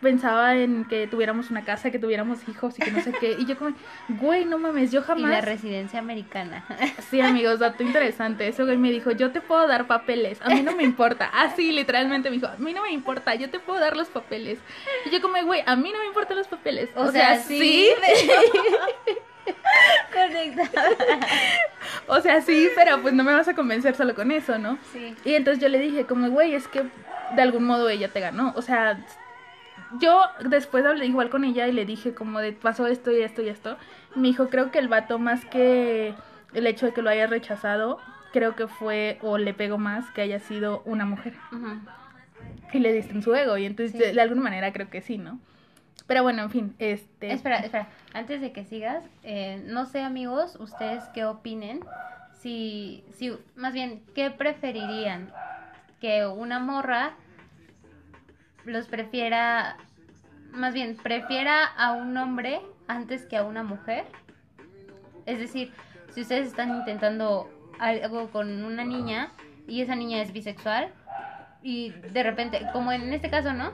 pensaba 0.00 0.56
en 0.56 0.84
que 0.84 1.06
tuviéramos 1.06 1.50
una 1.50 1.64
casa, 1.64 1.90
que 1.90 1.98
tuviéramos 1.98 2.48
hijos 2.48 2.78
y 2.78 2.82
que 2.82 2.90
no 2.90 3.00
sé 3.00 3.12
qué. 3.12 3.36
Y 3.38 3.46
yo 3.46 3.56
como, 3.56 3.74
güey, 4.08 4.44
no 4.44 4.58
mames, 4.58 4.92
yo 4.92 5.02
jamás... 5.02 5.30
Y 5.30 5.34
la 5.34 5.40
residencia 5.40 5.98
americana. 5.98 6.64
Sí, 7.10 7.20
amigos, 7.20 7.58
dato 7.58 7.82
interesante. 7.82 8.48
Eso 8.48 8.64
güey 8.64 8.76
me 8.76 8.90
dijo, 8.90 9.10
yo 9.12 9.32
te 9.32 9.40
puedo 9.40 9.66
dar 9.66 9.86
papeles, 9.86 10.40
a 10.42 10.48
mí 10.50 10.62
no 10.62 10.74
me 10.76 10.82
importa. 10.82 11.30
Así, 11.32 11.72
literalmente 11.72 12.30
me 12.30 12.36
dijo, 12.36 12.48
a 12.48 12.56
mí 12.56 12.72
no 12.72 12.82
me 12.82 12.92
importa, 12.92 13.34
yo 13.34 13.50
te 13.50 13.58
puedo 13.58 13.80
dar 13.80 13.96
los 13.96 14.08
papeles. 14.08 14.58
Y 15.06 15.10
yo 15.10 15.20
como, 15.20 15.42
güey, 15.44 15.62
a 15.66 15.76
mí 15.76 15.90
no 15.92 15.98
me 15.98 16.06
importan 16.06 16.36
los 16.36 16.48
papeles. 16.48 16.90
O, 16.94 17.10
sea, 17.10 17.38
sí. 17.38 17.88
Conectada. 20.12 20.90
O 22.06 22.20
sea, 22.20 22.40
sí, 22.42 22.68
pero 22.74 23.00
pues 23.00 23.14
no 23.14 23.24
me 23.24 23.32
vas 23.32 23.48
a 23.48 23.54
convencer 23.54 23.96
solo 23.96 24.14
con 24.14 24.30
eso, 24.30 24.58
¿no? 24.58 24.78
Sí. 24.92 25.14
Y 25.24 25.34
entonces 25.34 25.62
yo 25.62 25.68
le 25.68 25.78
dije, 25.78 26.04
como, 26.04 26.28
güey, 26.30 26.54
es 26.54 26.68
que 26.68 26.84
de 27.34 27.42
algún 27.42 27.64
modo 27.64 27.88
ella 27.88 28.08
te 28.08 28.20
ganó. 28.20 28.52
O 28.56 28.62
sea, 28.62 28.98
yo 30.00 30.20
después 30.48 30.84
hablé 30.84 31.06
igual 31.06 31.30
con 31.30 31.44
ella 31.44 31.66
y 31.66 31.72
le 31.72 31.84
dije, 31.86 32.14
como 32.14 32.40
de 32.40 32.52
pasó 32.52 32.86
esto 32.86 33.10
y 33.12 33.22
esto 33.22 33.42
y 33.42 33.48
esto. 33.48 33.76
Y 34.14 34.20
me 34.20 34.28
dijo, 34.28 34.48
creo 34.48 34.70
que 34.70 34.78
el 34.78 34.88
vato, 34.88 35.18
más 35.18 35.44
que 35.46 36.14
el 36.52 36.66
hecho 36.66 36.86
de 36.86 36.92
que 36.92 37.02
lo 37.02 37.10
haya 37.10 37.26
rechazado, 37.26 37.98
creo 38.32 38.54
que 38.56 38.66
fue, 38.68 39.18
o 39.22 39.38
le 39.38 39.54
pegó 39.54 39.78
más, 39.78 40.10
que 40.10 40.20
haya 40.22 40.38
sido 40.38 40.82
una 40.84 41.04
mujer. 41.06 41.34
Y 42.72 42.78
le 42.78 42.92
diste 42.92 43.12
en 43.12 43.22
su 43.22 43.34
ego. 43.34 43.56
Y 43.56 43.64
entonces, 43.66 43.92
Sí. 43.92 43.98
de, 43.98 44.12
de 44.12 44.20
alguna 44.20 44.42
manera, 44.42 44.72
creo 44.72 44.90
que 44.90 45.00
sí, 45.00 45.18
¿no? 45.18 45.38
Pero 46.06 46.22
bueno, 46.22 46.42
en 46.42 46.50
fin, 46.50 46.74
este. 46.78 47.32
Espera, 47.32 47.58
espera, 47.58 47.88
antes 48.14 48.40
de 48.40 48.52
que 48.52 48.64
sigas, 48.64 49.04
eh, 49.24 49.62
no 49.66 49.84
sé 49.84 50.02
amigos, 50.02 50.56
ustedes 50.58 51.04
qué 51.12 51.24
opinen, 51.26 51.80
si, 52.32 53.04
si, 53.12 53.36
más 53.56 53.72
bien, 53.74 54.02
¿qué 54.14 54.30
preferirían? 54.30 55.30
Que 56.00 56.26
una 56.26 56.60
morra 56.60 57.12
los 58.68 58.86
prefiera, 58.86 59.76
más 60.52 60.74
bien, 60.74 60.96
prefiera 60.96 61.64
a 61.64 61.92
un 61.92 62.16
hombre 62.16 62.60
antes 62.86 63.26
que 63.26 63.36
a 63.36 63.44
una 63.44 63.62
mujer. 63.62 64.04
Es 65.26 65.38
decir, 65.38 65.72
si 66.14 66.22
ustedes 66.22 66.46
están 66.46 66.70
intentando 66.74 67.50
algo 67.78 68.30
con 68.30 68.64
una 68.64 68.84
niña 68.84 69.32
y 69.66 69.82
esa 69.82 69.94
niña 69.94 70.22
es 70.22 70.32
bisexual 70.32 70.92
y 71.62 71.90
de 71.90 72.22
repente, 72.22 72.66
como 72.72 72.92
en 72.92 73.12
este 73.12 73.30
caso, 73.30 73.52
¿no? 73.52 73.72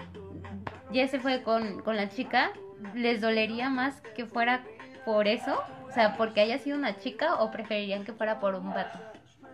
ya 0.94 1.08
se 1.08 1.18
fue 1.18 1.42
con, 1.42 1.82
con 1.82 1.96
la 1.96 2.08
chica, 2.08 2.52
¿les 2.94 3.20
dolería 3.20 3.68
más 3.68 4.00
que 4.14 4.26
fuera 4.26 4.64
por 5.04 5.26
eso? 5.26 5.62
O 5.88 5.92
sea, 5.92 6.16
porque 6.16 6.40
haya 6.40 6.58
sido 6.58 6.78
una 6.78 6.96
chica 6.96 7.34
o 7.36 7.50
preferirían 7.50 8.04
que 8.04 8.12
fuera 8.12 8.38
por 8.38 8.54
un 8.54 8.70
vato? 8.70 8.98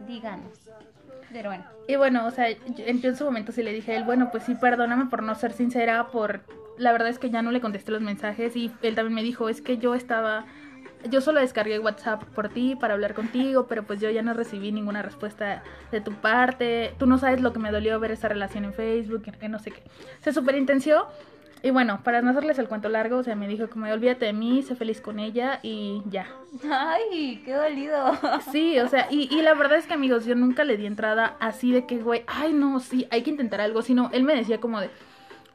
Díganos. 0.06 0.70
Pero 1.32 1.50
bueno. 1.50 1.64
Y 1.86 1.96
bueno, 1.96 2.26
o 2.26 2.30
sea, 2.30 2.50
yo 2.50 2.84
en 2.86 3.16
su 3.16 3.24
momento 3.24 3.52
sí 3.52 3.62
le 3.62 3.72
dije 3.72 3.92
a 3.92 3.96
él, 3.96 4.04
bueno, 4.04 4.30
pues 4.30 4.44
sí, 4.44 4.54
perdóname 4.54 5.06
por 5.06 5.22
no 5.22 5.34
ser 5.34 5.52
sincera, 5.52 6.08
por... 6.08 6.40
La 6.78 6.92
verdad 6.92 7.08
es 7.08 7.18
que 7.18 7.30
ya 7.30 7.42
no 7.42 7.50
le 7.50 7.60
contesté 7.60 7.92
los 7.92 8.00
mensajes 8.00 8.56
y 8.56 8.72
él 8.82 8.94
también 8.94 9.14
me 9.14 9.22
dijo, 9.22 9.48
es 9.48 9.60
que 9.60 9.78
yo 9.78 9.94
estaba... 9.94 10.46
Yo 11.08 11.20
solo 11.20 11.40
descargué 11.40 11.78
WhatsApp 11.78 12.24
por 12.24 12.50
ti 12.50 12.76
para 12.78 12.94
hablar 12.94 13.14
contigo, 13.14 13.66
pero 13.66 13.84
pues 13.84 14.00
yo 14.00 14.10
ya 14.10 14.22
no 14.22 14.34
recibí 14.34 14.70
ninguna 14.70 15.02
respuesta 15.02 15.62
de 15.90 16.00
tu 16.00 16.12
parte. 16.12 16.94
Tú 16.98 17.06
no 17.06 17.16
sabes 17.16 17.40
lo 17.40 17.54
que 17.54 17.58
me 17.58 17.70
dolió 17.70 17.98
ver 18.00 18.10
esa 18.10 18.28
relación 18.28 18.64
en 18.64 18.74
Facebook, 18.74 19.22
que 19.22 19.48
no 19.48 19.58
sé 19.58 19.70
qué. 19.70 19.82
Se 20.20 20.32
superintenció. 20.32 21.06
Y 21.62 21.70
bueno, 21.70 22.00
para 22.02 22.22
no 22.22 22.30
hacerles 22.30 22.58
el 22.58 22.68
cuento 22.68 22.88
largo, 22.88 23.18
o 23.18 23.22
sea, 23.22 23.34
me 23.34 23.46
dijo 23.46 23.68
como, 23.68 23.86
olvídate 23.86 24.26
de 24.26 24.32
mí, 24.32 24.62
sé 24.62 24.74
feliz 24.76 25.00
con 25.00 25.18
ella 25.18 25.60
y 25.62 26.02
ya. 26.06 26.26
Ay, 26.70 27.42
qué 27.44 27.52
dolido. 27.52 28.18
Sí, 28.50 28.78
o 28.78 28.88
sea, 28.88 29.08
y, 29.10 29.28
y 29.34 29.42
la 29.42 29.54
verdad 29.54 29.78
es 29.78 29.86
que 29.86 29.94
amigos, 29.94 30.24
yo 30.24 30.34
nunca 30.34 30.64
le 30.64 30.76
di 30.76 30.86
entrada 30.86 31.36
así 31.40 31.72
de 31.72 31.86
que, 31.86 31.98
güey, 31.98 32.24
ay 32.26 32.52
no, 32.52 32.80
sí, 32.80 33.06
hay 33.10 33.22
que 33.22 33.30
intentar 33.30 33.60
algo, 33.60 33.82
sino 33.82 34.10
él 34.12 34.24
me 34.24 34.34
decía 34.34 34.58
como 34.60 34.80
de, 34.80 34.90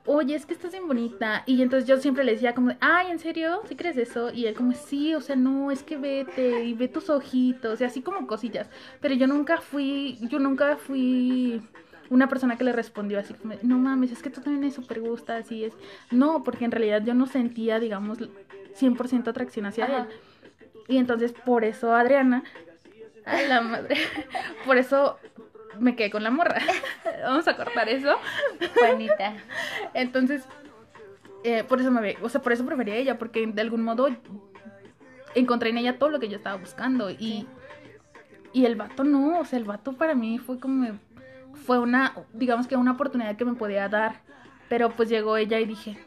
oye, 0.05 0.35
es 0.35 0.45
que 0.45 0.53
estás 0.53 0.71
bien 0.71 0.87
bonita, 0.87 1.43
y 1.45 1.61
entonces 1.61 1.87
yo 1.87 1.97
siempre 1.97 2.23
le 2.23 2.33
decía 2.33 2.53
como 2.53 2.69
de, 2.69 2.77
ay, 2.79 3.09
¿en 3.09 3.19
serio? 3.19 3.61
¿Sí 3.67 3.75
crees 3.75 3.97
eso? 3.97 4.31
Y 4.31 4.45
él 4.45 4.53
como, 4.53 4.73
sí, 4.73 5.15
o 5.15 5.21
sea, 5.21 5.35
no, 5.35 5.71
es 5.71 5.83
que 5.83 5.97
vete, 5.97 6.63
y 6.63 6.73
ve 6.73 6.87
tus 6.87 7.09
ojitos, 7.09 7.81
y 7.81 7.83
así 7.83 8.01
como 8.01 8.27
cosillas, 8.27 8.69
pero 9.01 9.15
yo 9.15 9.27
nunca 9.27 9.57
fui, 9.57 10.17
yo 10.21 10.39
nunca 10.39 10.77
fui 10.77 11.61
una 12.09 12.29
persona 12.29 12.57
que 12.57 12.63
le 12.63 12.71
respondió 12.71 13.19
así 13.19 13.33
como, 13.33 13.55
no 13.63 13.77
mames, 13.77 14.11
es 14.11 14.21
que 14.21 14.29
tú 14.29 14.41
también 14.41 14.61
me 14.61 14.71
súper 14.71 15.01
gusta, 15.01 15.37
así 15.37 15.63
es, 15.63 15.73
no, 16.11 16.43
porque 16.43 16.65
en 16.65 16.71
realidad 16.71 17.03
yo 17.03 17.13
no 17.13 17.25
sentía, 17.25 17.79
digamos, 17.79 18.19
100% 18.79 19.27
atracción 19.27 19.65
hacia 19.65 19.85
Ajá. 19.85 19.97
él. 19.97 20.07
Y 20.87 20.97
entonces 20.97 21.33
por 21.33 21.63
eso 21.63 21.95
Adriana, 21.95 22.43
ay 23.25 23.47
la 23.47 23.61
madre, 23.61 23.97
por 24.65 24.77
eso 24.77 25.17
me 25.79 25.95
quedé 25.95 26.09
con 26.09 26.23
la 26.23 26.31
morra. 26.31 26.61
Vamos 27.23 27.47
a 27.47 27.55
cortar 27.55 27.89
eso. 27.89 28.15
Juanita. 28.75 29.33
Entonces, 29.93 30.47
eh, 31.43 31.63
por 31.63 31.79
eso 31.79 31.91
me 31.91 32.01
ve, 32.01 32.17
o 32.21 32.29
sea, 32.29 32.41
por 32.41 32.53
eso 32.53 32.65
prefería 32.65 32.93
a 32.95 32.97
ella, 32.97 33.17
porque 33.17 33.45
de 33.45 33.61
algún 33.61 33.83
modo 33.83 34.09
encontré 35.33 35.69
en 35.69 35.77
ella 35.77 35.97
todo 35.97 36.09
lo 36.09 36.19
que 36.19 36.29
yo 36.29 36.37
estaba 36.37 36.57
buscando. 36.57 37.09
Y, 37.09 37.47
y 38.53 38.65
el 38.65 38.75
vato 38.75 39.03
no, 39.03 39.39
o 39.39 39.45
sea, 39.45 39.59
el 39.59 39.65
vato 39.65 39.93
para 39.93 40.15
mí 40.15 40.39
fue 40.39 40.59
como, 40.59 40.97
fue 41.65 41.79
una, 41.79 42.13
digamos 42.33 42.67
que 42.67 42.75
una 42.75 42.91
oportunidad 42.91 43.35
que 43.35 43.45
me 43.45 43.53
podía 43.55 43.89
dar. 43.89 44.21
Pero 44.69 44.89
pues 44.91 45.09
llegó 45.09 45.37
ella 45.37 45.59
y 45.59 45.65
dije, 45.65 45.97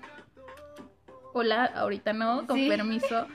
hola, 1.33 1.65
ahorita 1.65 2.13
no, 2.13 2.47
con 2.47 2.57
Sí. 2.57 2.69
permiso. 2.69 3.27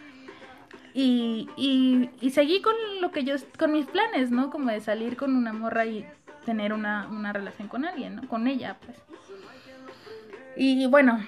Y, 0.94 1.50
y, 1.58 2.10
y 2.22 2.30
seguí 2.32 2.62
con 2.62 2.76
lo 3.02 3.12
que 3.12 3.24
yo, 3.24 3.36
con 3.58 3.72
mis 3.72 3.86
planes, 3.88 4.32
¿no? 4.32 4.50
Como 4.52 4.70
de 4.70 4.80
salir 4.82 5.18
con 5.18 5.36
una 5.36 5.52
morra 5.54 5.86
y 5.86 6.06
tener 6.46 6.74
una, 6.74 7.08
una 7.10 7.34
relación 7.34 7.68
con 7.68 7.86
alguien, 7.86 8.16
¿no? 8.18 8.28
Con 8.28 8.48
ella, 8.48 8.78
pues. 8.86 8.98
Y 10.56 10.86
bueno, 10.88 11.26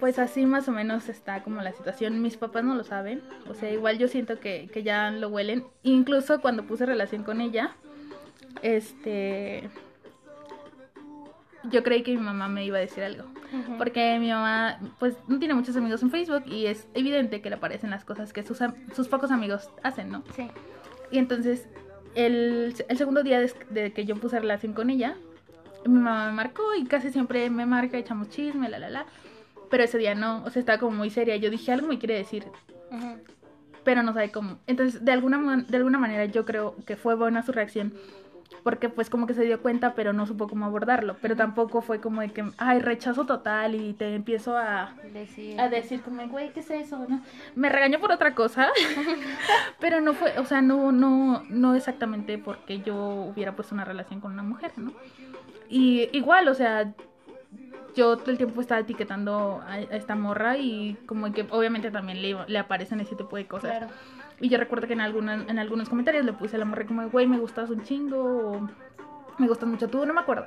pues 0.00 0.18
así 0.18 0.44
más 0.44 0.68
o 0.68 0.72
menos 0.72 1.08
está 1.08 1.42
como 1.42 1.62
la 1.62 1.72
situación. 1.72 2.20
Mis 2.20 2.36
papás 2.36 2.62
no 2.64 2.74
lo 2.74 2.84
saben, 2.84 3.22
o 3.48 3.54
sea, 3.54 3.70
igual 3.72 3.96
yo 3.96 4.08
siento 4.08 4.38
que, 4.38 4.68
que 4.72 4.82
ya 4.82 5.10
lo 5.10 5.28
huelen. 5.28 5.64
Incluso 5.82 6.40
cuando 6.42 6.64
puse 6.66 6.84
relación 6.84 7.22
con 7.22 7.40
ella, 7.40 7.74
este... 8.62 9.68
Yo 11.64 11.82
creí 11.82 12.02
que 12.02 12.12
mi 12.12 12.22
mamá 12.22 12.48
me 12.48 12.64
iba 12.64 12.76
a 12.76 12.80
decir 12.80 13.02
algo. 13.02 13.24
Porque 13.78 14.18
mi 14.20 14.30
mamá, 14.30 14.78
pues, 14.98 15.16
no 15.26 15.38
tiene 15.38 15.54
muchos 15.54 15.76
amigos 15.76 16.02
en 16.02 16.10
Facebook 16.10 16.44
y 16.46 16.66
es 16.66 16.86
evidente 16.94 17.40
que 17.40 17.48
le 17.48 17.56
aparecen 17.56 17.90
las 17.90 18.04
cosas 18.04 18.32
que 18.32 18.42
sus, 18.42 18.58
sus 18.94 19.08
pocos 19.08 19.30
amigos 19.30 19.70
hacen, 19.82 20.10
¿no? 20.10 20.22
Sí. 20.34 20.48
Y 21.10 21.18
entonces, 21.18 21.68
el, 22.14 22.74
el 22.88 22.98
segundo 22.98 23.22
día 23.22 23.40
de, 23.40 23.52
de 23.70 23.92
que 23.92 24.04
yo 24.04 24.14
puse 24.16 24.38
relación 24.38 24.74
con 24.74 24.90
ella, 24.90 25.16
mi 25.84 25.98
mamá 25.98 26.26
me 26.26 26.32
marcó 26.32 26.74
y 26.74 26.84
casi 26.84 27.10
siempre 27.10 27.48
me 27.50 27.66
marca, 27.66 27.98
echamos 27.98 28.28
chisme, 28.28 28.68
la, 28.68 28.78
la, 28.78 28.90
la. 28.90 29.06
Pero 29.70 29.82
ese 29.82 29.98
día 29.98 30.14
no, 30.14 30.44
o 30.44 30.50
sea, 30.50 30.60
estaba 30.60 30.78
como 30.78 30.96
muy 30.96 31.10
seria. 31.10 31.36
Yo 31.36 31.50
dije, 31.50 31.72
algo 31.72 31.88
me 31.88 31.98
quiere 31.98 32.14
decir, 32.14 32.44
pero 33.84 34.02
no 34.02 34.12
sabe 34.12 34.30
cómo. 34.30 34.58
Entonces, 34.66 35.04
de 35.04 35.12
alguna, 35.12 35.64
de 35.68 35.76
alguna 35.76 35.98
manera 35.98 36.24
yo 36.26 36.44
creo 36.44 36.76
que 36.86 36.96
fue 36.96 37.14
buena 37.14 37.42
su 37.42 37.52
reacción. 37.52 37.94
Porque 38.62 38.88
pues 38.88 39.10
como 39.10 39.26
que 39.26 39.34
se 39.34 39.44
dio 39.44 39.60
cuenta, 39.60 39.94
pero 39.94 40.12
no 40.12 40.26
supo 40.26 40.48
cómo 40.48 40.66
abordarlo. 40.66 41.16
Pero 41.22 41.36
tampoco 41.36 41.82
fue 41.82 42.00
como 42.00 42.20
de 42.20 42.30
que, 42.30 42.44
ay, 42.58 42.80
rechazo 42.80 43.24
total 43.26 43.74
y 43.74 43.92
te 43.92 44.14
empiezo 44.14 44.56
a, 44.56 44.94
Decir. 45.12 45.60
a 45.60 45.68
decir 45.68 46.02
como, 46.02 46.26
güey, 46.28 46.52
¿qué 46.52 46.60
es 46.60 46.70
eso? 46.70 47.06
¿no? 47.08 47.20
Me 47.54 47.68
regañó 47.68 48.00
por 48.00 48.12
otra 48.12 48.34
cosa, 48.34 48.68
pero 49.80 50.00
no 50.00 50.14
fue, 50.14 50.38
o 50.38 50.44
sea, 50.44 50.62
no, 50.62 50.92
no, 50.92 51.42
no 51.48 51.74
exactamente 51.74 52.38
porque 52.38 52.80
yo 52.80 52.96
hubiera 52.96 53.54
puesto 53.54 53.74
una 53.74 53.84
relación 53.84 54.20
con 54.20 54.32
una 54.32 54.42
mujer, 54.42 54.72
¿no? 54.76 54.92
Y 55.68 56.08
igual, 56.12 56.48
o 56.48 56.54
sea, 56.54 56.92
yo 57.94 58.16
todo 58.18 58.30
el 58.30 58.36
tiempo 58.36 58.60
estaba 58.60 58.80
etiquetando 58.80 59.62
a, 59.66 59.72
a 59.72 59.80
esta 59.80 60.14
morra 60.14 60.58
y 60.58 60.96
como 61.06 61.32
que 61.32 61.46
obviamente 61.50 61.90
también 61.90 62.20
le, 62.22 62.36
le 62.46 62.58
aparecen 62.58 63.00
ese 63.00 63.16
tipo 63.16 63.36
de 63.36 63.46
cosas. 63.46 63.70
Claro. 63.78 63.88
Y 64.40 64.48
yo 64.48 64.58
recuerdo 64.58 64.86
que 64.86 64.92
en, 64.92 65.00
alguna, 65.00 65.44
en 65.48 65.58
algunos 65.58 65.88
comentarios 65.88 66.24
le 66.24 66.32
puse 66.32 66.56
a 66.56 66.58
la 66.58 66.64
morra 66.64 66.86
como, 66.86 67.08
güey, 67.08 67.26
me 67.26 67.38
gustas 67.38 67.70
un 67.70 67.82
chingo, 67.82 68.18
o 68.18 68.68
me 69.38 69.48
gustas 69.48 69.68
mucho 69.68 69.88
tú, 69.88 70.04
no 70.04 70.12
me 70.12 70.20
acuerdo. 70.20 70.46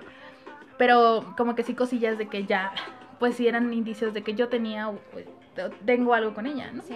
Pero 0.78 1.34
como 1.36 1.56
que 1.56 1.64
sí 1.64 1.74
cosillas 1.74 2.18
de 2.18 2.28
que 2.28 2.46
ya, 2.46 2.72
pues 3.20 3.36
sí 3.36 3.48
eran 3.48 3.74
indicios 3.74 4.14
de 4.14 4.24
que 4.24 4.36
yo 4.36 4.48
tenía, 4.48 4.92
tengo 5.86 6.14
algo 6.14 6.34
con 6.34 6.46
ella, 6.46 6.72
¿no? 6.72 6.84
Sí. 6.84 6.96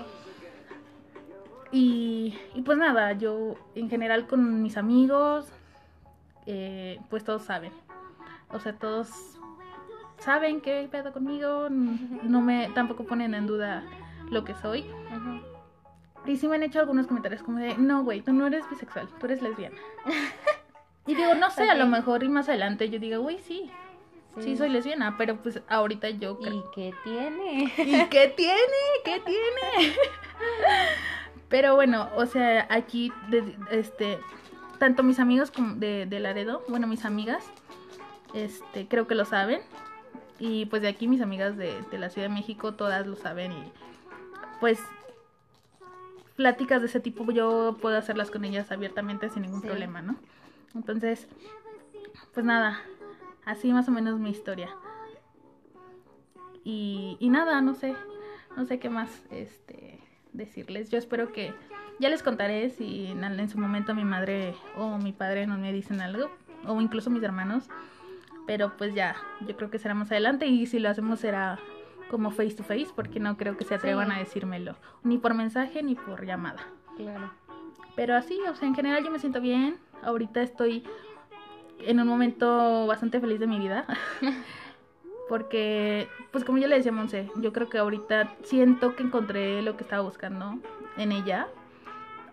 Y, 1.72 2.40
y 2.54 2.62
pues 2.62 2.78
nada, 2.78 3.14
yo 3.14 3.56
en 3.74 3.90
general 3.90 4.28
con 4.28 4.62
mis 4.62 4.78
amigos, 4.78 5.52
eh, 6.46 7.00
pues 7.10 7.24
todos 7.24 7.44
saben. 7.44 7.72
O 8.50 8.60
sea, 8.60 8.74
todos 8.74 9.10
saben 10.20 10.62
qué 10.62 10.88
pedo 10.92 11.12
conmigo, 11.12 11.70
no 11.70 12.42
me, 12.42 12.70
tampoco 12.76 13.04
ponen 13.04 13.34
en 13.34 13.48
duda 13.48 13.84
lo 14.30 14.46
que 14.46 14.54
soy. 14.54 14.86
Y 16.26 16.38
sí 16.38 16.48
me 16.48 16.56
han 16.56 16.64
hecho 16.64 16.80
algunos 16.80 17.08
comentarios 17.08 17.44
como 17.44 17.60
de, 17.60 17.78
no, 17.78 18.04
güey, 18.04 18.22
tú 18.22 18.32
no 18.34 18.48
eres 18.48 18.70
bisexual, 18.70 19.10
tú 19.20 19.26
eres 19.26 19.42
lesbiana. 19.42 19.76
y 21.08 21.16
digo, 21.16 21.36
no 21.36 21.50
sé, 21.52 21.70
a 21.70 21.76
lo 21.76 21.86
mejor 21.88 22.24
y 22.24 22.30
más 22.30 22.48
adelante 22.48 22.90
yo 22.90 23.00
digo, 23.00 23.22
güey, 23.22 23.40
sí, 23.40 23.70
sí, 24.40 24.56
soy 24.56 24.70
lesbiana, 24.70 25.16
pero 25.18 25.36
pues 25.38 25.62
ahorita 25.68 26.10
yo. 26.12 26.40
¿Y 26.42 26.64
qué 26.74 26.94
tiene? 27.04 27.64
¿Y 27.78 28.06
qué 28.10 28.34
tiene? 28.36 28.62
¿Qué 29.04 29.22
tiene? 29.26 29.96
Pero 31.50 31.76
bueno, 31.76 32.10
o 32.16 32.26
sea, 32.26 32.66
aquí, 32.72 33.14
de- 33.30 33.56
este, 33.70 34.18
tanto 34.80 35.04
mis 35.04 35.20
amigos 35.20 35.52
como 35.52 35.76
de, 35.76 36.08
de 36.08 36.20
Laredo, 36.20 36.64
bueno, 36.68 36.88
mis 36.88 37.06
amigas, 37.06 37.46
este, 38.34 38.88
creo 38.88 39.06
que 39.06 39.14
lo 39.14 39.24
saben. 39.26 39.62
Y 40.40 40.66
pues 40.66 40.82
de 40.82 40.88
aquí 40.88 41.08
mis 41.08 41.22
amigas 41.22 41.56
de, 41.56 41.80
de 41.92 41.98
la 42.00 42.10
Ciudad 42.10 42.28
de 42.28 42.34
México 42.34 42.74
todas 42.74 43.06
lo 43.06 43.16
saben 43.16 43.52
y 43.52 43.72
pues 44.60 44.80
pláticas 46.36 46.82
de 46.82 46.88
ese 46.88 47.00
tipo 47.00 47.30
yo 47.32 47.78
puedo 47.82 47.98
hacerlas 47.98 48.32
con 48.32 48.44
ellas 48.46 48.72
abiertamente 48.72 49.30
sin 49.30 49.44
ningún 49.44 49.62
Sí. 49.62 49.68
problema, 49.68 50.02
¿no? 50.02 50.16
Entonces, 50.76 51.28
pues 52.34 52.46
nada, 52.46 52.80
así 53.46 53.72
más 53.72 53.88
o 53.88 53.92
menos 53.92 54.20
mi 54.20 54.30
historia. 54.32 54.70
Y, 56.64 57.18
y 57.20 57.30
nada, 57.30 57.62
no 57.62 57.74
sé, 57.74 57.96
no 58.56 58.66
sé 58.66 58.80
qué 58.80 58.90
más 58.90 59.10
este 59.32 60.00
decirles. 60.32 60.90
Yo 60.90 60.98
espero 60.98 61.32
que 61.32 61.54
ya 62.00 62.10
les 62.10 62.24
contaré 62.24 62.70
si 62.70 63.08
en, 63.08 63.24
en 63.24 63.50
su 63.50 63.58
momento 63.60 63.94
mi 63.94 64.06
madre 64.06 64.56
o 64.78 64.98
mi 64.98 65.12
padre 65.12 65.46
no 65.46 65.58
me 65.58 65.72
dicen 65.74 66.02
algo, 66.02 66.32
o 66.66 66.80
incluso 66.82 67.10
mis 67.10 67.22
hermanos. 67.24 67.70
Pero 68.48 68.76
pues 68.78 68.94
ya, 68.94 69.16
yo 69.48 69.56
creo 69.56 69.70
que 69.70 69.80
será 69.80 69.94
más 69.94 70.12
adelante 70.12 70.48
y 70.48 70.66
si 70.66 70.80
lo 70.80 70.90
hacemos 70.90 71.20
será 71.20 71.60
como 72.14 72.30
face 72.30 72.52
to 72.54 72.64
face 72.64 72.90
porque 72.96 73.20
no 73.20 73.38
creo 73.38 73.58
que 73.58 73.66
se 73.66 73.74
atrevan 73.74 74.10
Sí. 74.10 74.14
a 74.14 74.20
decírmelo, 74.20 74.76
ni 75.02 75.18
por 75.18 75.34
mensaje 75.34 75.82
ni 75.82 75.96
por 75.96 76.24
llamada. 76.28 76.60
Claro. 76.96 77.32
Pero 77.96 78.16
así, 78.16 78.40
o 78.48 78.56
sea, 78.56 78.68
en 78.68 78.76
general 78.76 79.04
yo 79.04 79.10
me 79.10 79.18
siento 79.18 79.42
bien. 79.42 79.78
Ahorita 80.04 80.44
estoy 80.44 80.84
en 81.80 82.00
un 82.00 82.08
momento 82.08 82.86
bastante 82.86 83.20
feliz 83.20 83.40
de 83.40 83.48
mi 83.48 83.58
vida. 83.58 83.86
Porque, 85.28 86.08
pues 86.32 86.44
como 86.46 86.60
yo 86.60 86.68
le 86.68 86.76
decía 86.76 86.92
a 86.92 86.96
Monse, 86.96 87.32
yo 87.38 87.52
creo 87.52 87.68
que 87.68 87.80
ahorita 87.80 88.36
siento 88.44 88.96
que 88.96 89.02
encontré 89.02 89.64
lo 89.64 89.76
que 89.76 89.84
estaba 89.84 90.04
buscando 90.04 90.60
en 90.98 91.12
ella. 91.12 91.48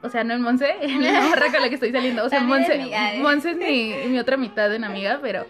O 0.03 0.11
sea, 0.11 0.25
no 0.25 0.35
en 0.35 0.43
Monse, 0.43 0.75
en 0.83 1.03
la 1.03 1.23
morra 1.23 1.51
con 1.51 1.63
la 1.63 1.69
que 1.71 1.77
estoy 1.77 1.93
saliendo. 1.93 2.23
O 2.25 2.29
sea, 2.29 2.41
Monse, 2.45 2.95
ay. 2.95 3.21
Monse 3.23 3.53
es 3.53 3.57
mi, 3.57 3.95
mi 4.11 4.19
otra 4.19 4.37
mitad 4.37 4.75
en 4.75 4.85
amiga, 4.85 5.21
pero, 5.23 5.47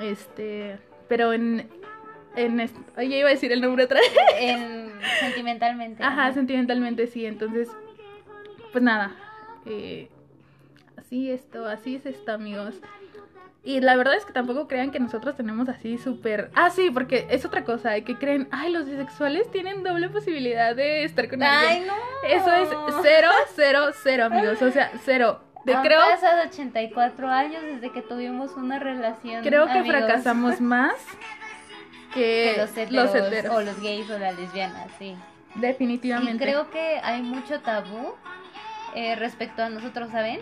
este, 0.00 0.78
pero 1.08 1.32
en, 1.34 1.68
en, 2.36 2.60
ay, 2.96 3.08
ya 3.08 3.16
iba 3.16 3.28
a 3.28 3.32
decir 3.32 3.52
el 3.52 3.60
nombre 3.60 3.84
otra 3.84 4.00
vez. 4.00 4.12
En- 4.40 4.92
sentimentalmente. 5.20 6.02
Ajá, 6.02 6.32
sentimentalmente 6.32 7.06
sí, 7.06 7.26
entonces, 7.26 7.68
pues 8.72 8.82
nada, 8.82 9.12
eh, 9.66 10.08
así 10.96 11.30
esto, 11.30 11.66
así 11.66 11.96
es 11.96 12.06
esto, 12.06 12.32
amigos. 12.32 12.76
Y 13.64 13.80
la 13.80 13.94
verdad 13.94 14.16
es 14.16 14.24
que 14.24 14.32
tampoco 14.32 14.66
crean 14.66 14.90
que 14.90 14.98
nosotros 14.98 15.36
tenemos 15.36 15.68
así 15.68 15.96
súper... 15.96 16.50
Ah, 16.54 16.70
sí, 16.70 16.90
porque 16.90 17.28
es 17.30 17.44
otra 17.44 17.62
cosa, 17.62 18.00
que 18.00 18.16
creen, 18.16 18.48
ay, 18.50 18.72
los 18.72 18.86
bisexuales 18.86 19.48
tienen 19.52 19.84
doble 19.84 20.08
posibilidad 20.08 20.74
de 20.74 21.04
estar 21.04 21.28
con 21.30 21.42
Ay, 21.44 21.66
alguien. 21.68 21.86
no. 21.86 21.94
Eso 22.28 22.52
es 22.52 22.68
cero, 23.02 23.28
cero, 23.54 23.80
cero, 24.02 24.24
amigos, 24.24 24.60
o 24.62 24.70
sea, 24.72 24.90
cero. 25.04 25.40
Te 25.64 25.74
Han 25.74 25.84
creo, 25.84 26.00
pasado 26.00 26.42
84 26.48 27.28
años 27.28 27.62
desde 27.62 27.92
que 27.92 28.02
tuvimos 28.02 28.50
una 28.56 28.80
relación. 28.80 29.44
creo 29.44 29.66
que 29.66 29.78
amigos. 29.78 29.96
fracasamos 29.96 30.60
más 30.60 30.96
que, 32.14 32.52
que 32.54 32.60
los 32.60 32.70
heteros, 32.70 32.92
los 32.92 33.14
heteros. 33.14 33.54
o 33.56 33.60
los 33.60 33.80
gays 33.80 34.10
o 34.10 34.18
las 34.18 34.38
lesbianas, 34.38 34.90
sí. 34.98 35.16
Y 35.54 35.60
Definitivamente. 35.60 36.44
creo 36.44 36.70
que 36.70 36.98
hay 37.02 37.22
mucho 37.22 37.60
tabú 37.60 38.14
eh, 38.94 39.16
respecto 39.16 39.62
a 39.62 39.68
nosotros, 39.68 40.10
¿saben? 40.10 40.40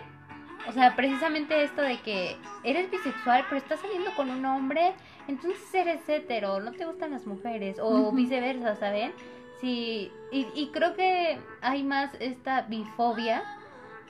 O 0.67 0.71
sea, 0.71 0.95
precisamente 0.95 1.63
esto 1.63 1.81
de 1.81 1.99
que 2.01 2.37
eres 2.63 2.89
bisexual, 2.91 3.45
pero 3.49 3.57
estás 3.57 3.79
saliendo 3.79 4.11
con 4.15 4.29
un 4.29 4.45
hombre, 4.45 4.93
entonces 5.27 5.73
eres 5.73 6.07
hetero, 6.07 6.59
no 6.59 6.71
te 6.71 6.85
gustan 6.85 7.11
las 7.11 7.25
mujeres, 7.25 7.77
o 7.81 8.11
viceversa, 8.11 8.75
¿saben? 8.75 9.11
Sí, 9.59 10.11
y, 10.31 10.47
y 10.53 10.69
creo 10.71 10.93
que 10.93 11.39
hay 11.61 11.83
más 11.83 12.11
esta 12.19 12.61
bifobia 12.63 13.43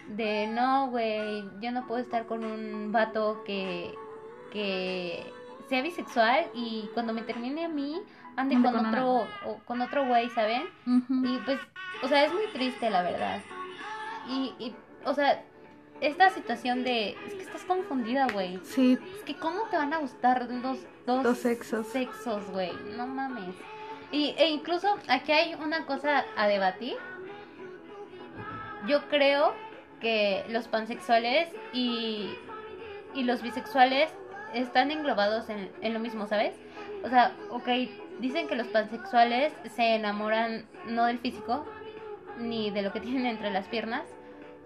de 0.07 0.47
no, 0.47 0.89
güey, 0.89 1.43
yo 1.62 1.72
no 1.72 1.88
puedo 1.88 2.01
estar 2.01 2.26
con 2.26 2.43
un 2.43 2.91
vato 2.91 3.43
que, 3.45 3.93
que 4.51 5.24
sea 5.72 5.82
bisexual 5.82 6.48
y 6.54 6.90
cuando 6.94 7.14
me 7.14 7.22
termine 7.22 7.64
a 7.64 7.70
mí 7.70 7.96
ande 8.36 8.56
Ande 8.56 8.70
con, 8.70 8.78
con 8.78 8.86
otro 8.88 9.28
o 9.46 9.58
con 9.66 9.82
otro 9.82 10.06
güey, 10.06 10.30
¿saben? 10.32 10.64
Y 10.86 11.38
pues, 11.46 11.60
o 12.04 12.10
sea, 12.10 12.26
es 12.26 12.34
muy 12.34 12.46
triste 12.54 12.90
la 12.90 13.04
verdad. 13.04 13.40
Y, 14.28 14.54
y 14.60 14.76
o 15.06 15.14
sea, 15.14 15.42
esta 16.02 16.30
situación 16.30 16.84
de, 16.84 17.12
es 17.26 17.36
que 17.36 17.42
estás 17.44 17.64
confundida, 17.64 18.28
güey. 18.34 18.60
Sí, 18.64 18.98
Es 19.18 19.24
que 19.24 19.36
cómo 19.38 19.62
te 19.70 19.78
van 19.78 19.94
a 19.94 20.00
gustar 20.00 20.48
dos, 20.62 20.80
dos, 21.06 21.24
Dos 21.24 21.38
sexos. 21.38 21.88
sexos, 21.88 22.50
güey. 22.52 22.74
No 22.98 23.08
mames. 23.08 23.56
Y, 24.12 24.36
e 24.38 24.50
incluso 24.50 24.88
aquí 25.08 25.32
hay 25.32 25.54
una 25.56 25.86
cosa 25.86 26.26
a 26.36 26.48
debatir. 26.48 26.98
Yo 28.88 29.08
creo 29.08 29.54
que 30.02 30.44
los 30.50 30.68
pansexuales 30.68 31.48
y, 31.72 32.34
y 33.14 33.24
los 33.24 33.42
bisexuales 33.42 34.12
están 34.54 34.91
englobados 34.91 35.49
en, 35.49 35.72
en 35.82 35.93
lo 35.93 35.99
mismo, 35.99 36.28
¿sabes? 36.28 36.56
O 37.04 37.10
sea, 37.10 37.36
ok, 37.49 37.68
dicen 38.20 38.47
que 38.47 38.56
los 38.56 38.68
pansexuales 38.68 39.54
se 39.76 39.95
enamoran 39.95 40.66
no 40.88 41.06
del 41.06 41.20
físico, 41.20 41.66
ni 42.38 42.72
de 42.72 42.82
lo 42.82 42.91
que 42.91 42.99
tienen 43.02 43.26
entre 43.26 43.52
las 43.52 43.68
piernas, 43.68 44.04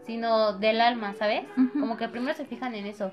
sino 0.06 0.54
del 0.54 0.82
alma, 0.82 1.14
¿sabes? 1.14 1.46
Como 1.74 1.98
que 1.98 2.08
primero 2.08 2.36
se 2.36 2.46
fijan 2.46 2.76
en 2.76 2.86
eso. 2.86 3.12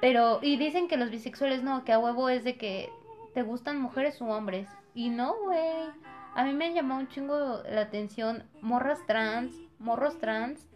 Pero, 0.00 0.40
y 0.42 0.56
dicen 0.56 0.88
que 0.88 0.96
los 0.96 1.10
bisexuales 1.10 1.62
no, 1.62 1.84
que 1.84 1.92
a 1.92 1.98
huevo 1.98 2.28
es 2.28 2.44
de 2.44 2.56
que 2.56 2.90
te 3.34 3.42
gustan 3.42 3.80
mujeres 3.80 4.20
u 4.20 4.26
hombres. 4.26 4.68
Y 4.94 5.10
no, 5.10 5.34
güey. 5.44 5.90
A 6.34 6.44
mí 6.44 6.52
me 6.52 6.72
llamó 6.72 6.96
un 6.96 7.08
chingo 7.08 7.62
la 7.70 7.82
atención 7.82 8.44
morras 8.60 9.04
trans, 9.06 9.54
morros 9.78 10.18
trans. 10.18 10.68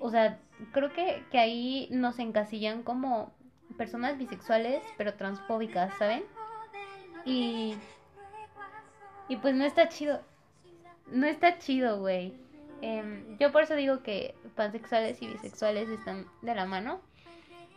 O 0.00 0.10
sea, 0.10 0.38
creo 0.72 0.92
que, 0.92 1.24
que 1.30 1.38
ahí 1.38 1.88
nos 1.90 2.18
encasillan 2.18 2.82
como 2.82 3.32
personas 3.78 4.18
bisexuales, 4.18 4.82
pero 4.98 5.14
transfóbicas, 5.14 5.94
¿saben? 5.98 6.22
Y. 7.24 7.74
Y 9.28 9.36
pues 9.36 9.54
no 9.54 9.64
está 9.64 9.88
chido. 9.88 10.20
No 11.10 11.26
está 11.26 11.58
chido, 11.58 12.00
güey. 12.00 12.34
Em, 12.82 13.38
yo 13.38 13.50
por 13.52 13.62
eso 13.62 13.74
digo 13.74 14.02
que 14.02 14.34
pansexuales 14.54 15.22
y 15.22 15.28
bisexuales 15.28 15.88
están 15.88 16.26
de 16.42 16.54
la 16.54 16.66
mano. 16.66 17.00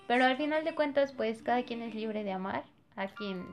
Pero 0.08 0.26
al 0.26 0.36
final 0.36 0.66
de 0.66 0.76
cuentas, 0.76 1.14
pues 1.14 1.42
cada 1.42 1.64
quien 1.64 1.82
es 1.82 1.96
libre 1.96 2.24
de 2.24 2.32
amar 2.34 2.64
a 2.98 3.08
quien, 3.08 3.46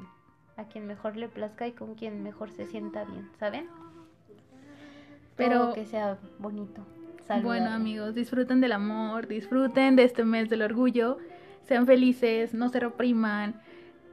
a 0.57 0.65
quien 0.65 0.87
mejor 0.87 1.17
le 1.17 1.29
plazca 1.29 1.69
y 1.69 1.73
con 1.73 1.95
quien 1.95 2.23
mejor 2.23 2.51
se 2.51 2.67
sienta 2.67 3.05
bien, 3.05 3.31
¿saben? 3.39 3.69
Pero- 5.37 5.73
que 5.73 5.87
sea 5.87 6.19
bonito. 6.39 6.85
saludable. 7.27 7.61
Bueno 7.61 7.71
amigos, 7.77 8.15
disfruten 8.15 8.61
del 8.61 8.73
amor, 8.73 9.29
disfruten 9.29 9.97
de 9.97 10.05
este 10.05 10.25
mes 10.25 10.49
del 10.49 10.63
orgullo, 10.63 11.19
sean 11.69 11.87
felices, 11.87 12.55
no 12.55 12.71
se 12.71 12.81
repriman 12.81 13.61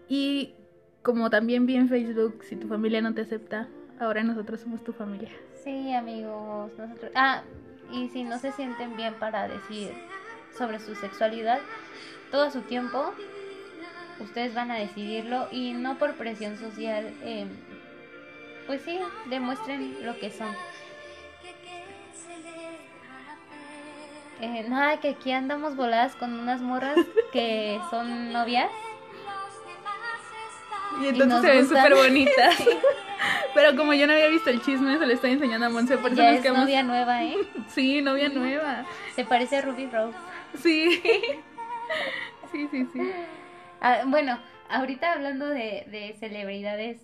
y 0.09 0.53
como 1.01 1.29
también 1.29 1.65
vi 1.65 1.75
en 1.75 1.87
Facebook, 1.87 2.43
si 2.43 2.55
tu 2.55 2.67
familia 2.67 3.01
no 3.01 3.13
te 3.13 3.21
acepta, 3.21 3.67
ahora 3.99 4.23
nosotros 4.23 4.59
somos 4.59 4.83
tu 4.83 4.91
familia. 4.91 5.29
Sí, 5.63 5.93
amigos, 5.93 6.71
nosotros. 6.77 7.11
Ah, 7.15 7.43
y 7.91 8.09
si 8.09 8.23
no 8.23 8.39
se 8.39 8.51
sienten 8.51 8.97
bien 8.97 9.13
para 9.15 9.47
decir 9.47 9.91
sobre 10.57 10.79
su 10.79 10.95
sexualidad, 10.95 11.59
todo 12.31 12.49
su 12.51 12.61
tiempo, 12.61 13.13
ustedes 14.19 14.53
van 14.53 14.71
a 14.71 14.75
decidirlo 14.75 15.47
y 15.51 15.73
no 15.73 15.97
por 15.97 16.15
presión 16.15 16.57
social, 16.57 17.13
eh, 17.23 17.45
pues 18.67 18.81
sí, 18.81 18.99
demuestren 19.29 20.05
lo 20.05 20.17
que 20.19 20.31
son. 20.31 20.49
Eh, 24.41 24.65
nada, 24.67 24.99
que 24.99 25.09
aquí 25.09 25.31
andamos 25.31 25.75
voladas 25.75 26.15
con 26.15 26.37
unas 26.37 26.61
morras 26.61 26.97
que 27.31 27.79
son 27.89 28.33
novias. 28.33 28.69
Y 31.01 31.07
entonces 31.07 31.41
se 31.41 31.47
ven 31.47 31.67
súper 31.67 31.95
bonitas. 31.95 32.55
Pero 33.53 33.75
como 33.75 33.93
yo 33.93 34.07
no 34.07 34.13
había 34.13 34.27
visto 34.27 34.49
el 34.49 34.61
chisme, 34.61 34.97
se 34.97 35.05
lo 35.05 35.13
estoy 35.13 35.31
enseñando 35.31 35.65
a 35.65 35.69
Monse, 35.69 35.97
por 35.97 36.13
Ya 36.13 36.25
nos 36.25 36.35
es 36.35 36.41
quedamos... 36.41 36.63
novia 36.63 36.83
nueva, 36.83 37.23
¿eh? 37.23 37.37
Sí, 37.69 38.01
novia 38.01 38.29
nueva. 38.29 38.85
Se 39.15 39.23
parece 39.25 39.57
a 39.57 39.61
Ruby 39.61 39.87
Rose. 39.87 40.17
Sí. 40.61 41.01
Sí, 42.51 42.69
sí, 42.71 42.87
sí. 42.93 43.11
Ah, 43.81 44.03
bueno, 44.05 44.39
ahorita 44.69 45.11
hablando 45.11 45.45
de, 45.47 45.85
de 45.87 46.15
celebridades, 46.19 47.01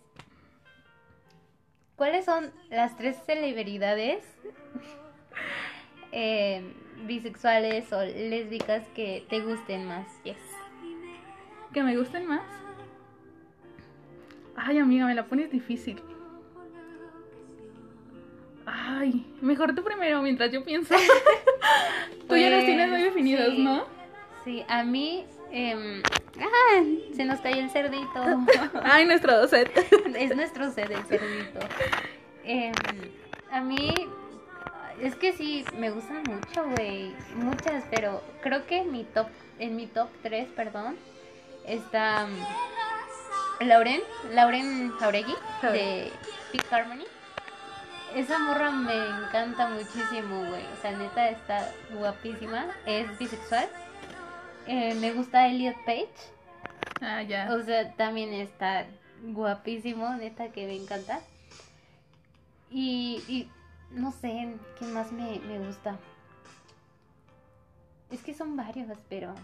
¿cuáles 1.98 2.24
son 2.24 2.54
las 2.70 2.96
tres 2.96 3.18
celebridades 3.26 4.24
eh, 6.14 6.74
bisexuales 7.06 7.92
o 7.94 8.04
lésbicas 8.04 8.88
que 8.96 9.26
te 9.30 9.40
gusten 9.42 9.86
más? 9.88 10.08
Yes. 10.24 10.38
¿Que 11.74 11.84
me 11.84 11.96
gusten 11.98 12.28
más? 12.28 12.42
Ay, 14.56 14.78
amiga, 14.80 15.06
me 15.06 15.16
la 15.16 15.26
pones 15.26 15.50
difícil. 15.52 16.02
Ay, 18.66 19.26
mejor 19.42 19.74
tú 19.76 19.84
primero 19.84 20.22
mientras 20.22 20.52
yo 20.52 20.64
pienso. 20.64 20.94
tú 22.28 22.36
ya 22.36 22.50
los 22.50 22.60
Pues, 22.60 22.66
tienes 22.66 22.90
muy 22.90 23.02
definidos, 23.02 23.48
sí. 23.56 23.64
¿no? 23.64 23.86
Sí, 24.44 24.64
a 24.68 24.84
mí... 24.84 25.26
em, 25.52 26.02
¡Ah! 26.40 26.84
Se 27.16 27.26
nos 27.26 27.40
cayó 27.42 27.62
el 27.62 27.70
cerdito. 27.70 28.24
Ay, 28.84 29.06
nuestro 29.06 29.38
docet. 29.38 29.70
es 30.18 30.36
nuestro 30.36 30.72
sed 30.72 30.92
el 30.92 31.04
cerdito. 31.04 31.60
Em, 32.44 32.74
a 33.52 33.62
mí 33.62 33.94
es 35.02 35.16
que 35.16 35.34
sí 35.34 35.66
me 35.78 35.90
gustan 35.90 36.24
mucho, 36.24 36.68
güey, 36.70 37.14
muchas, 37.36 37.84
pero 37.90 38.24
creo 38.42 38.66
que 38.68 38.80
en 38.80 38.92
mi 38.92 39.04
top 39.04 39.28
en 39.60 39.76
mi 39.76 39.86
top 39.86 40.10
3, 40.24 40.48
perdón, 40.56 40.98
está 41.66 42.28
Lauren, 43.60 44.02
Lauren 44.32 44.92
Jauregui 44.94 45.36
de 45.62 46.12
Big 46.52 46.64
Harmony. 46.72 47.06
Esa 48.16 48.40
morra 48.40 48.72
me 48.72 48.94
encanta 48.94 49.70
muchísimo, 49.70 50.40
güey. 50.50 50.64
O 50.66 50.82
sea, 50.82 50.92
neta 50.92 51.30
está 51.30 51.72
guapísima. 51.94 52.66
Es 52.86 53.18
bisexual. 53.20 53.70
Eh, 54.66 54.96
me 54.96 55.14
gusta 55.14 55.48
Elliot 55.48 55.78
Page. 55.86 56.10
Ah, 57.00 57.22
ya. 57.22 57.54
O 57.54 57.62
sea, 57.64 57.94
también 57.94 58.34
está 58.34 58.88
guapísimo, 59.22 60.10
neta 60.16 60.50
que 60.50 60.66
me 60.66 60.76
encanta. 60.76 61.22
Y, 62.72 63.24
y 63.28 63.50
no 63.94 64.12
sé, 64.12 64.56
¿qué 64.80 64.86
más 64.86 65.12
me, 65.12 65.40
me 65.40 65.60
gusta? 65.60 65.98
Es 68.10 68.22
que 68.24 68.34
son 68.34 68.58
varios, 68.58 68.98
pero... 69.10 69.30
No 69.30 69.36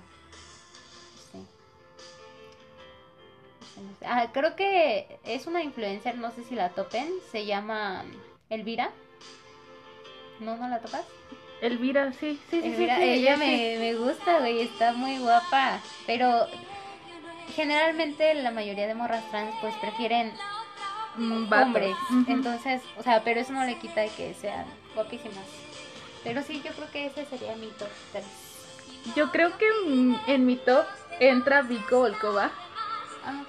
sé. 1.32 1.38
No 3.82 3.95
sé. 4.00 4.06
Ah, 4.06 4.30
creo 4.34 4.56
que 4.56 5.20
es 5.24 5.48
una 5.48 5.64
influencer, 5.64 6.18
no 6.18 6.32
sé 6.32 6.43
si 6.43 6.56
la 6.56 6.70
topen, 6.70 7.10
se 7.32 7.45
llama 7.45 8.04
Elvira. 8.50 8.91
¿No, 10.39 10.58
no 10.58 10.68
la 10.68 10.80
topas? 10.80 11.06
Elvira, 11.62 12.12
sí, 12.14 12.39
sí, 12.50 12.62
sí. 12.62 12.62
sí, 12.62 12.68
Elvira, 12.68 12.98
sí, 12.98 13.04
ella 13.04 13.36
sí. 13.36 13.39
me, 13.39 13.78
me 13.80 13.95
gusta, 13.95 14.39
güey, 14.39 14.62
está 14.62 14.93
muy 14.93 15.18
guapa. 15.18 15.80
Pero 16.06 16.48
generalmente 17.56 18.34
la 18.36 18.52
mayoría 18.52 18.86
de 18.88 18.93
morras 18.93 19.28
trans 19.32 19.56
pues 19.62 19.74
prefieren 19.78 20.32
Mm, 21.18 21.51
hombres. 21.51 21.95
Ujú. 22.09 22.32
Entonces, 22.32 22.82
o 22.97 23.03
sea, 23.03 23.24
pero 23.24 23.39
eso 23.39 23.53
no 23.53 23.65
le 23.65 23.78
quita 23.78 24.07
que 24.15 24.34
sean 24.34 24.65
guapísimas. 24.93 25.45
Pero 26.24 26.43
sí, 26.43 26.61
yo 26.63 26.72
creo 26.74 26.91
que 26.91 27.05
ese 27.07 27.26
sería 27.26 27.55
mi 27.55 27.68
top 27.68 27.89
3. 28.11 28.26
Yo 29.15 29.32
creo 29.32 29.57
que 29.57 29.65
en 30.28 30.45
mi 30.45 30.57
top 30.57 30.86
entra 31.20 31.61
Vico 31.61 31.99
Volkova. 31.99 32.51
Ah, 33.26 33.43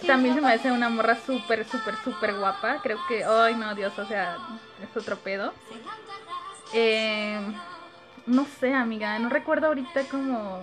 sí, 0.00 0.06
También 0.06 0.34
se 0.34 0.40
me 0.40 0.52
hace 0.52 0.70
una 0.70 0.88
morra 0.88 1.16
súper, 1.24 1.64
súper, 1.68 1.94
súper 2.02 2.34
guapa. 2.34 2.80
Creo 2.82 2.98
que, 3.08 3.24
ay, 3.24 3.54
no, 3.54 3.74
Dios, 3.74 3.96
o 3.98 4.06
sea, 4.06 4.36
es 4.82 4.96
otro 4.96 5.18
pedo. 5.18 5.52
Sí. 5.68 5.76
Eh, 6.74 7.40
no 8.26 8.46
sé, 8.46 8.74
amiga, 8.74 9.18
no 9.18 9.28
recuerdo 9.28 9.68
ahorita 9.68 10.04
como... 10.10 10.62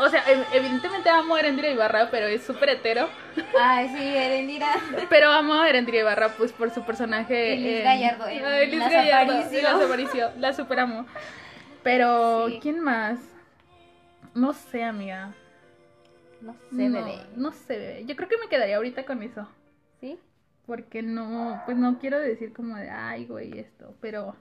O 0.00 0.08
sea, 0.08 0.24
ev- 0.24 0.46
evidentemente 0.54 1.08
amo 1.10 1.36
a 1.36 1.40
Erendira 1.40 1.68
Ibarra, 1.70 2.08
pero 2.10 2.26
es 2.26 2.42
súper 2.42 2.70
hetero. 2.70 3.08
Ay, 3.60 3.88
sí, 3.88 4.16
Erendira. 4.16 4.68
Pero 5.10 5.30
amo 5.30 5.54
a 5.54 5.68
Erendira 5.68 5.98
Ibarra, 5.98 6.30
pues 6.36 6.52
por 6.52 6.70
su 6.70 6.82
personaje. 6.84 7.52
Elis 7.52 7.76
en- 7.78 7.84
Gallardo, 7.84 8.24
Ay, 8.24 8.38
Elis 8.62 8.78
Las 8.78 8.92
Gallardo, 8.92 9.32
Aparicio. 9.32 9.62
Las 9.62 9.82
Aparicio, 9.84 10.30
La 10.38 10.52
super 10.54 10.80
amo. 10.80 11.06
Pero, 11.82 12.48
Sí. 12.48 12.58
¿quién 12.62 12.80
más? 12.80 13.18
No 14.34 14.52
sé, 14.52 14.84
amiga. 14.84 15.34
No 16.40 16.54
sé, 16.54 16.88
no, 16.88 17.04
bebé. 17.04 17.18
no 17.36 17.52
sé, 17.52 17.76
bebé. 17.78 18.04
Yo 18.06 18.16
creo 18.16 18.28
que 18.28 18.38
me 18.38 18.48
quedaría 18.48 18.76
ahorita 18.76 19.04
con 19.04 19.22
eso. 19.22 19.46
¿Sí? 20.00 20.18
Porque 20.66 21.02
no, 21.02 21.60
pues 21.66 21.76
no 21.76 21.98
quiero 21.98 22.18
decir 22.18 22.52
como 22.54 22.76
de, 22.76 22.88
ay, 22.88 23.26
güey, 23.26 23.58
esto. 23.58 23.94
Pero, 24.00 24.34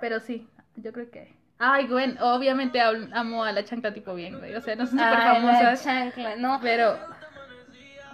pero 0.00 0.20
sí, 0.20 0.46
yo 0.76 0.92
creo 0.92 1.10
que. 1.10 1.32
Ay, 1.64 1.86
güey, 1.86 2.16
obviamente 2.20 2.80
am- 2.80 3.10
amo 3.14 3.44
a 3.44 3.52
la 3.52 3.64
chancla 3.64 3.94
tipo 3.94 4.14
bien, 4.14 4.38
güey. 4.40 4.54
O 4.56 4.60
sea, 4.60 4.74
no 4.74 4.84
son 4.86 4.98
súper 4.98 5.06
Ay, 5.14 5.24
la 5.26 5.34
famosas. 5.34 5.84
chancla. 5.84 6.36
No, 6.36 6.58
Pero, 6.60 6.98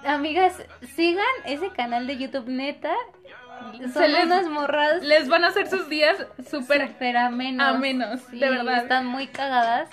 amigas, 0.05 0.63
sigan 0.95 1.25
ese 1.45 1.71
canal 1.71 2.07
de 2.07 2.17
YouTube 2.19 2.49
neta. 2.49 2.93
Se 3.79 3.89
Son 3.93 4.13
les- 4.13 4.25
unas 4.25 4.47
morras 4.49 5.03
les 5.03 5.29
van 5.29 5.45
a 5.45 5.49
hacer 5.49 5.67
sus 5.69 5.89
días 5.89 6.17
súper 6.49 6.89
súper 6.89 7.17
amenos. 7.17 7.67
amenos, 7.67 8.21
Sí, 8.31 8.39
de 8.39 8.51
verdad. 8.51 8.83
Están 8.83 9.07
muy 9.07 9.27
cagadas 9.27 9.89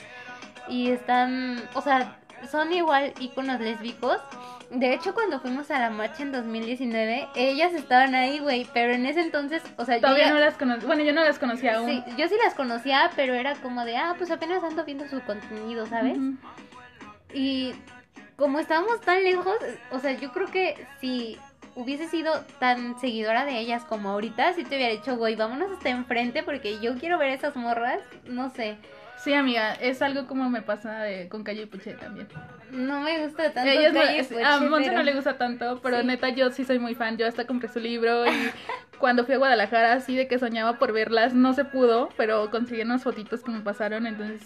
y 0.68 0.92
están, 0.92 1.62
o 1.74 1.82
sea, 1.82 2.18
son 2.50 2.72
igual 2.74 3.14
íconos 3.20 3.60
lésbicos. 3.60 4.18
De 4.72 4.94
hecho, 4.94 5.14
cuando 5.14 5.40
fuimos 5.40 5.70
a 5.70 5.80
la 5.80 5.90
marcha 5.92 6.24
en 6.24 6.32
2019, 6.32 7.28
ellas 7.36 7.74
estaban 7.74 8.16
ahí, 8.16 8.40
güey, 8.40 8.68
pero 8.74 8.94
en 8.94 9.06
ese 9.06 9.22
entonces, 9.22 9.62
o 9.78 9.86
sea, 9.86 9.96
yo 9.98 10.02
Todavía 10.02 10.26
ya- 10.28 10.34
no 10.34 10.40
las 10.40 10.56
conocía. 10.56 10.88
Bueno, 10.88 11.04
yo 11.04 11.14
no 11.14 11.24
las 11.24 11.38
conocía 11.40 11.78
aún. 11.78 11.88
sí, 11.90 12.04
yo 12.18 12.28
sí 12.28 12.36
las 12.44 12.56
conocía, 12.56 13.12
pero 13.16 13.34
era 13.36 13.54
como 13.56 13.86
de, 13.86 13.96
ah, 13.98 14.16
pues 14.18 14.32
apenas 14.32 14.64
ando 14.64 14.84
viendo 14.84 15.08
su 15.08 15.22
contenido, 15.22 15.86
¿sabes? 15.86 16.18
Y 17.34 17.74
como 18.38 18.60
estábamos 18.60 19.02
tan 19.02 19.24
lejos, 19.24 19.56
o 19.92 20.00
sea, 20.00 20.14
yo 20.14 20.32
creo 20.32 20.48
que 20.48 20.86
si 21.00 21.38
hubiese 21.76 22.08
sido 22.08 22.42
tan 22.60 22.98
seguidora 23.00 23.46
de 23.46 23.60
ellas 23.60 23.84
como 23.86 24.10
ahorita, 24.10 24.54
si 24.54 24.64
te 24.64 24.76
hubiera 24.78 24.94
dicho, 24.94 25.18
güey, 25.18 25.36
vámonos 25.36 25.72
hasta 25.72 25.90
enfrente 25.90 26.42
porque 26.44 26.80
yo 26.80 26.96
quiero 26.98 27.18
ver 27.18 27.30
esas 27.30 27.56
morras, 27.56 28.00
no 28.26 28.50
sé. 28.50 28.78
Sí, 29.26 29.34
amiga, 29.34 29.74
es 29.74 30.02
algo 30.02 30.28
como 30.28 30.50
me 30.50 30.62
pasa 30.62 31.00
de- 31.02 31.28
con 31.28 31.44
Calle 31.44 31.64
y 31.64 31.66
Puche 31.66 31.94
también. 31.96 32.28
No 32.72 33.02
me 33.02 33.26
gusta 33.26 33.52
tanto 33.52 33.60
Calle 33.72 33.88
a 34.46 34.60
Monse 34.60 34.86
pero- 34.90 34.98
no 35.00 35.04
le 35.04 35.14
gusta 35.14 35.38
tanto, 35.38 35.80
pero 35.82 36.00
Sí. 36.02 36.08
neta 36.08 36.30
yo 36.30 36.52
sí 36.52 36.64
soy 36.64 36.80
muy 36.80 36.96
fan. 36.96 37.18
Yo 37.18 37.28
hasta 37.28 37.46
compré 37.48 37.68
su 37.68 37.80
libro 37.80 38.26
y 38.28 38.30
cuando 39.00 39.26
fui 39.26 39.34
a 39.36 39.38
Guadalajara, 39.40 39.94
así 39.94 40.16
de 40.16 40.28
que 40.28 40.38
soñaba 40.40 40.78
por 40.80 40.94
verlas, 40.94 41.34
no 41.34 41.54
se 41.54 41.66
pudo, 41.66 42.10
pero 42.16 42.50
conseguí 42.52 42.82
unas 42.84 43.04
fotitos 43.04 43.42
que 43.44 43.52
me 43.52 43.60
pasaron, 43.62 44.06
entonces 44.08 44.42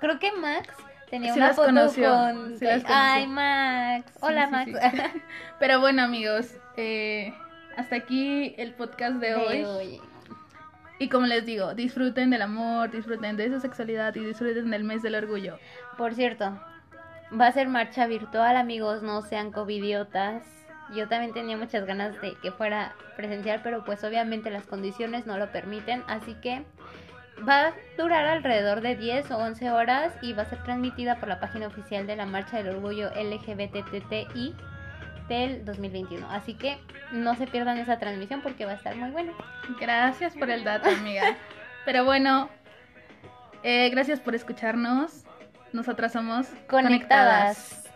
Creo 0.00 0.18
que 0.18 0.30
Max 0.32 0.68
tenía 1.10 1.32
Sí 1.32 1.38
una 1.38 1.48
las 1.48 1.56
foto 1.56 1.68
conoció, 1.68 2.10
con... 2.12 2.58
sí 2.58 2.64
las 2.64 2.82
conoció. 2.82 2.86
Ay, 2.96 3.26
Max. 3.26 4.12
Hola, 4.20 4.46
Max. 4.48 4.70
Pero 5.58 5.80
bueno, 5.80 6.02
amigos, 6.02 6.54
eh, 6.76 7.32
hasta 7.76 7.96
aquí 7.96 8.54
el 8.58 8.74
podcast 8.74 9.16
de, 9.16 9.28
De 9.28 9.34
hoy. 9.34 9.62
hoy. 9.64 10.00
Y 10.98 11.08
como 11.08 11.26
les 11.26 11.46
digo, 11.46 11.74
disfruten 11.74 12.30
del 12.30 12.42
amor, 12.42 12.90
disfruten 12.90 13.36
de 13.36 13.48
su 13.48 13.60
sexualidad 13.60 14.14
y 14.16 14.20
disfruten 14.20 14.70
del 14.70 14.84
mes 14.84 15.02
del 15.02 15.14
orgullo. 15.14 15.58
Por 15.96 16.14
cierto, 16.14 16.58
va 17.38 17.46
a 17.46 17.52
ser 17.52 17.68
marcha 17.68 18.06
virtual, 18.06 18.56
amigos, 18.56 19.02
no 19.02 19.22
sean 19.22 19.52
covidiotas. 19.52 20.42
Yo 20.94 21.06
también 21.06 21.32
tenía 21.32 21.56
muchas 21.56 21.86
ganas 21.86 22.20
de 22.20 22.34
que 22.42 22.50
fuera 22.50 22.94
presencial, 23.16 23.60
pero 23.62 23.84
pues 23.84 24.02
obviamente 24.02 24.50
las 24.50 24.66
condiciones 24.66 25.26
no 25.26 25.38
lo 25.38 25.52
permiten, 25.52 26.02
así 26.08 26.34
que 26.34 26.64
va 27.46 27.68
a 27.68 27.74
durar 27.96 28.24
alrededor 28.24 28.80
de 28.80 28.96
10 28.96 29.30
o 29.30 29.38
11 29.38 29.70
horas 29.70 30.12
y 30.22 30.32
va 30.32 30.42
a 30.42 30.46
ser 30.46 30.62
transmitida 30.64 31.20
por 31.20 31.28
la 31.28 31.38
página 31.38 31.68
oficial 31.68 32.06
de 32.06 32.16
la 32.16 32.26
Marcha 32.26 32.56
del 32.56 32.74
Orgullo 32.74 33.10
LGBTTI 33.10 34.56
del 35.28 35.64
2021. 35.64 36.28
Así 36.30 36.54
que 36.54 36.78
no 37.12 37.34
se 37.36 37.46
pierdan 37.46 37.78
esa 37.78 37.98
transmisión 37.98 38.40
porque 38.42 38.64
va 38.64 38.72
a 38.72 38.76
estar 38.76 38.96
muy 38.96 39.10
buena. 39.10 39.32
Gracias 39.80 40.34
por 40.34 40.50
el 40.50 40.64
dato, 40.64 40.88
amiga. 40.88 41.36
Pero 41.84 42.04
bueno, 42.04 42.48
eh, 43.62 43.88
gracias 43.90 44.20
por 44.20 44.34
escucharnos. 44.34 45.24
Nosotras 45.72 46.12
somos 46.12 46.48
Conectadas. 46.68 47.87